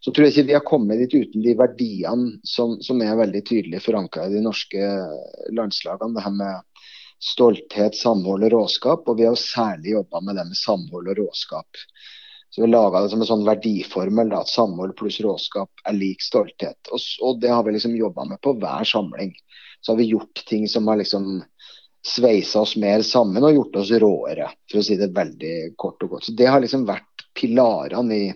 [0.00, 3.42] så, tror jeg ikke vi har kommet dit uten de verdiene som, som er veldig
[3.44, 4.86] tydelig forankra i de norske
[5.52, 6.16] landslagene.
[6.16, 6.86] Det her med
[7.22, 9.04] stolthet, samhold og råskap.
[9.04, 11.84] Og vi har jo særlig jobba med det med samhold og råskap.
[12.48, 14.30] Så Vi laga det som en sånn verdiformel.
[14.32, 16.78] da, at Samhold pluss råskap er lik stolthet.
[16.88, 19.34] Og, og det har vi liksom jobba med på hver samling.
[19.84, 21.42] Så har vi gjort ting som har liksom
[22.06, 26.16] sveisa oss mer sammen og gjort oss råere, for å si det veldig kort og
[26.16, 26.28] godt.
[26.28, 28.26] Så Det har liksom vært pilarene i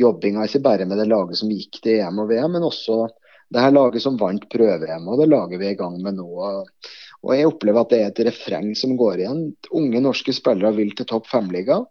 [0.00, 3.04] jobbinga, ikke bare med det laget som gikk til EM og VM, men også
[3.50, 6.28] det her laget som vant prøve-EM, og det laget vi er i gang med nå.
[7.20, 9.42] Og Jeg opplever at det er et refreng som går igjen.
[9.76, 11.82] Unge norske spillere vil til topp fem-liga.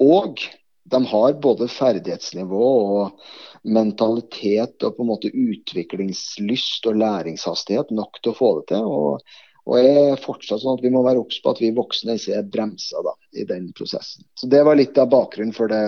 [0.00, 0.40] Og
[0.88, 8.32] de har både ferdighetsnivå og mentalitet og på en måte utviklingslyst og læringshastighet nok til
[8.32, 8.86] å få det til.
[8.88, 9.20] Og
[9.68, 12.38] og jeg er fortsatt sånn at Vi må være obs på at vi voksne ikke
[12.38, 14.24] er bremsa da, i den prosessen.
[14.38, 15.82] Så Det var litt av bakgrunnen for det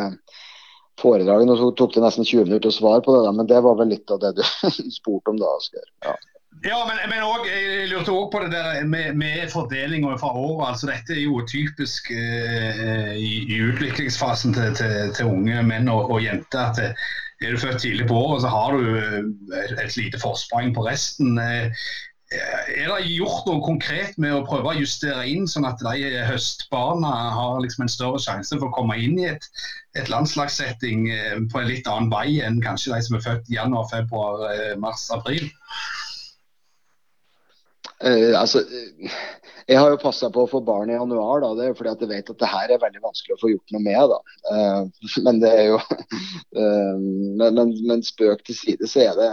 [1.01, 1.49] foredraget.
[1.49, 3.95] Nå tok det nesten 20 minutter å svare på det, da, men det var vel
[3.95, 4.45] litt av det du
[4.99, 5.89] spurte om da, Asgeir.
[6.05, 6.18] Ja.
[6.66, 10.74] Ja, men, men også, jeg lurte òg på det der med, med fordelinga fra året.
[10.74, 16.11] Altså, dette er jo typisk eh, i, i, utviklingsfasen til, til, til, unge menn og,
[16.11, 16.66] og jenter.
[16.66, 16.91] at det,
[17.41, 21.39] er du født tidlig på året, så har du et, et lite forsprang på resten.
[21.41, 21.89] Eh,
[22.31, 27.11] er det gjort noe konkret med å prøve å justere inn, sånn at de høstbarna
[27.35, 29.49] har liksom en større sjanse for å komme inn i et,
[29.99, 33.89] et landslagssetting eh, på en litt annen vei enn kanskje de som er født januar,
[33.91, 35.51] februar, eh, mars, april?
[38.01, 38.62] Uh, altså,
[39.68, 42.05] jeg har jo passa på å få barn i januar, da, det er fordi at
[42.05, 44.14] jeg vet at det her er veldig vanskelig å få gjort noe med.
[44.14, 44.20] da.
[44.55, 46.95] Uh, men det er jo uh,
[47.43, 49.28] men, men, men, spøk til side, så er det,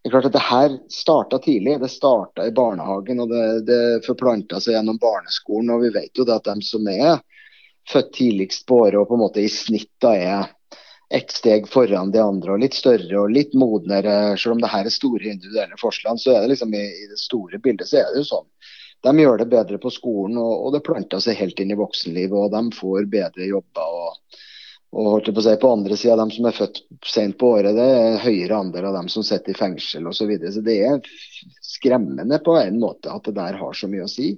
[0.00, 1.80] det er klart at det her starta tidlig.
[1.80, 5.74] Det starta i barnehagen og det, det forplanta seg gjennom barneskolen.
[5.74, 7.18] og Vi vet jo det at de som er
[7.90, 10.48] født tidligst på året og på en måte i snitt da er
[11.10, 14.38] ett steg foran de andre og litt større og litt modnere.
[14.38, 17.18] Selv om det her er store individuelle forskjeller, så er det liksom i, i, det
[17.20, 18.46] store bildet så er det jo sånn.
[19.04, 22.36] De gjør det bedre på skolen, og, og det planter seg helt inn i voksenlivet.
[22.36, 23.96] Og de får bedre jobber.
[24.00, 24.29] og,
[24.90, 27.76] og holdt på å si, på andre sida, de som er født sent på året,
[27.76, 30.18] det er høyere andel av dem som sitter i fengsel osv.
[30.18, 30.50] Så, videre.
[30.54, 31.12] så det er
[31.62, 34.32] skremmende på en måte at det der har så mye å si.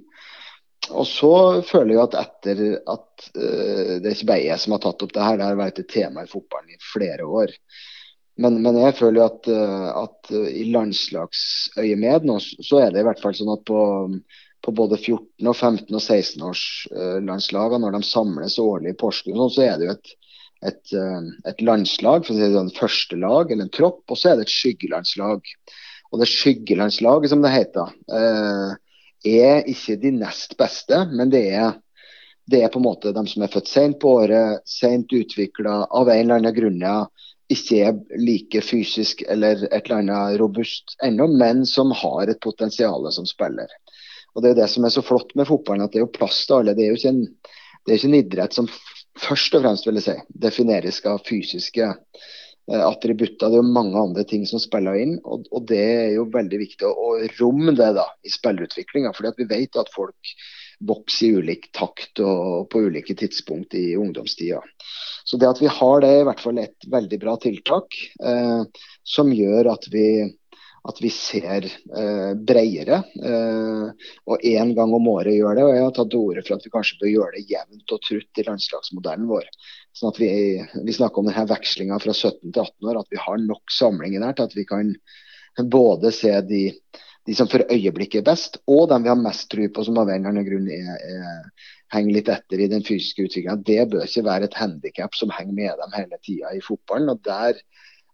[0.91, 1.33] Og så
[1.65, 5.13] føler jeg at etter at uh, Det er ikke bare jeg som har tatt opp
[5.15, 7.53] det her, det har vært et tema i fotballen i flere år.
[8.43, 13.07] Men, men jeg føler at, uh, at uh, i landslagsøyemed nå, så er det i
[13.07, 13.79] hvert fall sånn at på,
[14.65, 19.79] på både 14-, og 15- og 16-årslagene, når de samles årlig i Porsgrunn, så er
[19.79, 20.13] det jo et,
[20.67, 20.93] et,
[21.49, 24.39] et landslag, for å si det sånn, første lag, eller en tropp, og så er
[24.39, 25.53] det et skyggelandslag.
[26.13, 28.75] Og det skyggelandslaget, som det heter, eh,
[29.23, 31.73] er ikke de nest beste, men det er,
[32.49, 36.11] det er på en måte de som er født sent på året, sent utvikla av
[36.11, 36.81] en eller annen grunn
[37.51, 43.05] ikke er like fysisk eller et eller annet robust ennå, men som har et potensial
[43.11, 43.67] som spiller.
[44.33, 46.45] Og Det er det som er så flott med fotballen, at det er jo plass
[46.47, 46.73] til alle.
[46.73, 47.25] Det er jo ikke en,
[47.83, 48.69] det er ikke en idrett som
[49.19, 51.91] først og fremst vil jeg si, defineres av fysiske
[52.71, 53.49] Eh, attributter.
[53.49, 56.59] Det er jo mange andre ting som spiller inn, og, og det er jo veldig
[56.61, 59.11] viktig å, romme det da i spillerutviklinga.
[59.17, 60.31] fordi vi vet at folk
[60.87, 64.61] vokser i ulik takt og på ulike tidspunkt i ungdomstida.
[65.27, 68.63] Så det at vi har det, er i hvert fall et veldig bra tiltak eh,
[69.03, 70.07] som gjør at vi
[70.83, 72.97] at vi ser eh, bredere.
[73.23, 75.63] Eh, og én gang om året gjør det.
[75.67, 78.01] Og jeg har tatt til orde for at vi kanskje bør gjøre det jevnt og
[78.03, 79.47] trutt i landslagsmodellen vår.
[79.95, 80.31] Sånn at vi,
[80.83, 84.25] vi snakker om denne vekslinga fra 17 til 18 år, at vi har nok samlinger
[84.25, 84.91] der til at vi kan
[85.71, 86.63] både se de,
[87.29, 90.11] de som for øyeblikket er best, og dem vi har mest tro på som av
[90.11, 93.55] en eller annen grunn er, er, henger litt etter i den fysiske utviklinga.
[93.63, 97.13] Det bør ikke være et handikap som henger med dem hele tida i fotballen.
[97.13, 97.61] og der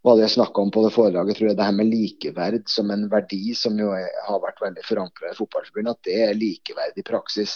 [0.03, 2.91] hva det jeg snakka om på det foredraget, tror jeg det her med likeverd som
[2.93, 7.05] en verdi, som jo har vært veldig forankra i Fotballforbundet, at det er likeverd i
[7.07, 7.55] praksis.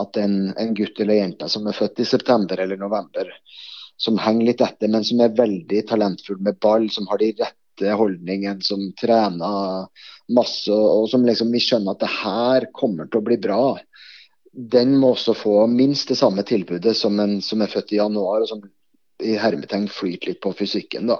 [0.00, 3.28] At en, en, gutt eller jente som er født i september eller november,
[4.00, 7.98] som henger litt etter, men som er veldig talentfull med ball, som har de rette
[7.98, 13.28] holdningene, som trener masse, og som liksom vi skjønner at det her kommer til å
[13.28, 13.64] bli bra
[14.52, 18.42] den må også få minst det samme tilbudet som en som er født i januar,
[18.42, 18.62] og som
[19.22, 21.10] i hermetegn flyter litt på fysikken.
[21.10, 21.18] da.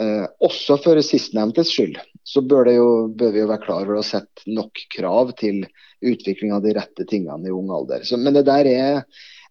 [0.00, 4.06] Eh, også for sistnevntes skyld så bør, jo, bør, vi jo være klar over å
[4.06, 5.64] sette nok krav til
[6.02, 8.06] utvikling av de rette tingene i ung alder.
[8.06, 9.02] Så, men det der er,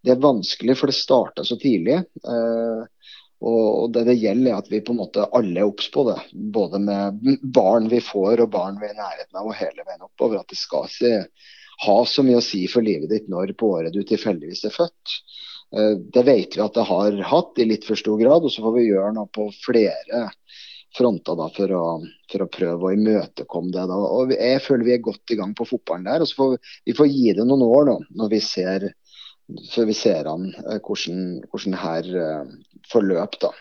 [0.02, 2.00] det er, vanskelig, for det starta så tidlig.
[2.02, 3.12] Eh,
[3.42, 6.20] og det det gjelder er at vi på en måte alle er obs på det.
[6.32, 10.06] Både med barn vi får og barn vi er i nærheten av og hele veien
[10.06, 10.42] oppover.
[10.42, 11.24] At det skal ikke
[11.88, 15.16] ha så mye å si for livet ditt når på året du tilfeldigvis er født.
[15.78, 18.64] Eh, det vet vi at det har hatt i litt for stor grad, og så
[18.66, 20.28] får vi gjøre noe på flere
[20.98, 21.86] fronter da, for, å,
[22.32, 23.86] for å prøve å imøtekomme det.
[23.88, 24.00] Da.
[24.18, 26.24] Og Jeg føler vi er godt i gang på fotballen der.
[26.24, 26.60] og så får Vi,
[26.92, 28.90] vi får gi det noen år nå, når vi ser,
[29.72, 33.40] før vi ser an eh, hvordan, hvordan her uh, forløp.
[33.40, 33.54] da.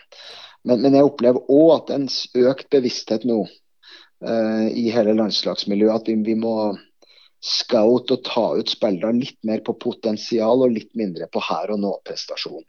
[0.67, 2.07] Men, men, jeg opplever òg at en
[2.51, 6.03] økt bevissthet nå uh, i hele landslagsmiljøet.
[6.03, 6.75] At vi, vi må
[7.41, 11.81] scout og ta ut spillere litt mer på potensial og litt mindre på her og
[11.81, 12.63] nå-prestasjon.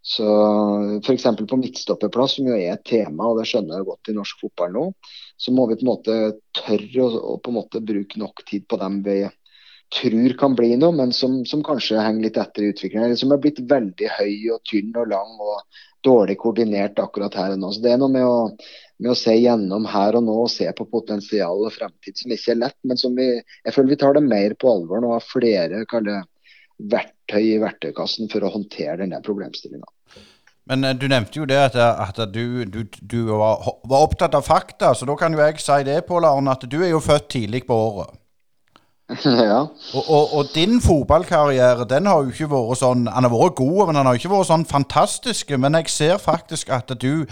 [0.00, 0.26] Så
[1.04, 1.26] F.eks.
[1.48, 4.72] på midtstopperplass, som jo er et tema, og det skjønner jeg godt i norsk fotball
[4.72, 4.84] nå,
[5.36, 6.16] så må vi på en måte
[6.56, 9.18] tørre å, å på en måte bruke nok tid på dem vi
[9.90, 13.08] tror kan bli noe, men som, som kanskje henger litt etter i utviklingen.
[13.08, 17.56] Eller som er blitt veldig høy og tynn og lang og dårlig koordinert akkurat her
[17.56, 17.72] og nå.
[17.74, 18.38] Så Det er noe med å
[19.00, 22.52] med å se gjennom her og nå og se på potensial og fremtid som ikke
[22.52, 23.30] er lett, men som vi,
[23.64, 25.14] jeg føler vi tar det mer på alvor nå.
[25.14, 26.18] Har flere kalle,
[26.90, 29.88] verktøy i verktøykassen for å håndtere denne problemstillinga.
[30.70, 34.44] Men eh, du nevnte jo det at, at du, du, du var, var opptatt av
[34.46, 37.30] fakta, så da kan jo jeg si det, Pål Arne, at du er jo født
[37.32, 38.19] tidlig på året.
[39.24, 39.60] ja.
[39.94, 43.80] Og, og, og din fotballkarriere den har jo ikke vært sånn Han har vært god,
[43.88, 45.50] men han har ikke vært sånn fantastisk.
[45.58, 47.26] Men jeg ser faktisk at du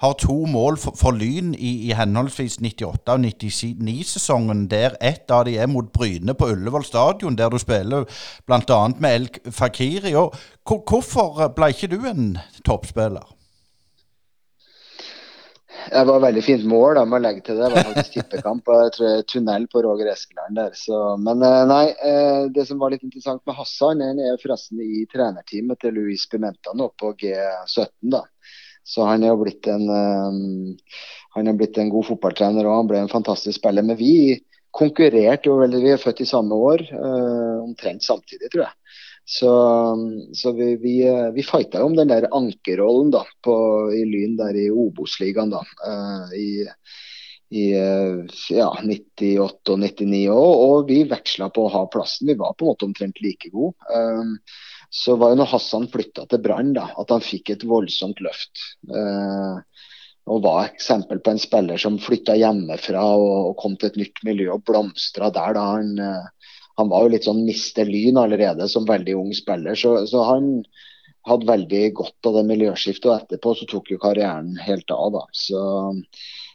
[0.00, 5.44] har to mål for, for Lyn i, i, henholdsvis 98- og 99-sesongen, der ett av
[5.44, 8.06] de er mot Bryne på Ullevål stadion, der du spiller
[8.48, 8.80] bl.a.
[8.96, 10.14] med El Fakiri.
[10.16, 10.32] Og
[10.64, 13.28] hvorfor ble ikke du en toppspiller?
[15.90, 17.68] Det var et veldig fint mål da, å legge til det.
[17.68, 20.74] Det var faktisk tippekamp og jeg tror tunnel på Roger Eskeland der.
[20.78, 24.82] Så, men eh, nei, eh, det som var litt interessant med Hassan, han er forresten
[24.84, 27.90] i trenerteamet til Luis Pimenta nå på G17.
[28.12, 28.24] da.
[28.86, 30.76] Så han er jo blitt en, um,
[31.36, 33.86] han er blitt en god fotballtrener og han ble en fantastisk spiller.
[33.86, 34.40] Men vi
[34.74, 36.82] konkurrerte jo veldig, vi er født i samme år,
[37.60, 38.79] omtrent samtidig, tror jeg.
[39.30, 39.52] Så,
[40.34, 40.94] så vi, vi,
[41.34, 43.54] vi fighta om den der ankerrollen da, på,
[43.94, 45.52] i Lyn der i Obos-ligaen.
[45.54, 46.66] da, uh, i,
[47.54, 52.26] i ja, 98 og 99 år, og vi veksla på å ha plassen.
[52.32, 53.78] Vi var på en måte omtrent like gode.
[53.94, 54.34] Um,
[54.90, 58.66] så var jo når Hassan flytta til Brann at han fikk et voldsomt løft.
[58.90, 59.62] Uh,
[60.30, 64.22] og var eksempel på en spiller som flytta hjemmefra og, og, kom til et nytt
[64.26, 65.54] miljø og blomstra der.
[65.56, 66.39] da han, eh,
[66.80, 70.52] han var jo litt sånn mister lyn allerede som veldig ung spiller, så, så han
[71.28, 73.08] hadde veldig godt av det miljøskiftet.
[73.10, 75.10] Og etterpå så tok jo karrieren helt av.
[75.18, 75.24] da.
[75.36, 75.64] Så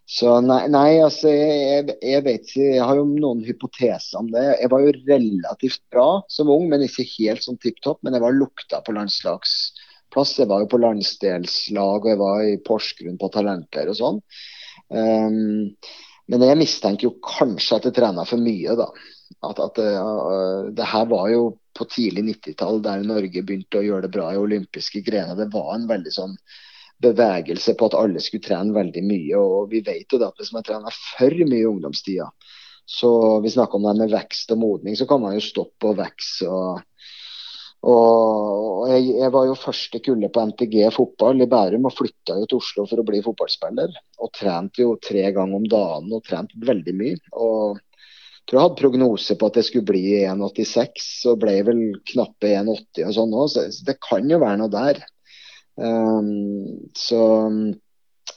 [0.05, 2.65] så nei, nei altså jeg, jeg, vet ikke.
[2.77, 4.43] Jeg har jo noen hypoteser om det.
[4.61, 8.03] Jeg var jo relativt bra som ung, men ikke helt sånn tipp topp.
[8.05, 10.35] Men jeg var lukta på landslagsplass.
[10.37, 14.21] Jeg var jo på landsdelslag og jeg var i Porsgrunn på talenter og sånn.
[14.93, 15.73] Um,
[16.29, 18.87] men jeg mistenker jo kanskje at jeg trena for mye, da.
[19.45, 21.45] At, at uh, det her var jo
[21.75, 25.35] på tidlig 90-tall, der Norge begynte å gjøre det bra i olympiske grener.
[25.37, 26.37] Det var en veldig sånn
[27.03, 29.39] bevegelse på at alle skulle trene veldig mye.
[29.39, 32.29] og Vi vet jo det at hvis man trener for mye i ungdomstida,
[32.85, 33.11] så
[33.41, 36.49] vi snakker om det med vekst og modning, så kan man jo stoppe og vokse.
[36.49, 36.83] og
[37.85, 42.47] og jeg, jeg, var jo første kullet på NTG fotball i Bærum og flytta jo
[42.49, 43.93] til Oslo for å bli fotballspiller.
[44.25, 47.19] Og trente jo tre ganger om dagen og trente veldig mye.
[47.37, 47.77] Og
[48.45, 51.81] tror jeg hadde prognose på at det skulle bli 1,86 og ble vel
[52.11, 53.49] knappe 1,80 og sånn òg.
[53.53, 55.01] Så det kan jo være noe der.
[55.75, 57.23] Um, så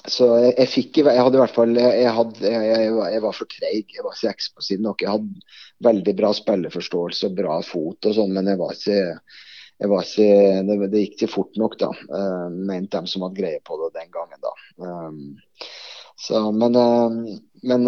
[0.08, 3.50] så jeg, jeg, fikk Jeg hadde i hvert fall Jeg, hadde, jeg, jeg var for
[3.50, 3.92] treig.
[3.94, 5.04] Jeg var ikke eksplosiv nok.
[5.04, 5.44] Jeg hadde
[5.84, 8.98] veldig bra spilleforståelse og bra fot og sånn, men jeg var ikke
[9.78, 10.24] ikke,
[10.66, 11.92] det, det, gikk ikke fort nok, da.
[12.10, 14.50] Uh, mente de som hadde greie på det den gangen, da.
[14.82, 15.36] Um,
[16.18, 17.86] så, men, uh, men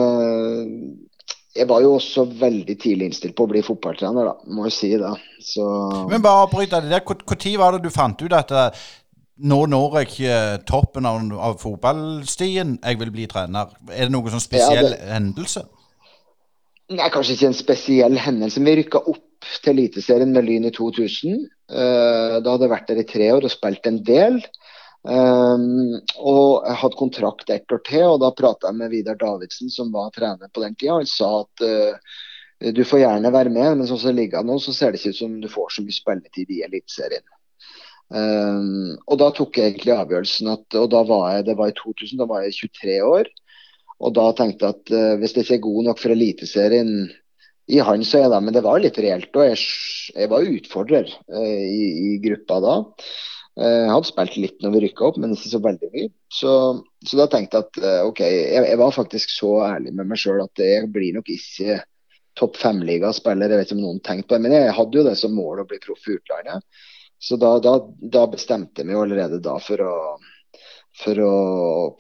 [1.56, 4.52] jeg var jo også veldig tidlig innstilt på å bli fotballtrener, da.
[4.54, 5.10] Må jo si det.
[5.42, 5.64] Så...
[6.10, 7.02] Men bare avbryt det der.
[7.02, 8.54] Når var det du fant ut at
[9.40, 10.38] nå når jeg ikke
[10.68, 13.72] toppen av, av, fotballstien, jeg vil bli trener.
[13.88, 15.00] Er det noen sånn spesiell ja, det...
[15.14, 15.64] hendelse?
[16.90, 18.62] Nei, kanskje ikke en spesiell hendelse.
[18.66, 21.44] Vi rykka opp til Eliteserien med Lyn i 2000.
[21.70, 24.40] Uh, eh, da hadde jeg vært der i tre år og spilt en del.
[25.00, 29.72] Um, og jeg hadde kontrakt ett år til, og da prata jeg med Vidar Davidsen,
[29.72, 30.98] som var trener på den tida.
[30.98, 32.18] Han sa at uh,
[32.76, 35.14] du får gjerne være med, men sånn som det ligger nå, så ser det ikke
[35.14, 37.24] ut som du får så mye spilletid i Eliteserien.
[38.10, 41.76] Um, og da tok jeg egentlig avgjørelsen at og da var jeg, Det var i
[41.78, 43.32] 2000, da var jeg 23 år.
[44.00, 46.94] Og da tenkte jeg at uh, hvis jeg ikke er god nok for Eliteserien
[47.70, 48.40] i han, så er det.
[48.44, 49.32] Men det var litt reelt.
[49.32, 49.60] Og jeg,
[50.16, 52.76] jeg var utfordrer uh, i, i, gruppa da.
[53.58, 56.10] Uh, jeg hadde spilt litt når vi rykka opp, men ikke så veldig mye.
[56.32, 56.52] Så,
[57.06, 60.44] så da tenkte jeg at OK, jeg, jeg, var faktisk så ærlig med meg sjøl
[60.44, 61.80] at jeg blir nok ikke
[62.38, 63.50] topp fem-ligaspiller.
[63.50, 65.62] Jeg vet ikke om noen tenkte på det, men jeg hadde jo det som mål
[65.62, 66.84] å bli proff i utlandet.
[67.20, 69.94] Så da, da, da bestemte vi allerede da for å,
[71.02, 71.32] for å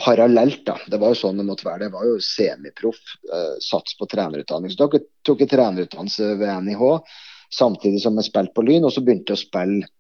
[0.00, 0.78] Parallelt, da.
[0.88, 1.86] Det var jo sånn det måtte være.
[1.86, 3.00] Det var jo semiproff.
[3.28, 4.72] Eh, sats på trenerutdanning.
[4.72, 6.84] Så da tok jeg trenerutdannelse ved NIH
[7.52, 8.86] samtidig som jeg spilte på Lyn.
[8.88, 9.90] Og så begynte jeg å spille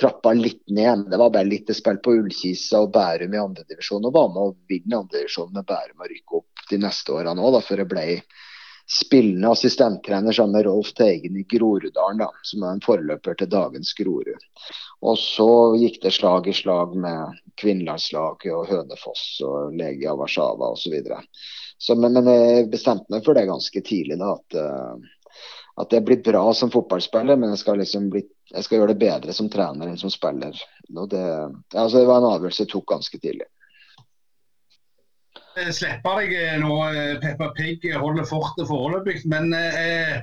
[0.00, 1.06] trappa litt ned.
[1.10, 4.04] Det var bare litt spill på Ullkisa og Bærum i andredivisjon.
[4.08, 7.62] Og var med å vinne andredivisjonen med Bærum og rykke opp de neste årene da,
[7.62, 8.08] for jeg ble
[8.90, 13.94] spillende assistenttrener sammen med Rolf Teigen i Groruddalen, da, som er en forløper til dagens
[13.96, 14.44] Grorud.
[15.04, 15.48] Og så
[15.80, 20.98] gikk det slag i slag med kvinnelandslaget og Hønefoss og Legia Warszawa osv.
[21.96, 25.40] Men, men jeg bestemte meg for det ganske tidlig, da, at, uh,
[25.80, 29.00] at jeg blir bra som fotballspiller, men jeg skal, liksom bli, jeg skal gjøre det
[29.00, 30.56] bedre som trener enn som spiller.
[30.88, 31.26] Det,
[31.74, 33.46] altså, det var en avgjørelse jeg tok ganske tidlig.
[35.54, 36.72] Slipper slippe deg eh, nå.
[36.90, 39.22] Eh, Peppa Pig holder fortet foreløpig.
[39.30, 40.18] Men eh,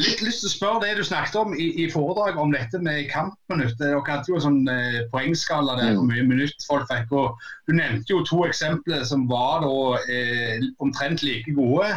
[0.00, 3.06] litt lyst til å spørre det du snakket om i, i foredraget om dette med
[3.12, 3.76] kampminutt.
[3.80, 7.14] Dere hadde jo en sånn eh, poengskala der hvor mye minutt folk fikk.
[7.14, 11.88] og Du nevnte jo to eksempler som var da eh, omtrent like gode.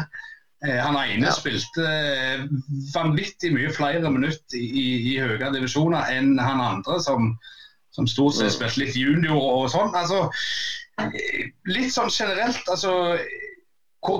[0.63, 2.45] Eh, han ene spilte eh,
[2.93, 7.33] vanvittig mye flere minutter i, i, høyere divisjoner enn han andre, som,
[7.95, 9.91] som stort sett spilte litt junior og sånn.
[9.99, 10.29] Altså,
[11.03, 13.17] eh, litt sånn generelt, altså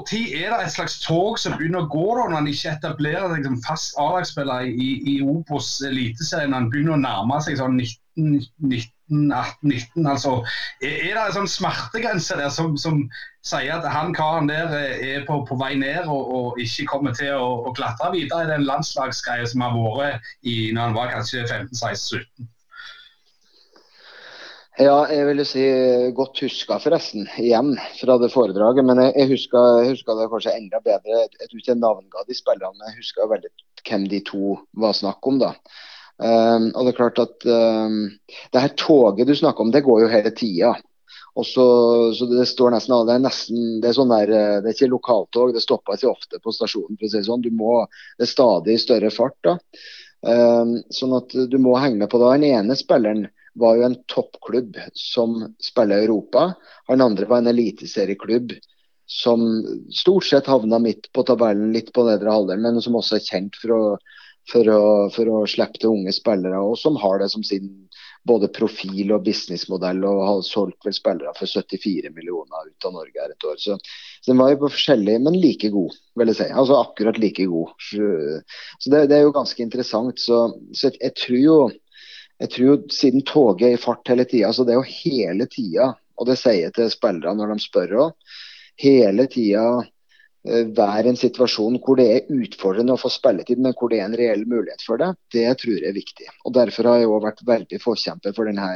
[0.09, 3.29] tid er det et slags tog som begynner å gå da, når han ikke etablerer
[3.35, 7.77] seg som fast A-lagsspiller i, i Obos eliteserie, når han begynner å nærme seg sånn
[7.77, 10.09] 19-18-19?
[10.09, 10.31] altså,
[10.81, 12.95] er, er, det en sånn smertegrense der som, som
[13.45, 17.35] sier at han karen der er på, på vei ned og, og, ikke kommer til
[17.37, 21.45] å, å klatre videre i den landslagsgreia som har vært i, når han var kanskje
[21.45, 22.49] 15-16-17?
[24.75, 25.61] Ja, jeg vil si
[26.17, 27.29] godt huska, forresten.
[27.39, 28.83] Igjen fra det foredraget.
[28.83, 29.29] Men jeg, jeg
[29.93, 31.21] huska det kanskje enda bedre.
[31.23, 33.51] Jeg tror ikke jeg navnga de spillerne, men jeg huska veldig
[33.85, 35.39] hvem de to var snakk om.
[35.39, 35.53] da.
[36.15, 38.03] Um, og det er klart at um,
[38.51, 40.73] det her toget du snakker om, det går jo hele tida.
[41.35, 41.65] Og så,
[42.15, 44.29] så det står nesten Det er nesten, det er sånn der,
[44.63, 46.95] det er ikke lokaltog, det stopper ikke ofte på stasjonen.
[46.95, 47.43] for å si Det sånn.
[47.43, 47.81] Du må,
[48.17, 49.37] det er stadig større fart.
[49.43, 49.57] da.
[50.25, 52.31] Um, sånn at du må henge med på det.
[52.37, 53.27] Den ene spilleren
[53.59, 56.53] var jo en toppklubb som spiller Europa.
[56.87, 58.55] Han andre var en eliteserieklubb
[59.05, 59.43] som
[59.93, 63.59] stort sett havna midt på tabellen, litt på nedre halvdel, men som også er kjent
[63.61, 63.81] for å,
[64.49, 64.81] for å,
[65.13, 67.69] for å slippe til unge spillere, og som har det som sin
[68.25, 73.21] både profil og businessmodell, og har solgt vel spillere for 74 millioner ut av Norge
[73.21, 73.57] her et år.
[73.61, 73.77] Så,
[74.21, 76.49] så den var jo på forskjellig, men like god, vil jeg si.
[76.49, 77.75] Altså akkurat like god.
[77.85, 80.21] Så det, det er jo ganske interessant.
[80.21, 81.57] Så, så jeg, jeg tror jo
[82.35, 85.93] jeg tror siden toget er i fart hele tida, så det er jo hele tida,
[86.19, 88.33] og det sier jeg til spillerne når de spør òg,
[88.83, 89.63] hele tida
[90.45, 94.17] være en situasjon hvor det er utfordrende å få spilletid, men hvor det er en
[94.17, 96.27] reell mulighet for det, det tror jeg er viktig.
[96.45, 98.67] Og Derfor har jeg òg vært veldig forkjemper for denne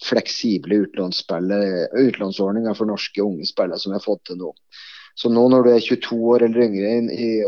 [0.00, 4.54] fleksible utlånsordninga for norske unge spillere som vi har fått til nå.
[5.18, 6.92] Så nå når du er 22 år eller yngre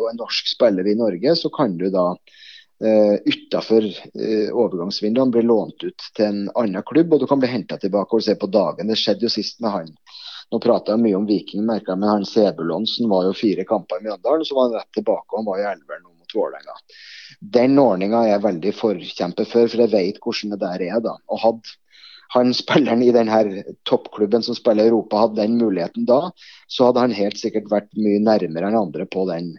[0.00, 5.44] og er norsk spiller i Norge, så kan du da uh, utafor uh, overgangsvinduene bli
[5.46, 8.50] lånt ut til en annen klubb, og du kan bli henta tilbake og se på
[8.52, 8.90] dagen.
[8.90, 9.94] Det skjedde jo sist med han.
[10.52, 14.06] Nå prater jeg mye om Viking, merka men han Sebulonsen var jo fire kamper i
[14.06, 16.76] Mjøndalen, så var han rett tilbake, og han var i elveren mot Vålerenga.
[17.56, 21.00] Den ordninga er jeg veldig forkjemper for, for jeg vet hvordan det der er.
[21.04, 21.16] da.
[21.32, 21.78] Og hadde
[22.32, 26.20] han spilleren i denne toppklubben som spiller i Europa, hadde den muligheten da,
[26.68, 29.54] så hadde han helt sikkert vært mye nærmere enn andre på den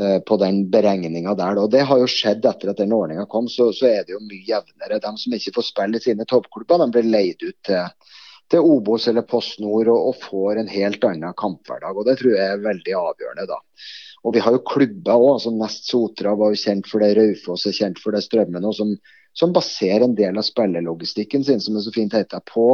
[0.00, 1.58] Eh, på den beregninga der.
[1.60, 4.22] Og Det har jo skjedd etter at den ordninga kom, så, så, er det jo
[4.24, 5.00] mye jevnere.
[5.04, 8.14] De som ikke får spille i sine toppklubber, de blir leid ut til,
[8.52, 11.96] til Obos eller Post Nord og, og, får en helt annen kamphverdag.
[11.96, 13.48] og Det tror jeg er veldig avgjørende.
[13.48, 13.58] da.
[14.22, 15.32] Og Vi har jo klubber òg.
[15.38, 18.68] Altså Nest Sotra var jo kjent for det, Raufoss er kjent for det, Strømmen.
[18.68, 18.76] òg.
[18.76, 18.94] som,
[19.34, 22.68] som baserer en del av spillelogistikken sin, som er så fint heter, på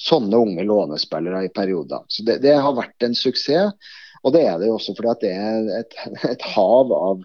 [0.00, 2.04] sånne unge lånespillere i perioder.
[2.08, 3.74] Så det, det har vært en suksess.
[4.20, 5.94] Og det er det jo også fordi at det er et,
[6.34, 7.22] et hav av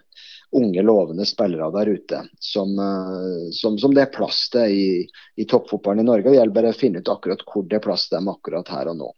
[0.51, 4.87] unge, lovende spillere der ute som, eh, som, som det er plass til i,
[5.35, 6.29] i toppfotballen i Norge.
[6.29, 8.91] Det gjelder bare å finne ut akkurat hvor det er plass til dem akkurat her
[8.93, 9.11] og nå.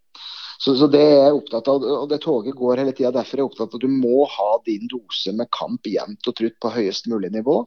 [0.58, 3.12] Så, så, det er jeg opptatt av, og det toget går hele tida.
[3.14, 6.34] Derfor er jeg opptatt av at du må ha din dose med kamp jevnt og
[6.40, 7.60] trutt på høyest mulig nivå.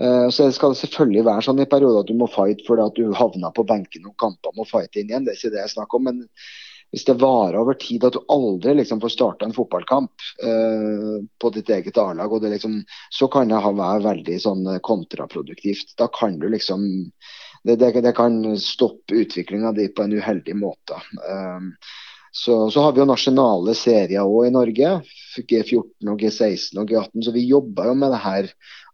[0.00, 2.96] Uh, så det skal selvfølgelig være sånn i perioder at du må fight fordi at
[2.96, 5.28] du havner på benken og kamper må fight inn igjen.
[5.28, 6.08] Det er ikke det jeg snakker om.
[6.08, 6.24] men
[6.94, 11.50] hvis det varer over tid at du aldri liksom får starta en fotballkamp eh, på
[11.56, 12.76] ditt eget A-lag, liksom,
[13.10, 15.96] så kan det være veldig sånn kontraproduktivt.
[15.98, 16.86] Da kan du liksom
[17.64, 20.98] Det, det, det kan stoppe utviklinga di på en uheldig måte.
[21.16, 21.70] Eh,
[22.36, 24.90] så, så, har vi jo nasjonale serier òg i Norge.
[25.48, 27.24] G14 og G16 og G18.
[27.24, 28.50] Så vi jobber jo med det her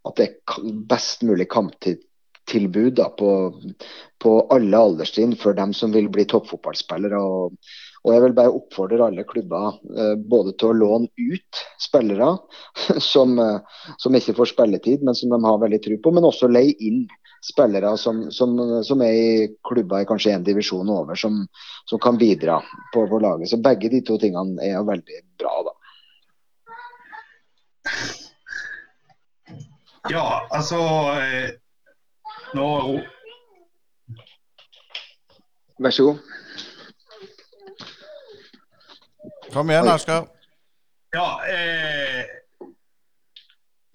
[0.06, 3.32] at det er best mulig kamptilbud på,
[4.22, 7.18] på alle alderstrinn for dem som vil bli toppfotballspillere.
[7.20, 7.56] Og,
[8.00, 12.30] og jeg vil bare oppfordre alle klubber eh, både til å låne ut spillere
[13.12, 16.48] som, eh, som, ikke får spilletid, men som de har veldig tro på, men også
[16.48, 17.04] leie inn
[17.44, 21.42] spillere som, som, som, er i klubber i kanskje en divisjon over, som,
[21.88, 22.58] som kan bidra
[22.94, 23.52] på, på, laget.
[23.52, 25.54] Så begge de to tingene er veldig bra.
[25.68, 25.76] da.
[30.08, 30.80] Ja, altså
[31.20, 31.50] eh,
[32.56, 32.66] Nå
[35.80, 36.39] Vær så god.
[39.52, 40.26] Kom igjen, Asker.
[41.16, 42.24] Ja, eh,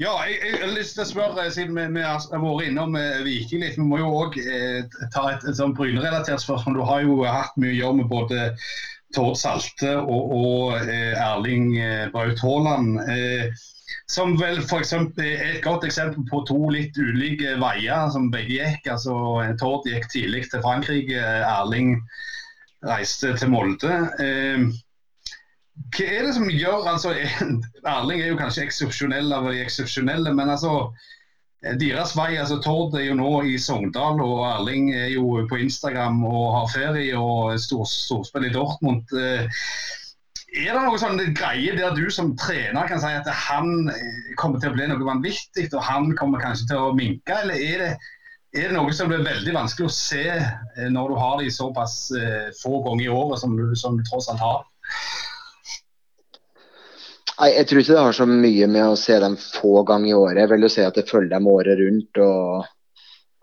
[0.04, 3.22] ja jeg, jeg, har lyst til å spørre, siden vi, vi har vært innom eh,
[3.24, 4.82] Viking litt, vi må jo òg eh,
[5.14, 6.76] ta et, et sånn Bryne-relatert spørsmål.
[6.76, 8.50] Du har jo hatt mye å gjøre med både
[9.16, 13.00] Tord Salte og, og eh, Erling eh, Braut Haaland.
[13.08, 13.64] Eh,
[14.12, 18.60] som vel for eksempel, er et godt eksempel på to litt ulike veier som begge
[18.60, 18.92] gikk.
[18.92, 19.16] altså
[19.62, 21.96] Tord gikk tidlig til Frankrike, Erling
[22.86, 23.94] reiste til Molde.
[24.20, 24.68] Eh,
[25.96, 27.12] hva er det som gjør altså,
[27.96, 30.90] Erling er jo kanskje eksepsjonell av de eksepsjonelle, men altså
[31.80, 36.20] deres vei, altså Tord er jo nå i Sogndal, og Erling er jo på Instagram
[36.28, 39.10] og har ferie og storspill i Dortmund.
[40.56, 44.62] Er det noe sånn greie der du som trener kan si at han eh, kommer
[44.62, 47.90] til å bli noe vanvittig, og han kommer kanskje til å minke, eller er det,
[48.56, 51.98] er det noe som blir veldig vanskelig å se eh, når du har de såpass
[52.16, 54.64] eh, få ganger i året som du, som du tross alt har?
[57.36, 60.16] Nei, Jeg tror ikke det har så mye med å se dem få ganger i
[60.16, 60.40] året.
[60.44, 62.24] Jeg vil jo si at jeg følger dem året rundt.
[62.24, 62.72] og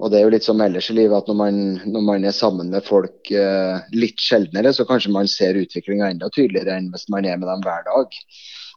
[0.02, 1.58] og det er jo litt som ellers i livet at når man,
[1.94, 6.30] når man er sammen med folk eh, litt sjeldnere, så kanskje man ser utviklinga enda
[6.32, 8.16] tydeligere enn hvis man er med dem hver dag.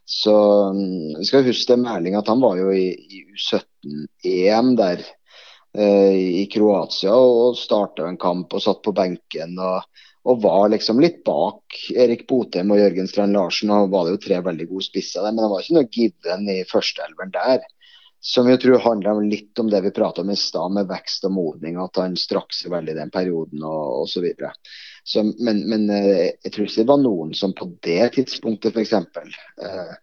[0.05, 0.35] Så
[0.75, 5.01] mm, vi skal huske det med Erling at han var jo i, i U17-EM der
[5.01, 9.57] eh, i Kroatia og starta en kamp og satt på benken.
[9.57, 9.81] og,
[10.25, 13.69] og var liksom litt bak Erik Botheim og Jørgen Strand Larsen.
[13.69, 16.47] og var det jo tre veldig gode spisser der, men det var ikke noe given
[16.49, 17.65] i førsteelveren der.
[18.25, 21.35] Som jeg tror handler litt om det vi prata om i stad, med vekst og
[21.35, 21.77] modning.
[21.77, 24.25] At han strakk seg veldig i den perioden og osv.
[25.37, 28.95] Men, men eh, jeg tror ikke det var noen som på det tidspunktet f.eks.
[28.97, 29.93] Eh,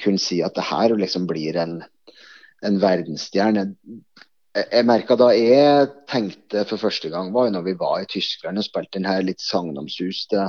[0.00, 1.78] kunne si at det her liksom blir en,
[2.68, 3.70] en verdensstjerne.
[4.50, 8.58] Jeg, merka da jeg tenkte for første gang, var jo når vi var i Tyskland
[8.58, 10.48] og spilte den her litt sagnomsuste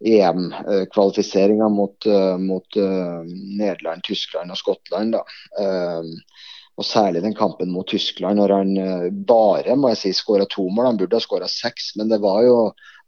[0.00, 3.20] EM-kvalifiseringa mot, uh, mot uh,
[3.60, 5.14] Nederland, Tyskland og Skottland.
[5.14, 5.22] Da.
[5.60, 6.48] Uh,
[6.80, 10.86] og Særlig den kampen mot Tyskland, når han bare må jeg si, skåra to mål.
[10.88, 12.54] Han burde ha skåra seks, men det var jo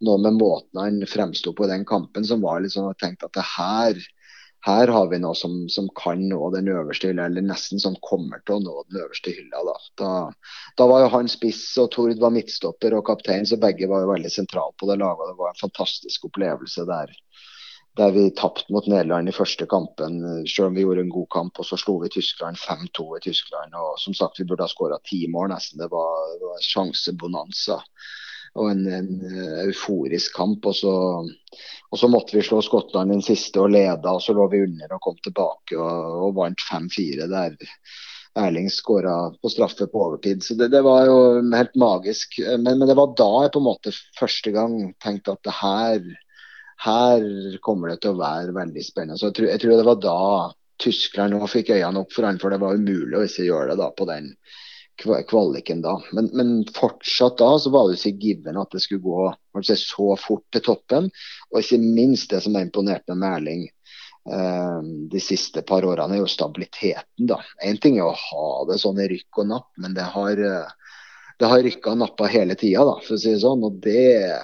[0.04, 3.06] noe med måten han fremsto på i den kampen som var litt sånn at jeg
[3.06, 4.02] tenkte at det her
[4.62, 8.42] her har vi noe som, som, kan nå den øverste hylla, eller nesten som kommer
[8.46, 9.64] til å nå den øverste hylla.
[9.66, 10.10] Da, da,
[10.78, 14.12] da var jo han spiss og Tord var midtstopper og kaptein, så begge var jo
[14.12, 15.32] veldig sentrale på det laget.
[15.32, 17.10] Det var en fantastisk opplevelse der,
[17.98, 21.58] der vi tapte mot Nederland i første kampen, selv om vi gjorde en god kamp.
[21.58, 23.74] Og så slo vi Tyskland 5-2 i Tyskland.
[23.74, 25.82] og Som sagt, vi burde ha skåra ti mål nesten.
[25.82, 27.82] Det var, det var sjansebonanza
[28.58, 30.66] og en, en, eh, euforisk kamp.
[30.68, 30.94] Og så,
[31.90, 34.96] og så, måtte vi slå Skottland den siste og leda, og så lå vi under
[34.96, 37.56] og kom tilbake og, og vant 5-4 der.
[38.42, 40.44] Erling skåra på straffe på overtid.
[40.44, 41.16] Så det, det var jo
[41.52, 42.38] helt magisk.
[42.40, 46.06] Men, men, det var da jeg på en måte første gang tenkte at det her,
[46.86, 47.26] her
[47.64, 49.20] kommer det til å være veldig spennende.
[49.20, 50.18] Så jeg tror, jeg tror det var da
[50.82, 53.90] Tyskland fikk øynene opp for han, for det var umulig å ikke gjøre det da
[53.94, 54.32] på den
[55.28, 55.96] kvaliken da.
[56.12, 59.28] Men, men, fortsatt da så var det ikke given at det skulle gå
[59.64, 61.10] si, så fort til toppen.
[61.52, 64.78] Og ikke minst det som er imponert med Merling eh,
[65.12, 67.28] de siste par årene, er jo stabiliteten.
[67.30, 67.40] da.
[67.64, 70.96] Én ting er å ha det sånn i rykk og napp, men det har, eh,
[71.38, 73.64] det har rykka og nappa hele tida, for å si det sånn.
[73.68, 74.40] og det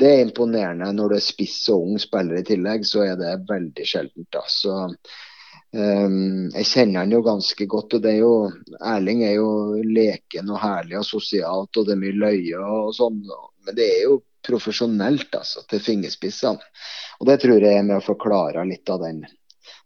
[0.00, 0.88] det er imponerende.
[0.96, 4.28] Når du er spiss og ung spiller i tillegg, så er det veldig sjeldent.
[4.32, 4.40] da.
[4.48, 4.72] Så
[5.72, 7.94] jeg kjenner han jo ganske godt.
[7.96, 8.50] og det er jo,
[8.84, 13.22] Erling er jo leken og herlig og sosialt, og det er mye løye og sånn.
[13.64, 16.72] Men det er jo profesjonelt altså, til fingerspissene.
[17.20, 19.22] Og det tror jeg er med å forklare litt av den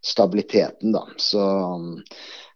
[0.03, 0.93] stabiliteten.
[0.93, 1.05] da.
[1.17, 1.45] Så,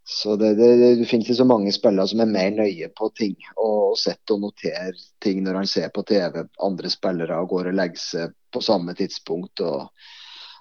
[0.05, 0.71] så det, det,
[1.01, 4.47] det finnes så mange spillere som er mer nøye på ting og, og sitter og
[4.49, 6.43] noterer ting når han ser på TV.
[6.63, 9.61] Andre spillere går og legger seg på samme tidspunkt.
[9.61, 9.87] og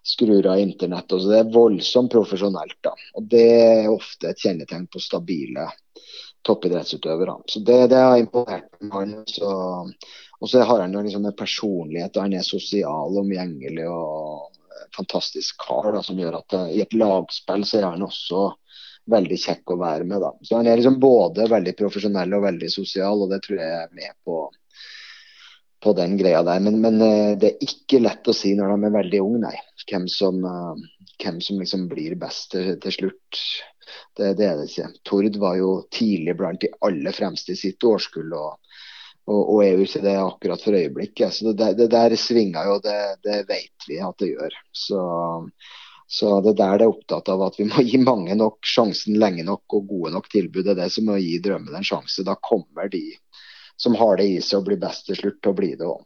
[0.03, 1.11] skrur av internett.
[1.11, 2.77] Og så det er voldsomt profesjonelt.
[2.83, 2.93] da.
[3.15, 5.67] Og Det er ofte et kjennetegn på stabile
[6.47, 7.41] toppidrettsutøvere.
[7.47, 9.17] Så Det, det har imponert meg.
[10.39, 14.55] Og så har han jo liksom en personlighet, og han er sosial omgjengelig og
[14.95, 18.45] fantastisk kar da, som gjør at det, i et lagspill så er han også
[19.09, 20.21] veldig kjekk å være med.
[20.23, 20.31] da.
[20.41, 23.91] Så Han er liksom både veldig profesjonell og veldig sosial, og det tror jeg er
[23.91, 24.45] med på
[25.79, 26.59] på den greia der.
[26.59, 29.57] Men, men, eh, det er ikke lett å si når de er veldig unge, nei.
[29.89, 30.75] Hvem som, uh,
[31.23, 33.43] hvem som liksom blir best til, til slutt.
[34.17, 34.89] Det, det, er det ikke.
[35.07, 38.33] Tord var jo tidlig blant de aller fremste i sitt årskull.
[38.37, 38.57] og,
[39.29, 41.35] og, og er jo ikke det akkurat for øyeblikket.
[41.35, 44.57] Så det, det der svinger jo, det, det vet vi at det gjør.
[44.85, 45.01] Så,
[46.09, 49.45] så det der det er opptatt av at vi må gi mange nok sjansen lenge
[49.47, 50.65] nok og gode nok tilbud.
[50.65, 52.25] Det er det som må gi drømmen en sjanse.
[52.27, 53.05] Da kommer de
[53.79, 56.01] som har det i seg å bli best til slutt, og bli det òg.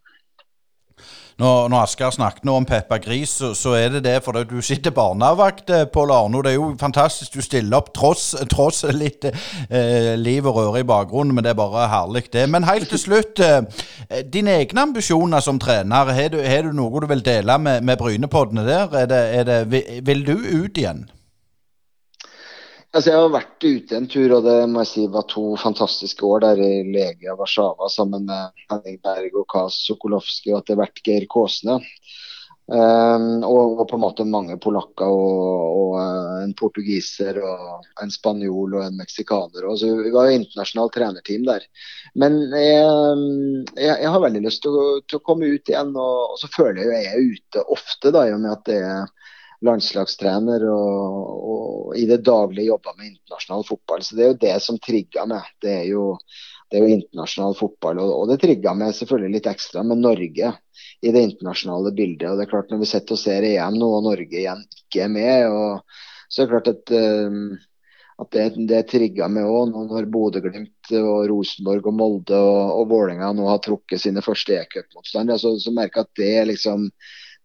[1.41, 4.61] Når, når Asker snakket nå om Peppa Gris, så, så, er det det fordi du
[4.61, 6.43] sitter barnevakt, eh, Pål Arno.
[6.45, 10.87] Det er jo fantastisk du stiller opp tross, tross litt eh, liv og røre i
[10.87, 12.45] bakgrunnen, men det er bare herlig, det.
[12.49, 17.09] Men helt til slutt, eh, dine egne ambisjoner som trener, har du, du noe du
[17.09, 18.93] vil dele med, med Brynepoddene der?
[19.01, 21.07] Er det, er det, vil du ut igjen?
[22.93, 26.27] Altså, jeg har vært ute en tur, og det må jeg si var to fantastiske
[26.29, 31.01] år der i Legia Warszawa sammen med Henning Berg og Kas Sokolowski og etter hvert
[31.01, 31.79] Geir Kåsne.
[32.63, 38.13] Um, og, og, på en måte mange polakker og, og uh, en portugiser og en
[38.13, 39.65] spanjol og en meksikaner.
[39.65, 41.65] Og, så vi var jo internasjonalt trenerteam der.
[42.13, 43.25] Men jeg,
[43.73, 46.53] jeg, jeg, har veldig lyst til å, til å komme ut igjen, og, og, så
[46.53, 49.11] føler jeg jo jeg er ute ofte, da, i og med at det er
[49.63, 54.03] landslagstrener og, og i det daglige jobba med internasjonal fotball.
[54.03, 55.47] Så det er jo det som trigga meg.
[55.63, 56.05] Det er jo,
[56.69, 58.01] det er jo internasjonal fotball.
[58.03, 60.53] Og, og det trigga meg selvfølgelig litt ekstra med Norge
[61.03, 62.29] i det internasjonale bildet.
[62.29, 65.05] Og det er klart Når vi sitter og ser EM nå og Norge igjen ikke
[65.05, 66.93] er med, og, så er det klart at,
[67.29, 67.41] um,
[68.23, 73.33] at det, det trigga meg òg når Bodø-Glimt og Rosenborg og Molde og, og Vålerenga
[73.37, 75.39] nå har trukket sine første e-cupmotstandere.
[75.41, 76.87] Så, så merker jeg at det liksom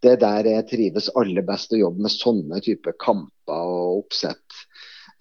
[0.04, 4.60] det er der jeg trives aller best å jobbe med sånne type kamper og oppsett.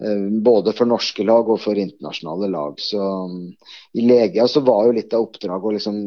[0.04, 2.78] Eh, både for norske lag og for internasjonale lag.
[2.82, 3.02] Så
[3.32, 3.44] mm,
[3.98, 6.02] I Legia så var jo litt av oppdraget å liksom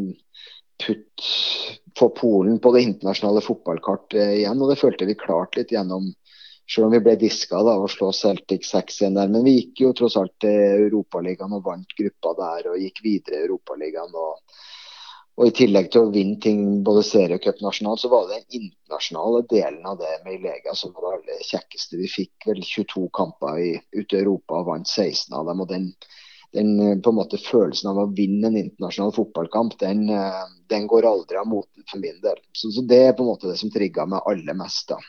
[0.82, 4.62] putte få Polen på det internasjonale fotballkartet igjen.
[4.62, 6.08] Og det følte vi klart litt gjennom
[6.72, 9.32] selv om vi ble diska da, og slå Celtic 6-1 der.
[9.32, 13.42] Men vi gikk jo tross alt til Europaligaen og vant gruppa der og gikk videre
[13.42, 14.16] i Europaligaen.
[14.16, 14.62] Og,
[15.42, 19.40] og i tillegg til å vinne ting både seriecup nasjonalt, så var det den internasjonale
[19.50, 21.98] delen av det med Ilega som var det aller kjekkeste.
[21.98, 25.64] Vi fikk vel 22 kamper i, ute i Europa og vant 16 av dem.
[25.64, 25.88] og den,
[26.54, 30.04] den på en måte følelsen av å vinne en internasjonal fotballkamp, den,
[30.70, 32.38] den går aldri av moten for min del.
[32.54, 34.94] Så, så, Det er på en måte det som trigga meg aller mest.
[34.94, 35.02] da.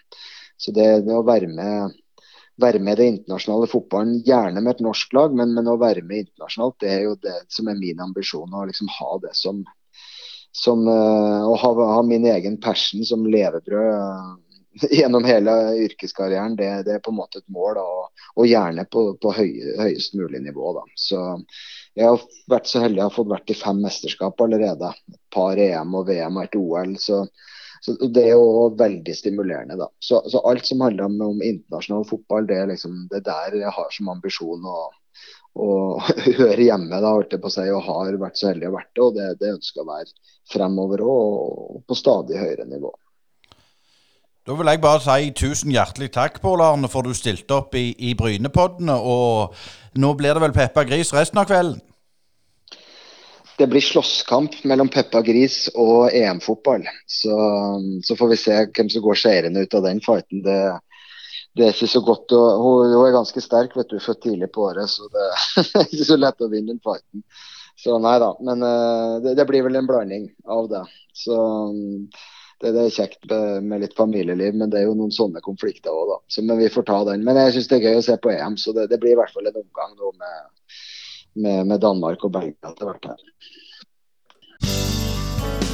[0.57, 1.99] Så det, det å være med
[2.63, 6.05] være med i det internasjonale fotballen, gjerne med et norsk lag, men, men, å være
[6.07, 8.53] med internasjonalt, det er jo det som er min ambisjon.
[8.53, 9.63] Å liksom ha det som,
[10.53, 14.33] som og å ha, ha, min egen passion som levebrød uh,
[14.99, 15.53] gjennom hele
[15.85, 17.81] yrkeskarrieren, det, det, er på en måte et mål.
[17.83, 19.51] Og, og, gjerne på, på høy,
[19.81, 20.75] høyest mulig nivå.
[20.79, 20.85] Da.
[20.97, 21.23] Så
[21.99, 24.93] jeg har vært så heldig jeg har fått vært i fem mesterskap allerede.
[25.13, 26.97] Et par EM og VM og et OL.
[27.01, 27.23] Så,
[27.85, 29.79] så det er jo veldig stimulerende.
[29.81, 29.91] da.
[30.01, 33.77] Så, så alt som handler om, om, internasjonal fotball, det er liksom det der jeg
[33.77, 34.65] har som ambisjon.
[34.65, 34.89] å
[35.61, 36.03] og
[36.41, 38.93] hører hjemme da, holdt jeg på å si, og har vært så heldig å vært
[38.95, 39.05] det.
[39.05, 40.11] Og det, det ønsker å være
[40.53, 41.39] fremover òg,
[41.77, 42.93] og på stadig høyere nivå.
[44.43, 47.93] Da vil jeg bare si tusen hjertelig takk, Pål Arne, for du stilte opp i,
[47.95, 48.97] i Brynepoddene.
[48.99, 49.55] Og
[50.03, 51.79] nå blir det vel Peppa Gris resten av kvelden?
[53.61, 56.89] Det blir slåsskamp mellom Peppa Gris og EM-fotball.
[57.07, 57.37] Så,
[58.03, 60.43] så, får vi se hvem som går seirende ut av den fighten.
[60.43, 60.59] Det,
[61.57, 64.49] det er ikke så godt å hun, hun, er ganske sterk, vet du, født tidlig
[64.55, 65.27] på året, så det
[65.81, 67.25] er ikke så lett å vinne den fighten.
[67.83, 68.31] Så nei da.
[68.45, 70.83] Men uh, det, det, blir vel en blanding av det.
[71.19, 71.37] Så
[71.69, 72.07] um,
[72.63, 75.93] det, det, er kjekt med, med, litt familieliv, men det er jo noen sånne konflikter
[75.93, 76.19] òg, da.
[76.31, 77.25] Så, men vi får ta den.
[77.27, 79.19] Men jeg syns det er gøy å se på EM, så det, det blir i
[79.21, 80.39] hvert fall en omgang nå med,
[81.43, 83.13] med, med Danmark og Belgia etter hvert.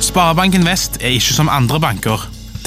[0.09, 2.38] Sparebanken Vest er ikke som andre banker.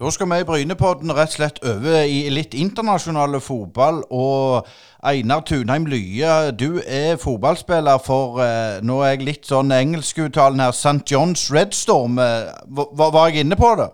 [0.00, 3.98] Da skal vi i Brynepodden rett og slett over i litt internasjonale fotball.
[4.08, 4.64] Og
[5.04, 10.72] Einar Tunheim Lye, du er fotballspiller for eh, Nå er jeg litt sånn engelskuttalen her.
[10.72, 11.04] St.
[11.04, 12.16] John's Redstorm.
[12.16, 12.16] Storm.
[12.16, 13.90] var, var, jeg inne på det?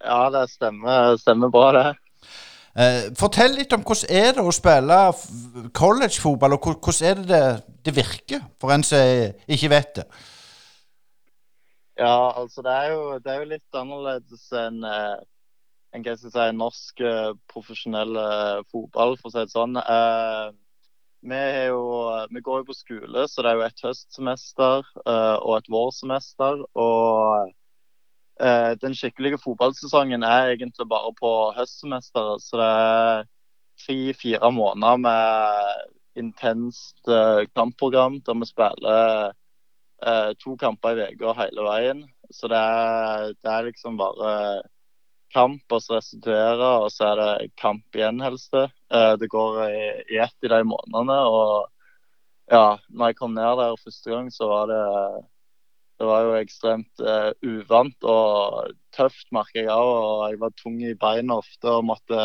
[0.00, 1.86] Ja, det stemmer, stemmer bra, det.
[2.80, 5.02] Eh, fortell litt om hvordan er det å spille
[5.76, 7.46] collegefotball, og hvordan er det det,
[7.84, 10.08] det virker, for en som ikke vet det?
[11.96, 15.20] Ja, altså det er jo, det er jo litt annerledes enn eh,
[15.94, 19.78] en, hva skal jeg si, norsk eh, profesjonell eh, fotball, for å si det sånn.
[19.78, 20.48] Eh,
[21.24, 21.84] vi, jo,
[22.32, 26.64] vi, går jo på skole, så det er jo et høstsemester eh, og et vårsemester.
[26.74, 27.54] Og
[28.42, 32.42] eh, den skikkelige fotballsesongen er egentlig bare på høstsemesteret.
[32.42, 33.30] Så det er
[33.86, 37.08] tre-fire måneder med intenst
[37.54, 39.32] kampprogram der vi spiller
[40.40, 42.04] to kamper i uka hele veien.
[42.32, 44.62] Så det er, det er, liksom bare
[45.34, 48.54] kamp, og så restituere, og så er det kamp igjen, helst.
[48.54, 51.18] Eh, det går i, i ett i de månedene.
[51.28, 54.82] Og ja, når jeg kom ned der første gang, så var det
[55.94, 59.90] det var jo ekstremt uh, uvant og tøft, merker jeg òg.
[59.94, 62.20] Og jeg var tung i beina ofte og måtte,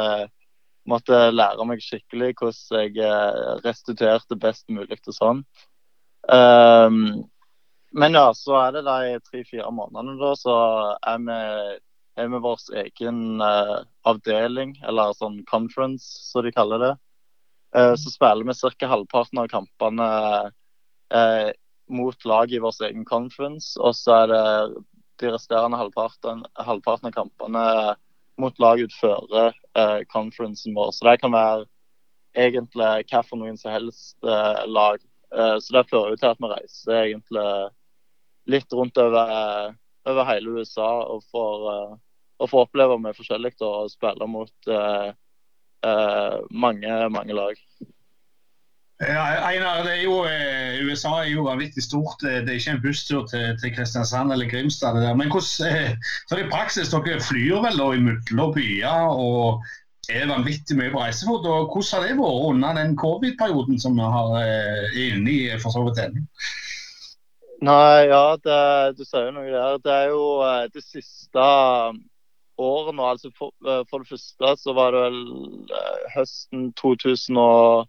[0.89, 5.43] måtte lære meg skikkelig hvordan jeg eh, restituerte best mulig og sånn.
[6.33, 7.29] Um,
[7.91, 10.55] men ja, så er det de tre-fire månedene da, så
[11.07, 11.37] er vi,
[12.21, 13.79] er vi vår egen uh,
[14.09, 16.93] avdeling, eller sånn conference, som de kaller det.
[17.75, 18.91] Uh, så spiller vi ca.
[18.93, 20.09] halvparten av kampene
[21.13, 21.49] uh,
[21.89, 23.73] mot lag i vår egen conference.
[23.79, 24.43] Og så er det
[25.19, 27.65] de resterende halvparten, halvparten av kampene
[28.39, 30.93] mot lag utfører uh, conferencen vår.
[30.95, 31.65] Så det kan være
[32.37, 35.01] egentlig hva for noen som helst uh, lag.
[35.33, 37.49] Uh, så det fører jo til at vi reiser egentlig
[38.49, 39.73] litt rundt over,
[40.09, 41.65] over hele USA og får,
[42.39, 44.71] og får oppleve med forskjellig og spille mot
[46.51, 47.61] mange, mange lag.
[48.99, 52.19] Ja, Einar, det er jo, eh, USA er jo vanvittig stort.
[52.19, 54.95] Det er ikke en busstur til, til Kristiansand eller Grimstad.
[54.95, 55.13] det der.
[55.15, 55.95] Men hvordan, eh,
[56.27, 59.63] så i praksis, dere flyr vel da imellom byer og
[60.09, 61.47] er vanvittig mye på reisefot.
[61.47, 65.85] og Hvordan har det vært under den covid-perioden som vi har, er inne for så
[65.87, 66.25] vidt ennå?
[67.59, 68.59] Nei, ja, det,
[68.95, 69.79] du sier jo noe der.
[69.83, 71.43] Det er jo eh, det siste
[72.59, 73.03] året nå.
[73.03, 73.51] Altså for,
[73.89, 75.19] for, det første så var det vel
[76.15, 77.87] høsten 2020.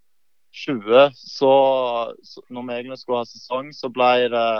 [1.14, 1.52] så,
[2.22, 4.50] så, når vi egentlig skulle ha sesong, så ble det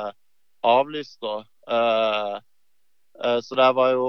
[0.63, 1.37] avlyst da.
[1.71, 2.39] Uh,
[3.45, 4.07] så det var jo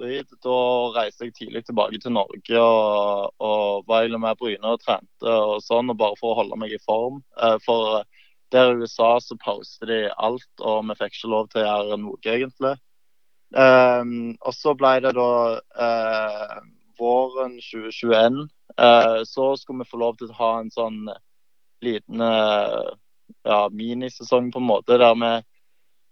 [0.00, 0.32] drit.
[0.42, 0.56] Da
[0.96, 5.60] reiste jeg tidlig tilbake til Norge og, og var egentlig med Bryne og trente og
[5.62, 7.20] sånn, og bare for å holde meg i form.
[7.36, 8.00] Uh, for
[8.54, 11.98] der i USA så pauste de alt, og vi fikk ikke lov til å gjøre
[12.02, 12.76] noe, egentlig.
[13.54, 15.30] og så ble det da
[16.98, 18.42] våren 2021
[18.80, 21.08] Uh, så skulle vi få lov til å ha en sånn
[21.82, 22.90] liten uh,
[23.42, 25.32] ja, minisesong på en måte, der vi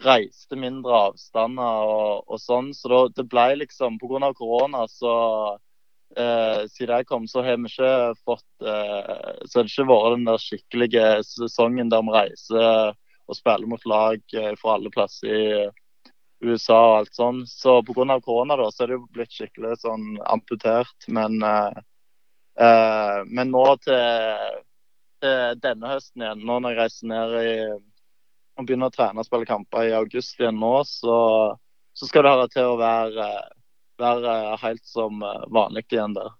[0.03, 2.73] reiste mindre avstander og, og sånn.
[2.75, 4.33] Så da, det ble liksom Pga.
[4.35, 5.15] korona så
[6.19, 7.91] eh, siden jeg kom, så har vi ikke
[8.27, 12.95] fått eh, Så har det ikke vært den der skikkelige sesongen der vi reiser
[13.27, 15.67] og spiller mot lag eh, fra alle plasser i
[16.47, 17.43] USA og alt sånn.
[17.49, 18.21] Så pga.
[18.25, 21.09] korona da, så er det jo blitt skikkelig sånn amputert.
[21.09, 21.83] Men, eh,
[22.63, 24.63] eh, men nå til,
[25.25, 27.53] til, denne høsten igjen, nå når jeg reiser ned i
[28.57, 31.17] og begynner å trene og spille kamper i august igjen nå, så,
[31.93, 33.27] så skal det høre til å være,
[34.01, 36.33] være helt som vanlig igjen der.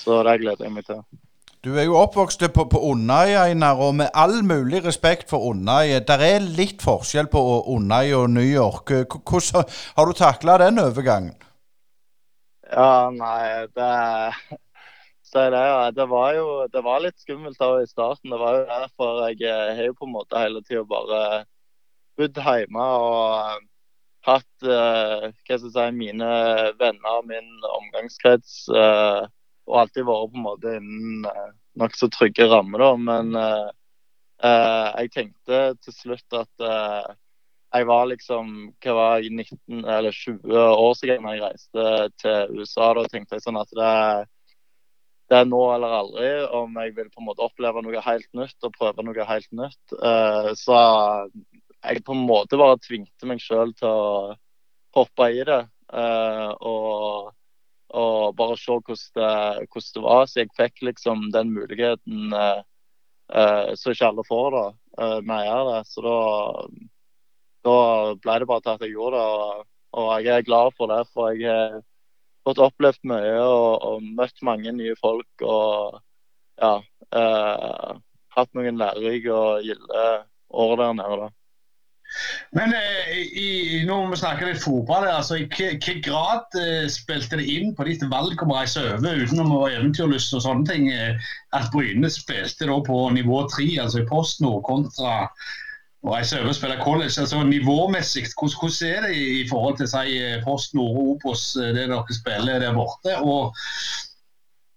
[0.00, 1.02] Så det gleder jeg meg til.
[1.60, 5.98] Du er jo oppvokst på, på Undøy, Einar, og med all mulig respekt for Undøy.
[6.08, 7.42] Der er litt forskjell på
[7.74, 8.94] Undøy og New York.
[9.28, 11.36] Hvordan har du takla den overgangen?
[12.70, 13.90] Ja, nei, det
[15.30, 18.32] så det, det var jo det var litt skummelt da i starten.
[18.32, 21.20] Det var jo derfor jeg eh, har jo på en måte hele tida bare
[22.18, 23.68] bodd hjemme og
[24.26, 26.30] hatt uh, hva skal jeg si, mine
[26.80, 28.66] venner, min omgangskrets.
[28.68, 29.24] Uh,
[29.70, 32.84] og alltid vært på en måte innen uh, nokså trygge rammer.
[32.84, 33.70] da, Men uh,
[34.42, 36.62] jeg tenkte til slutt at
[37.70, 41.84] jeg var liksom hva var jeg, 19 eller 20 år siden jeg reiste
[42.22, 42.86] til USA.
[42.96, 43.90] Da tenkte jeg sånn at det,
[45.28, 48.64] det er nå eller aldri om jeg vil på en måte oppleve noe helt nytt
[48.64, 49.98] og prøve noe helt nytt.
[50.56, 50.80] så
[51.80, 54.34] jeg på en måte bare tvingte meg sjøl til å
[54.96, 55.62] hoppe i det.
[55.90, 57.30] og
[57.90, 60.26] og bare se hvordan det, hvordan det, var.
[60.26, 62.62] Så jeg fikk liksom den muligheten uh,
[63.34, 64.64] uh, som ikke alle får da,
[65.00, 65.80] uh, når jeg gjør det.
[65.90, 66.18] Så da,
[67.66, 67.76] da,
[68.26, 69.24] ble det bare til at jeg gjorde det.
[69.24, 71.80] Og, og, jeg er glad for det, for jeg har
[72.46, 75.30] fått opplevd mye og, og, møtt mange nye folk.
[75.42, 75.98] Og
[76.60, 76.74] ja,
[78.36, 80.08] hatt noen lærerike og gilde
[80.50, 81.26] år der nede.
[81.26, 81.39] da.
[82.56, 83.48] Men eh, i,
[83.86, 85.06] nå må vi snakke litt fotball.
[85.10, 89.22] altså I hvilken grad eh, spilte det inn på ditt valg om å reise over
[89.22, 93.68] utenom å være eventyrlyst og sånne ting, eh, at Bryne spilte da på nivå tre,
[93.82, 95.16] altså i Post kontra
[96.00, 97.14] å reise over og spille college?
[97.20, 101.90] altså Nivåmessig, hvordan, hvordan er det i, forhold til si, Post og Obos, eh, det
[101.92, 103.18] dere spiller der borte?
[103.20, 103.54] og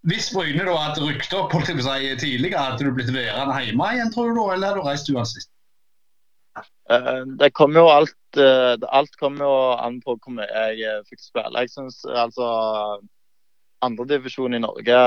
[0.03, 4.33] hvis Bryne da hadde rykket opp si, tidligere, hadde du blitt værende hjemme igjen, tror
[4.33, 5.52] du da, eller hadde du reist uansett?
[6.93, 9.55] Eh, det kommer jo alt eh, Alt kommer jo
[9.85, 11.63] an på hvor mye jeg eh, fikk spille.
[11.63, 12.49] Jeg syns altså
[13.83, 14.99] andredivisjon i Norge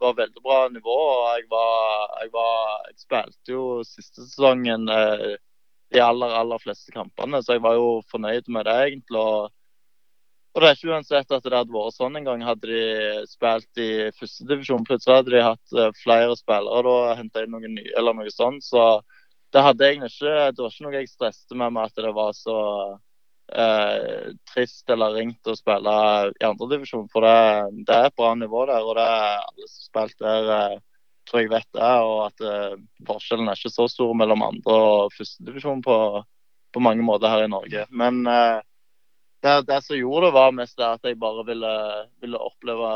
[0.00, 0.96] var veldig bra nivå.
[0.96, 2.58] og jeg, var, jeg, var,
[2.90, 8.52] jeg spilte jo siste sesongen de aller, aller fleste kampene, så jeg var jo fornøyd
[8.52, 9.22] med det, egentlig.
[9.24, 9.56] og
[10.50, 12.40] og det er ikke uansett at det hadde vært sånn en gang.
[12.42, 17.76] Hadde de spilt i førstedivisjon, plutselig hadde de hatt flere spillere da henta inn noen
[17.76, 18.66] nye eller noe sånt.
[18.66, 18.82] Så
[19.50, 22.34] det hadde egentlig ikke Det var ikke noe jeg stresset med, med at det var
[22.36, 22.58] så
[23.50, 25.96] eh, trist eller ringt å spille
[26.38, 27.08] i andredivisjon.
[27.12, 30.50] For det, det, er et bra nivå der, og det er alle som spilt der,
[30.56, 30.78] eh,
[31.28, 31.92] tror jeg vet det.
[32.06, 35.96] Og at eh, forskjellen er ikke så stor mellom andre og førstedivisjon på,
[36.70, 37.86] på mange måter her i Norge.
[37.90, 38.58] Men eh,
[39.42, 41.76] det, det, som gjorde det, var mest det at jeg bare ville,
[42.20, 42.90] ville oppleve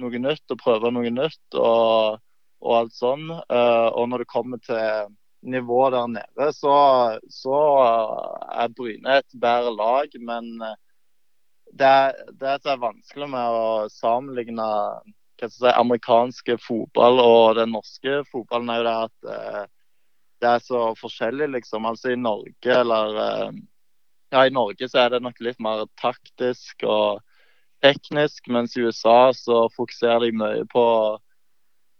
[0.00, 1.44] noe nytt og prøve noe nytt.
[1.58, 2.22] og,
[2.64, 3.26] og alt sånn.
[3.28, 5.10] Uh, og når det kommer til
[5.44, 6.76] nivå der nede, så,
[7.30, 7.58] så
[8.52, 10.16] er Bryne et bedre lag.
[10.20, 10.76] Men eh,
[11.72, 14.68] det, som er vanskelig med å sammenligne
[15.42, 19.62] si, amerikanske fotball og den norske fotballen, er jo det at eh,
[20.44, 21.86] det er så forskjellig, liksom.
[21.88, 23.62] Altså i Norge eller eh,
[24.34, 27.20] Ja, i Norge så er det nok litt mer taktisk og
[27.84, 30.84] teknisk, mens i USA så fokuserer de mye på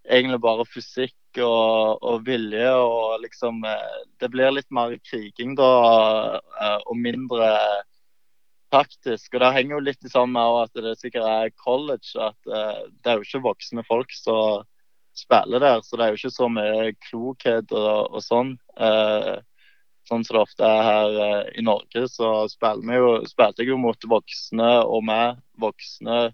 [0.09, 2.69] egentlig bare fysikk og, og, vilje.
[2.71, 5.71] og liksom eh, Det blir litt mer kriging da,
[6.61, 7.51] eh, og mindre
[8.75, 9.35] taktisk.
[9.35, 12.15] og Det henger jo litt sammen med at det sikkert er college.
[12.19, 14.65] at uh, Det er jo ikke voksne folk som
[15.15, 18.57] spiller der, så det er jo ikke så mye klokhet og, og sånn.
[20.11, 25.07] Sånn som det ofte er her i Norge, så spilte jeg jo mot voksne og
[25.07, 26.33] med voksne,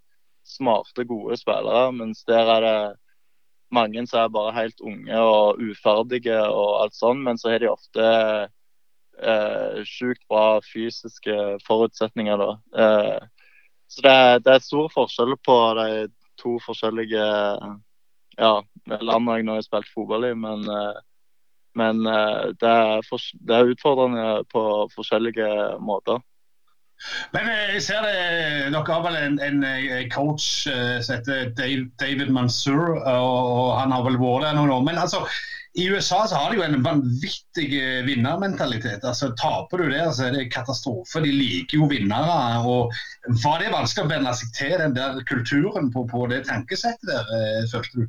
[0.49, 1.91] smarte, gode spillere.
[1.93, 2.81] Mens der er det
[3.75, 7.71] mange som er bare helt unge og uferdige og alt sånn, men så har de
[7.71, 8.07] ofte
[9.23, 11.37] eh, sjukt bra fysiske
[11.67, 12.51] forutsetninger, da.
[12.85, 13.29] Eh,
[13.91, 14.17] så det
[14.47, 16.09] det er, stor forskjell på de
[16.41, 17.25] to forskjellige
[18.41, 18.53] ja,
[18.87, 21.01] landene jeg nå har spilt fotball i, men, eh,
[21.79, 24.65] men eh, det, er for, det er utfordrende på
[24.95, 25.51] forskjellige
[25.85, 26.23] måter.
[27.35, 28.17] Men eh, jeg ser det,
[28.75, 34.21] dere har vel en, en eh, coach som heter David Mansour, og, han har vel
[34.21, 34.85] vært der noen år.
[34.87, 35.23] Men altså,
[35.79, 37.69] i USA så har de jo en vanvittig
[38.09, 39.05] vinnermentalitet.
[39.07, 41.23] altså Taper du der, så er det katastrofe.
[41.25, 42.39] De liker jo vinnere.
[42.67, 42.91] og
[43.45, 47.69] Var det vanskelig å venne seg til den der kulturen på, på det tankesettet der,
[47.71, 48.09] følte du?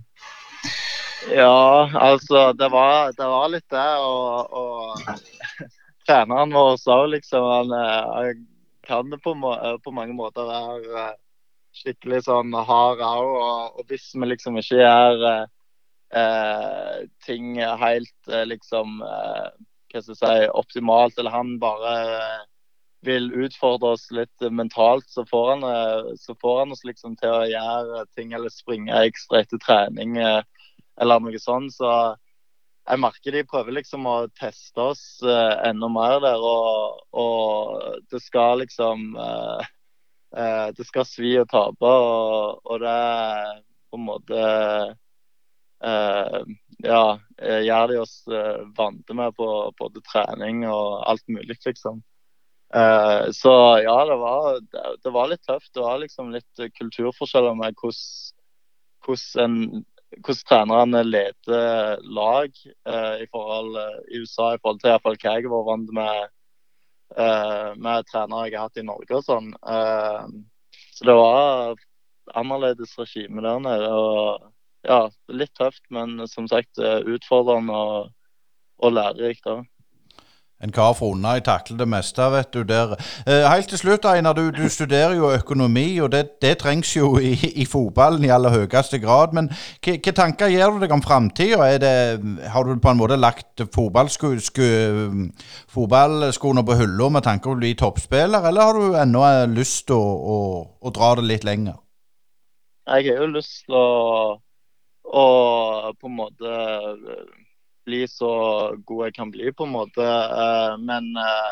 [1.29, 3.89] Ja, altså det var, det var litt det.
[4.01, 5.29] Og, og
[6.09, 7.75] treneren vår sa liksom han
[8.91, 11.17] kan på, eh, på mange måter være eh,
[11.81, 13.25] skikkelig sånn hard òg.
[13.25, 19.51] Og, og, hvis vi liksom ikke gjør eh, ting helt eh, liksom eh,
[19.91, 22.41] hva skal jeg si, optimalt, eller han bare eh,
[23.07, 25.63] vil utfordre oss litt mentalt, så får, han,
[26.21, 31.23] så får han oss liksom til å gjøre ting eller springe ekstra etter trening eller
[31.25, 31.73] noe sånt.
[31.73, 31.89] Så
[32.89, 36.41] jeg merker de prøver liksom å teste oss uh, enda mer der.
[36.41, 39.61] Og, og det skal liksom uh,
[40.37, 44.45] uh, Det skal svi å tape, og, og, det er på en måte
[45.81, 47.05] Ja,
[47.41, 48.11] gjør de oss
[48.77, 49.45] vante med på
[49.79, 52.03] både trening og alt mulig, liksom.
[53.33, 55.71] så ja, det var, det, det var, litt tøft.
[55.73, 59.57] Det var liksom litt kulturforskjeller med hvordan en
[60.19, 65.35] hvordan trenerne leder lag eh, i, forhold, eh, i USA i forhold til iallfall hva
[65.37, 66.17] jeg har vært vant med
[67.15, 69.51] eh, med trenere jeg har hatt i Norge og sånn.
[69.55, 70.25] Eh,
[70.91, 71.79] så det var
[72.37, 73.91] annerledes regime der nede.
[73.91, 74.51] og
[74.87, 75.01] ja,
[75.31, 78.11] Litt tøft, men som sagt eh, utfordrende og,
[78.81, 79.65] og lærerikt òg.
[80.61, 81.33] En kar fra unna.
[81.37, 82.63] Jeg takler det meste, vet du.
[82.63, 82.95] der.
[83.27, 84.33] Eh, helt til slutt, Einar.
[84.37, 88.49] Du, du, studerer jo økonomi, og det, det trengs jo i, i, fotballen i aller
[88.53, 89.33] høyeste grad.
[89.33, 89.49] Men
[89.81, 91.57] hvilke tanker gjør du deg om framtida?
[92.53, 98.45] Har du på en måte lagt fotballskoene på hylla med tanke på å bli toppspiller,
[98.45, 99.21] eller har du ennå
[99.55, 100.37] lyst til å, å,
[100.81, 101.75] å, dra det litt lenger?
[102.85, 104.37] Jeg har jo lyst til å,
[105.09, 105.25] å
[105.97, 106.49] på en måte
[107.85, 108.31] bli så
[108.85, 110.05] god jeg kan bli, på en måte.
[110.05, 111.51] Eh, men, eh,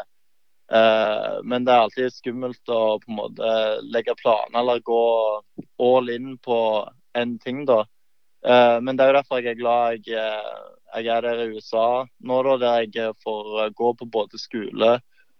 [0.77, 3.53] eh, men det er alltid skummelt å på en måte
[3.93, 5.03] legge planer eller gå
[5.79, 6.59] all in på
[7.13, 7.83] en ting, da.
[8.39, 10.19] Men det er jo derfor jeg er glad jeg,
[10.95, 14.93] jeg er der i USA nå, da, der jeg får gå på både skole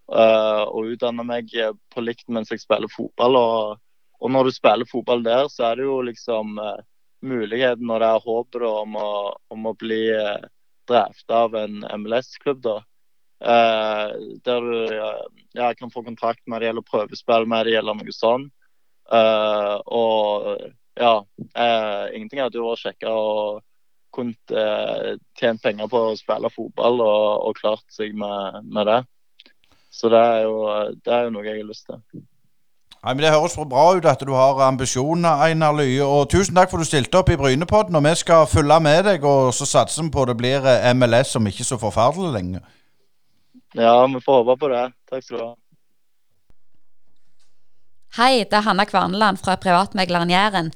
[0.09, 1.53] og utdanne meg
[1.93, 3.39] på likt mens jeg spiller fotball.
[3.39, 3.79] Og,
[4.19, 6.59] og når du spiller fotball der, så er det jo liksom
[7.23, 8.99] muligheten og det er håpet om,
[9.55, 10.03] om å bli
[10.89, 12.61] drafta av en MLS-klubb.
[12.65, 12.79] da.
[13.39, 14.11] Uh,
[14.43, 14.87] der du
[15.55, 18.51] ja, kan få kontrakt med det eller prøvespill med det eller noe sånt.
[19.09, 20.49] Uh, og
[20.99, 23.29] ja, uh, ingenting hadde jo vært kjekkere å
[24.13, 24.65] kunne
[25.37, 28.99] tjent penger på å spille fotball og, og klart seg med, med, det.
[29.93, 30.57] Så det er, jo,
[31.05, 32.01] det er jo noe jeg har lyst til.
[32.99, 36.03] Nei, men Det høres bra ut at du har ambisjoner, Einar Lye.
[36.03, 37.95] Og tusen takk for at du stilte opp i Brynepodden.
[37.95, 41.31] Og vi skal følge med deg, og så satser vi på det blir eh, MLS
[41.39, 42.59] om ikke så forferdelig lenge.
[43.77, 44.84] Ja, vi får håpe på det.
[45.07, 45.53] Takk skal du ha.
[48.17, 50.71] Hei, det er Hanna Kvarneland fra Privatmegleren Jæren.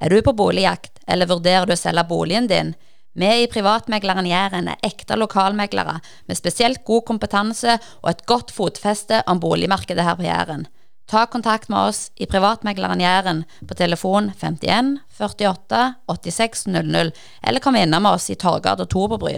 [0.00, 2.72] Er du på boligjakt, eller vurderer du å selge boligen din?
[3.18, 9.22] Vi i Privatmegleren Jæren er ekte lokalmeglere med spesielt god kompetanse og et godt fotfeste
[9.30, 10.66] om boligmarkedet her på Jæren.
[11.08, 17.12] Ta kontakt med oss i Privatmegleren Jæren på telefon 51 48 86 00,
[17.42, 19.30] eller kom innom oss i Torgata 2 på.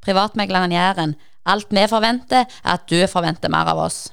[0.00, 1.14] Privatmegleren Jæren.
[1.44, 4.06] Alt vi forventer, er at du forventer mer av oss.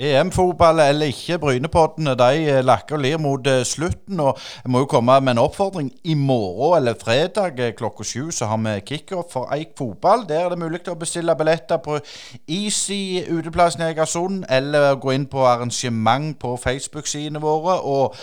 [0.00, 4.20] EM-fotball eller ikke, Brynepoddene de eh, lakker og lir mot eh, slutten.
[4.20, 5.90] og Jeg må jo komme med en oppfordring.
[6.04, 10.24] I morgen eller fredag eh, klokka sju så har vi kickoff for Eik fotball.
[10.28, 11.98] Der er det mulig å bestille billetter på
[12.48, 17.80] Easy uteplassen i Egersund, eller gå inn på arrangement på Facebook-sidene våre.
[17.80, 18.16] og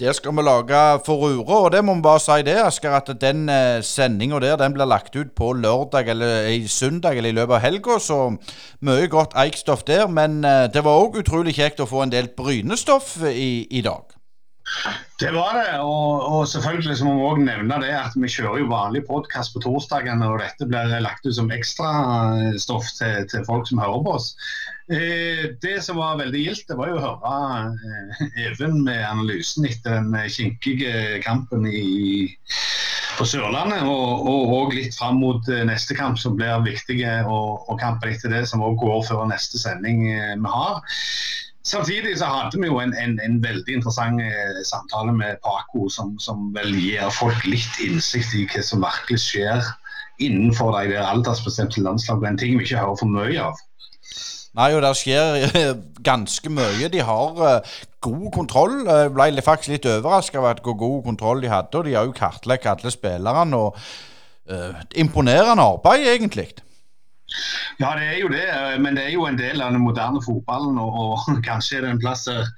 [0.00, 3.48] der skal vi lage furore, og det må vi bare si det, Asker, at den
[3.52, 7.58] eh, sendinga der den blir lagt ut på lørdag eller i søndag eller i løpet
[7.58, 8.20] av helga, så
[8.80, 10.06] mye godt Eik-stoff der.
[10.08, 14.19] Men eh, det var òg utrolig kjekt å få en del Brynestoff i, i dag.
[15.20, 18.62] Det var det, og, og selvfølgelig så må vi også nevne det at vi kjører
[18.62, 23.68] jo vanlig podkast på torsdagene, og dette blir lagt ut som ekstrastoff til, til folk
[23.68, 24.30] som hører på oss.
[24.90, 27.34] Eh, det som var veldig gildt, det var jo å høre
[27.78, 32.26] eh, Even med analysen etter den kinkige kampen i,
[33.18, 33.84] på Sørlandet.
[33.86, 38.34] Og, og, litt fram mot eh, neste kamp, som blir viktig, og, og kampen etter
[38.34, 40.82] det, som òg går før neste sending vi har.
[41.62, 44.20] Samtidig så hadde vi jo en, en, en veldig interessant
[44.64, 49.68] samtale med Paco, som, som, vel gir folk litt innsikt i hva som virkelig skjer
[50.24, 52.32] innenfor de aldersbestemte landslagene.
[52.32, 53.60] En ting vi ikke hører for mye av.
[54.58, 55.74] Nei, og det skjer
[56.10, 56.88] ganske mye.
[56.90, 58.80] De har uh, god kontroll.
[58.88, 61.76] Jeg ble faktisk litt overraska over hvor god kontroll de hadde.
[61.78, 63.60] Og de har jo kartlagt alle spillerne.
[63.60, 63.78] og
[64.50, 66.48] uh, Imponerende arbeid, egentlig.
[67.80, 68.46] Ja, det er jo det.
[68.82, 70.78] Men det er jo en del av den moderne fotballen.
[70.78, 72.48] Og, og kanskje er det en plass der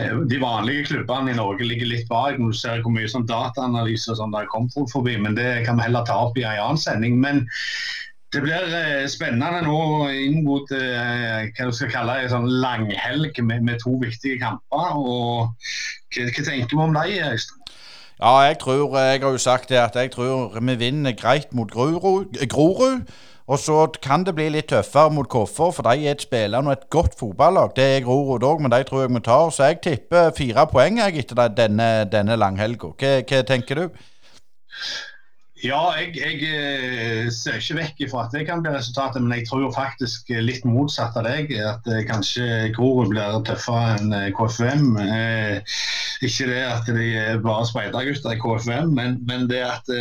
[0.00, 4.14] de vanlige klubbene i Norge ligger litt bak når du ser hvor mye sånn dataanalyse
[4.16, 5.18] som det der kom forbi.
[5.20, 7.18] Men det kan vi heller ta opp i en annen sending.
[7.20, 7.44] Men
[8.32, 13.36] det blir eh, spennende nå inn mot eh, hva du skal kalle en sånn langhelg
[13.44, 14.94] med, med, to viktige kamper.
[14.96, 15.52] og
[16.14, 17.58] Hva, hva tenker vi om dem, Øystein?
[18.22, 21.70] Ja, jeg tror, jeg har jo sagt det at jeg tror vi vinner greit mot
[21.72, 22.38] Grorud.
[23.50, 26.76] Og så kan det bli litt tøffere mot Koffer, for de er et spillende og
[26.76, 27.72] et godt fotballag.
[27.76, 29.48] Det er Grorud òg, men de tror jeg vi tar.
[29.50, 32.94] Så jeg tipper fire poeng jeg, etter denne, denne langhelga.
[32.98, 34.04] Hva, hva tenker du?
[35.62, 39.46] Ja, jeg, jeg, eh, ser ikke vekk ifra at det kan bli resultatet, men jeg
[39.46, 41.52] tror jo faktisk litt motsatt av deg.
[41.54, 44.88] At eh, kanskje Grorud blir tøffere enn eh, KFM.
[46.26, 49.92] Ikke det at de er bare speidergutter i KFM, men, men, det at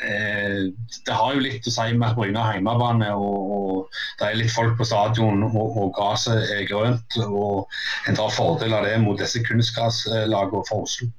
[0.00, 4.40] Det har jo litt å si med at Bryne har hjemmebane, og, og, det er
[4.40, 7.20] litt folk på stadion, og, og gresset er grønt.
[7.26, 7.68] og
[8.08, 11.12] En tar fordel av det mot disse kunstgraslagene for Oslo.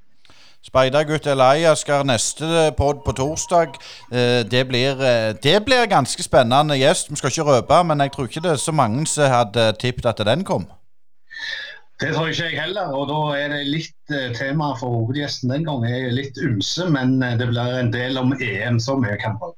[0.68, 3.78] Speidergutt Elias skal neste pod på torsdag.
[4.12, 7.10] Eh, det blir, eh, det blir ganske spennende gjest.
[7.10, 10.06] Vi skal ikke røpe, men jeg tror ikke det er så mange som hadde tippet
[10.06, 10.68] at den kom.
[11.98, 15.66] Det tror ikke jeg heller, og da er det litt eh, tema for hovedgjesten den
[15.66, 15.90] gangen.
[15.90, 19.56] Jeg er litt ymse, men det blir en del om EM, så mye kan man